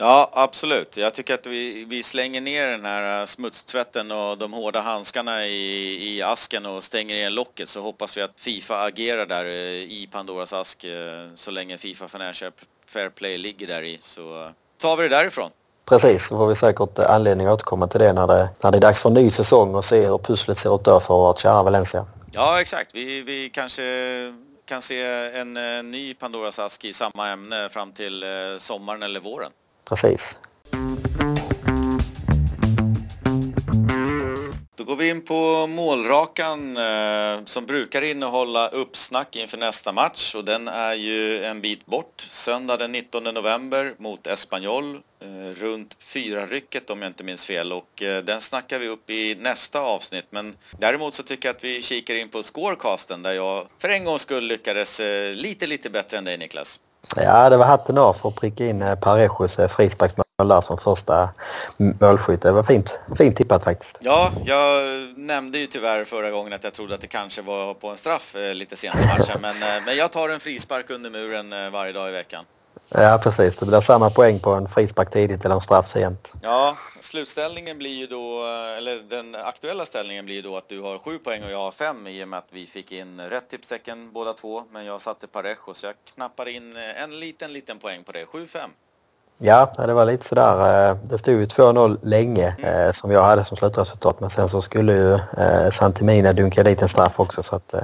Ja, 0.00 0.30
absolut. 0.32 0.96
Jag 0.96 1.14
tycker 1.14 1.34
att 1.34 1.46
vi, 1.46 1.84
vi 1.84 2.02
slänger 2.02 2.40
ner 2.40 2.66
den 2.66 2.84
här 2.84 3.26
smutstvätten 3.26 4.10
och 4.10 4.38
de 4.38 4.52
hårda 4.52 4.80
handskarna 4.80 5.46
i, 5.46 6.14
i 6.14 6.22
asken 6.22 6.66
och 6.66 6.84
stänger 6.84 7.14
igen 7.14 7.34
locket 7.34 7.68
så 7.68 7.80
hoppas 7.80 8.16
vi 8.16 8.22
att 8.22 8.30
Fifa 8.36 8.84
agerar 8.84 9.26
där 9.26 9.44
eh, 9.44 9.82
i 9.82 10.08
Pandoras 10.12 10.52
ask 10.52 10.84
eh, 10.84 10.90
så 11.34 11.50
länge 11.50 11.78
Fifa 11.78 12.08
Financial 12.08 12.52
Fair 12.86 13.08
Play 13.08 13.38
ligger 13.38 13.66
där 13.66 13.82
i 13.82 13.98
så 14.00 14.50
tar 14.76 14.96
vi 14.96 15.02
det 15.02 15.16
därifrån. 15.16 15.50
Precis, 15.88 16.28
så 16.28 16.36
får 16.36 16.46
vi 16.46 16.54
säkert 16.54 16.98
anledning 16.98 17.46
att 17.46 17.52
återkomma 17.52 17.86
till 17.86 18.00
det 18.00 18.12
när 18.12 18.26
det, 18.26 18.50
när 18.62 18.70
det 18.70 18.78
är 18.78 18.80
dags 18.80 19.02
för 19.02 19.08
en 19.08 19.14
ny 19.14 19.30
säsong 19.30 19.74
och 19.74 19.84
se 19.84 20.06
hur 20.06 20.18
pusslet 20.18 20.58
ser 20.58 20.74
ut 20.74 20.84
då 20.84 21.00
för 21.00 21.14
vårt 21.14 21.38
kära 21.38 21.62
Valencia. 21.62 22.06
Ja, 22.32 22.60
exakt. 22.60 22.90
Vi, 22.94 23.22
vi 23.22 23.50
kanske 23.50 23.82
kan 24.64 24.82
se 24.82 25.02
en, 25.34 25.56
en 25.56 25.90
ny 25.90 26.14
Pandoras 26.14 26.58
ask 26.58 26.84
i 26.84 26.92
samma 26.92 27.28
ämne 27.28 27.68
fram 27.68 27.92
till 27.92 28.24
sommaren 28.58 29.02
eller 29.02 29.20
våren. 29.20 29.50
Precis. 29.88 30.40
Då 34.76 34.84
går 34.84 34.96
vi 34.96 35.08
in 35.08 35.24
på 35.24 35.66
målrakan 35.66 36.76
eh, 36.76 37.44
som 37.44 37.66
brukar 37.66 38.02
innehålla 38.02 38.68
uppsnack 38.68 39.36
inför 39.36 39.58
nästa 39.58 39.92
match 39.92 40.34
och 40.34 40.44
den 40.44 40.68
är 40.68 40.94
ju 40.94 41.44
en 41.44 41.60
bit 41.60 41.86
bort. 41.86 42.26
Söndag 42.30 42.76
den 42.76 42.92
19 42.92 43.24
november 43.24 43.94
mot 43.98 44.26
Espanyol 44.26 44.94
eh, 44.94 45.54
runt 45.54 45.96
fyra 46.00 46.46
rycket 46.46 46.90
om 46.90 47.02
jag 47.02 47.08
inte 47.08 47.24
minns 47.24 47.46
fel 47.46 47.72
och 47.72 48.02
eh, 48.02 48.24
den 48.24 48.40
snackar 48.40 48.78
vi 48.78 48.88
upp 48.88 49.10
i 49.10 49.34
nästa 49.34 49.80
avsnitt 49.80 50.26
men 50.30 50.56
däremot 50.78 51.14
så 51.14 51.22
tycker 51.22 51.48
jag 51.48 51.56
att 51.56 51.64
vi 51.64 51.82
kikar 51.82 52.14
in 52.14 52.28
på 52.28 52.42
scorecasten 52.42 53.22
där 53.22 53.32
jag 53.32 53.66
för 53.78 53.88
en 53.88 54.04
gångs 54.04 54.22
skull 54.22 54.44
lyckades 54.44 55.00
eh, 55.00 55.34
lite 55.34 55.66
lite 55.66 55.90
bättre 55.90 56.18
än 56.18 56.24
dig 56.24 56.38
Niklas. 56.38 56.80
Ja, 57.16 57.50
det 57.50 57.56
var 57.56 57.64
hatten 57.64 57.98
av 57.98 58.12
för 58.12 58.28
att 58.28 58.34
pricka 58.34 58.66
in 58.66 58.82
eh, 58.82 58.94
Parejos 58.94 59.58
eh, 59.58 59.68
frisparksmål 59.68 60.24
där 60.36 60.60
som 60.60 60.78
första 60.78 61.30
målskytt. 61.76 62.42
Det 62.42 62.52
var 62.52 62.62
fint, 62.62 63.00
fint 63.18 63.36
tippat 63.36 63.64
faktiskt. 63.64 63.98
Ja, 64.00 64.32
jag 64.44 64.82
nämnde 65.16 65.58
ju 65.58 65.66
tyvärr 65.66 66.04
förra 66.04 66.30
gången 66.30 66.52
att 66.52 66.64
jag 66.64 66.72
trodde 66.72 66.94
att 66.94 67.00
det 67.00 67.06
kanske 67.06 67.42
var 67.42 67.74
på 67.74 67.88
en 67.88 67.96
straff 67.96 68.34
eh, 68.34 68.54
lite 68.54 68.76
sent 68.76 68.94
i 68.94 69.06
matchen. 69.06 69.38
Men, 69.42 69.84
men 69.84 69.96
jag 69.96 70.12
tar 70.12 70.28
en 70.28 70.40
frispark 70.40 70.90
under 70.90 71.10
muren 71.10 71.72
varje 71.72 71.92
dag 71.92 72.08
i 72.08 72.12
veckan. 72.12 72.44
Ja, 72.90 73.20
precis. 73.22 73.56
Det 73.56 73.66
blir 73.66 73.80
samma 73.80 74.10
poäng 74.10 74.40
på 74.40 74.50
en 74.50 74.68
frispark 74.68 75.10
tidigt 75.10 75.44
eller 75.44 75.54
en 75.54 75.60
straff 75.60 75.86
sent. 75.86 76.34
Ja, 76.42 76.76
slutställningen 77.00 77.78
blir 77.78 77.94
ju 77.94 78.06
då, 78.06 78.44
eller 78.78 78.96
den 78.96 79.34
aktuella 79.34 79.86
ställningen 79.86 80.24
blir 80.24 80.34
ju 80.34 80.42
då 80.42 80.56
att 80.56 80.68
du 80.68 80.80
har 80.80 80.98
sju 80.98 81.18
poäng 81.18 81.44
och 81.44 81.50
jag 81.50 81.58
har 81.58 81.70
fem 81.70 82.06
i 82.06 82.24
och 82.24 82.28
med 82.28 82.38
att 82.38 82.52
vi 82.52 82.66
fick 82.66 82.92
in 82.92 83.20
rätt 83.20 83.48
tipstecken 83.48 84.12
båda 84.12 84.32
två. 84.32 84.64
Men 84.70 84.84
jag 84.84 85.00
satte 85.00 85.26
Parejo 85.26 85.74
så 85.74 85.86
jag 85.86 85.94
knappar 86.14 86.48
in 86.48 86.76
en 86.76 87.20
liten, 87.20 87.52
liten 87.52 87.78
poäng 87.78 88.04
på 88.04 88.12
det. 88.12 88.24
7-5. 88.24 88.58
Ja, 89.40 89.72
det 89.86 89.92
var 89.94 90.04
lite 90.04 90.24
sådär. 90.24 90.90
Eh, 90.90 90.96
det 91.08 91.18
stod 91.18 91.34
ju 91.34 91.46
2-0 91.46 91.98
länge 92.02 92.54
mm. 92.58 92.86
Eh, 92.86 92.92
som 92.92 93.10
jag 93.10 93.22
hade 93.22 93.44
som 93.44 93.56
slutresultat. 93.56 94.20
Men 94.20 94.30
sen 94.30 94.48
så 94.48 94.62
skulle 94.62 94.92
ju 94.92 95.12
eh, 95.14 95.70
Santimina 95.70 96.32
dunka 96.32 96.62
dit 96.62 96.82
en 96.82 96.88
straff 96.88 97.20
också. 97.20 97.42
Så 97.42 97.56
att, 97.56 97.74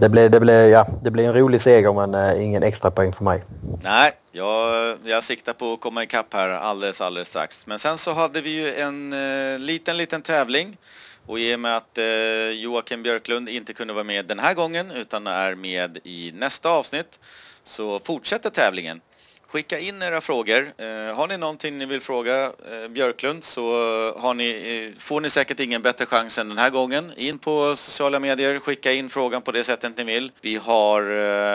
det, 0.00 0.08
blev, 0.08 0.30
det, 0.30 0.40
blev, 0.40 0.68
ja, 0.68 0.86
det 1.02 1.10
blev 1.10 1.26
en 1.26 1.34
rolig 1.34 1.60
seger 1.60 2.06
men 2.06 2.40
ingen 2.40 2.62
extra 2.62 2.90
poäng 2.90 3.12
för 3.12 3.24
mig. 3.24 3.44
Nej, 3.82 4.12
jag, 4.32 4.96
jag 5.04 5.24
siktar 5.24 5.52
på 5.52 5.72
att 5.72 5.80
komma 5.80 6.02
ikapp 6.02 6.34
här 6.34 6.48
alldeles, 6.48 7.00
alldeles 7.00 7.28
strax. 7.28 7.66
Men 7.66 7.78
sen 7.78 7.98
så 7.98 8.12
hade 8.12 8.40
vi 8.40 8.50
ju 8.50 8.74
en 8.74 9.14
liten, 9.66 9.96
liten 9.96 10.22
tävling. 10.22 10.76
Och 11.26 11.38
i 11.38 11.54
och 11.54 11.60
med 11.60 11.76
att 11.76 11.98
Joakim 12.54 13.02
Björklund 13.02 13.48
inte 13.48 13.72
kunde 13.72 13.94
vara 13.94 14.04
med 14.04 14.26
den 14.26 14.38
här 14.38 14.54
gången 14.54 14.90
utan 14.90 15.26
är 15.26 15.54
med 15.54 15.98
i 16.04 16.32
nästa 16.34 16.70
avsnitt 16.70 17.18
så 17.64 17.98
fortsätter 17.98 18.50
tävlingen. 18.50 19.00
Skicka 19.56 19.78
in 19.78 20.02
era 20.02 20.20
frågor. 20.20 20.72
Eh, 20.78 21.14
har 21.16 21.28
ni 21.28 21.36
någonting 21.36 21.78
ni 21.78 21.86
vill 21.86 22.00
fråga 22.00 22.44
eh, 22.44 22.88
Björklund 22.88 23.44
så 23.44 23.62
har 24.18 24.34
ni, 24.34 24.50
eh, 24.94 25.00
får 25.00 25.20
ni 25.20 25.30
säkert 25.30 25.60
ingen 25.60 25.82
bättre 25.82 26.06
chans 26.06 26.38
än 26.38 26.48
den 26.48 26.58
här 26.58 26.70
gången. 26.70 27.12
In 27.16 27.38
på 27.38 27.76
sociala 27.76 28.20
medier, 28.20 28.60
skicka 28.60 28.92
in 28.92 29.10
frågan 29.10 29.42
på 29.42 29.52
det 29.52 29.64
sättet 29.64 29.96
ni 29.96 30.04
vill. 30.04 30.32
Vi 30.40 30.56
har 30.56 31.02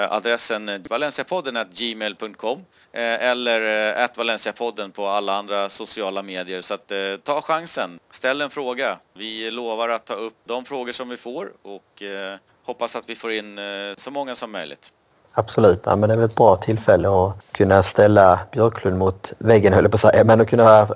adressen 0.09 0.85
valenciapodden 0.89 1.57
gmail.com 1.73 2.65
eller 2.91 3.93
at 3.93 4.17
valenciapodden 4.17 4.91
på 4.91 5.07
alla 5.07 5.33
andra 5.33 5.69
sociala 5.69 6.23
medier. 6.23 6.61
Så 6.61 6.73
att, 6.73 6.91
ta 7.23 7.41
chansen, 7.41 7.99
ställ 8.11 8.41
en 8.41 8.49
fråga. 8.49 8.97
Vi 9.13 9.51
lovar 9.51 9.89
att 9.89 10.05
ta 10.05 10.13
upp 10.13 10.35
de 10.45 10.65
frågor 10.65 10.91
som 10.91 11.09
vi 11.09 11.17
får 11.17 11.51
och 11.61 12.03
hoppas 12.63 12.95
att 12.95 13.09
vi 13.09 13.15
får 13.15 13.31
in 13.31 13.59
så 13.97 14.11
många 14.11 14.35
som 14.35 14.51
möjligt. 14.51 14.91
Absolut, 15.33 15.81
ja, 15.85 15.95
men 15.95 16.09
det 16.09 16.15
är 16.15 16.17
väl 16.17 16.25
ett 16.25 16.35
bra 16.35 16.55
tillfälle 16.55 17.09
att 17.09 17.33
kunna 17.51 17.83
ställa 17.83 18.39
Björklund 18.51 18.97
mot 18.97 19.33
väggen 19.37 19.73
höll 19.73 19.83
jag 19.83 19.91
på 19.91 19.95
att 19.95 20.01
säga. 20.01 20.23
Men 20.23 20.41
att 20.41 20.47
kunna 20.47 20.87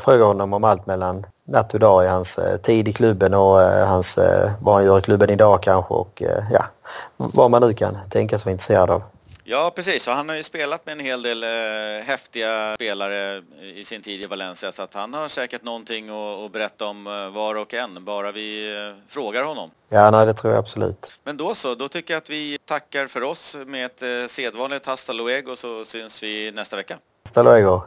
fråga 0.00 0.24
honom 0.24 0.52
om 0.52 0.64
allt 0.64 0.86
mellan 0.86 1.26
natt 1.44 1.74
och 1.74 1.80
dag 1.80 2.04
i 2.04 2.08
hans 2.08 2.38
eh, 2.38 2.56
tid 2.56 2.88
i 2.88 2.92
klubben 2.92 3.34
och 3.34 3.62
eh, 3.62 3.86
hans, 3.86 4.18
eh, 4.18 4.50
vad 4.60 4.74
han 4.74 4.84
gör 4.84 4.98
i 4.98 5.02
klubben 5.02 5.30
idag 5.30 5.62
kanske 5.62 5.94
och 5.94 6.22
eh, 6.22 6.44
ja, 6.52 6.64
vad 7.16 7.50
man 7.50 7.62
nu 7.62 7.72
kan 7.72 7.98
tänkas 8.10 8.44
vara 8.44 8.52
intresserad 8.52 8.90
av. 8.90 9.02
Ja, 9.50 9.72
precis. 9.74 10.08
Och 10.08 10.14
han 10.14 10.28
har 10.28 10.36
ju 10.36 10.42
spelat 10.42 10.86
med 10.86 10.92
en 10.92 11.00
hel 11.00 11.22
del 11.22 11.42
eh, 11.42 12.04
häftiga 12.04 12.74
spelare 12.74 13.42
i 13.74 13.84
sin 13.84 14.02
tid 14.02 14.22
i 14.22 14.26
Valencia 14.26 14.72
så 14.72 14.82
att 14.82 14.94
han 14.94 15.14
har 15.14 15.28
säkert 15.28 15.62
någonting 15.62 16.08
att, 16.08 16.38
att 16.38 16.52
berätta 16.52 16.86
om 16.86 17.06
eh, 17.06 17.28
var 17.28 17.54
och 17.54 17.74
en, 17.74 18.04
bara 18.04 18.32
vi 18.32 18.76
eh, 18.76 18.94
frågar 19.08 19.44
honom. 19.44 19.70
Ja, 19.88 20.10
nej, 20.10 20.26
det 20.26 20.34
tror 20.34 20.52
jag 20.52 20.58
absolut. 20.60 21.12
Men 21.24 21.36
då 21.36 21.54
så, 21.54 21.74
då 21.74 21.88
tycker 21.88 22.14
jag 22.14 22.18
att 22.18 22.30
vi 22.30 22.58
tackar 22.64 23.06
för 23.06 23.22
oss 23.22 23.56
med 23.66 23.86
ett 23.86 24.02
eh, 24.02 24.26
sedvanligt 24.28 24.86
hasta 24.86 25.12
luego 25.12 25.56
så 25.56 25.84
syns 25.84 26.22
vi 26.22 26.50
nästa 26.50 26.76
vecka. 26.76 26.98
Hasta 27.24 27.42
luego. 27.42 27.82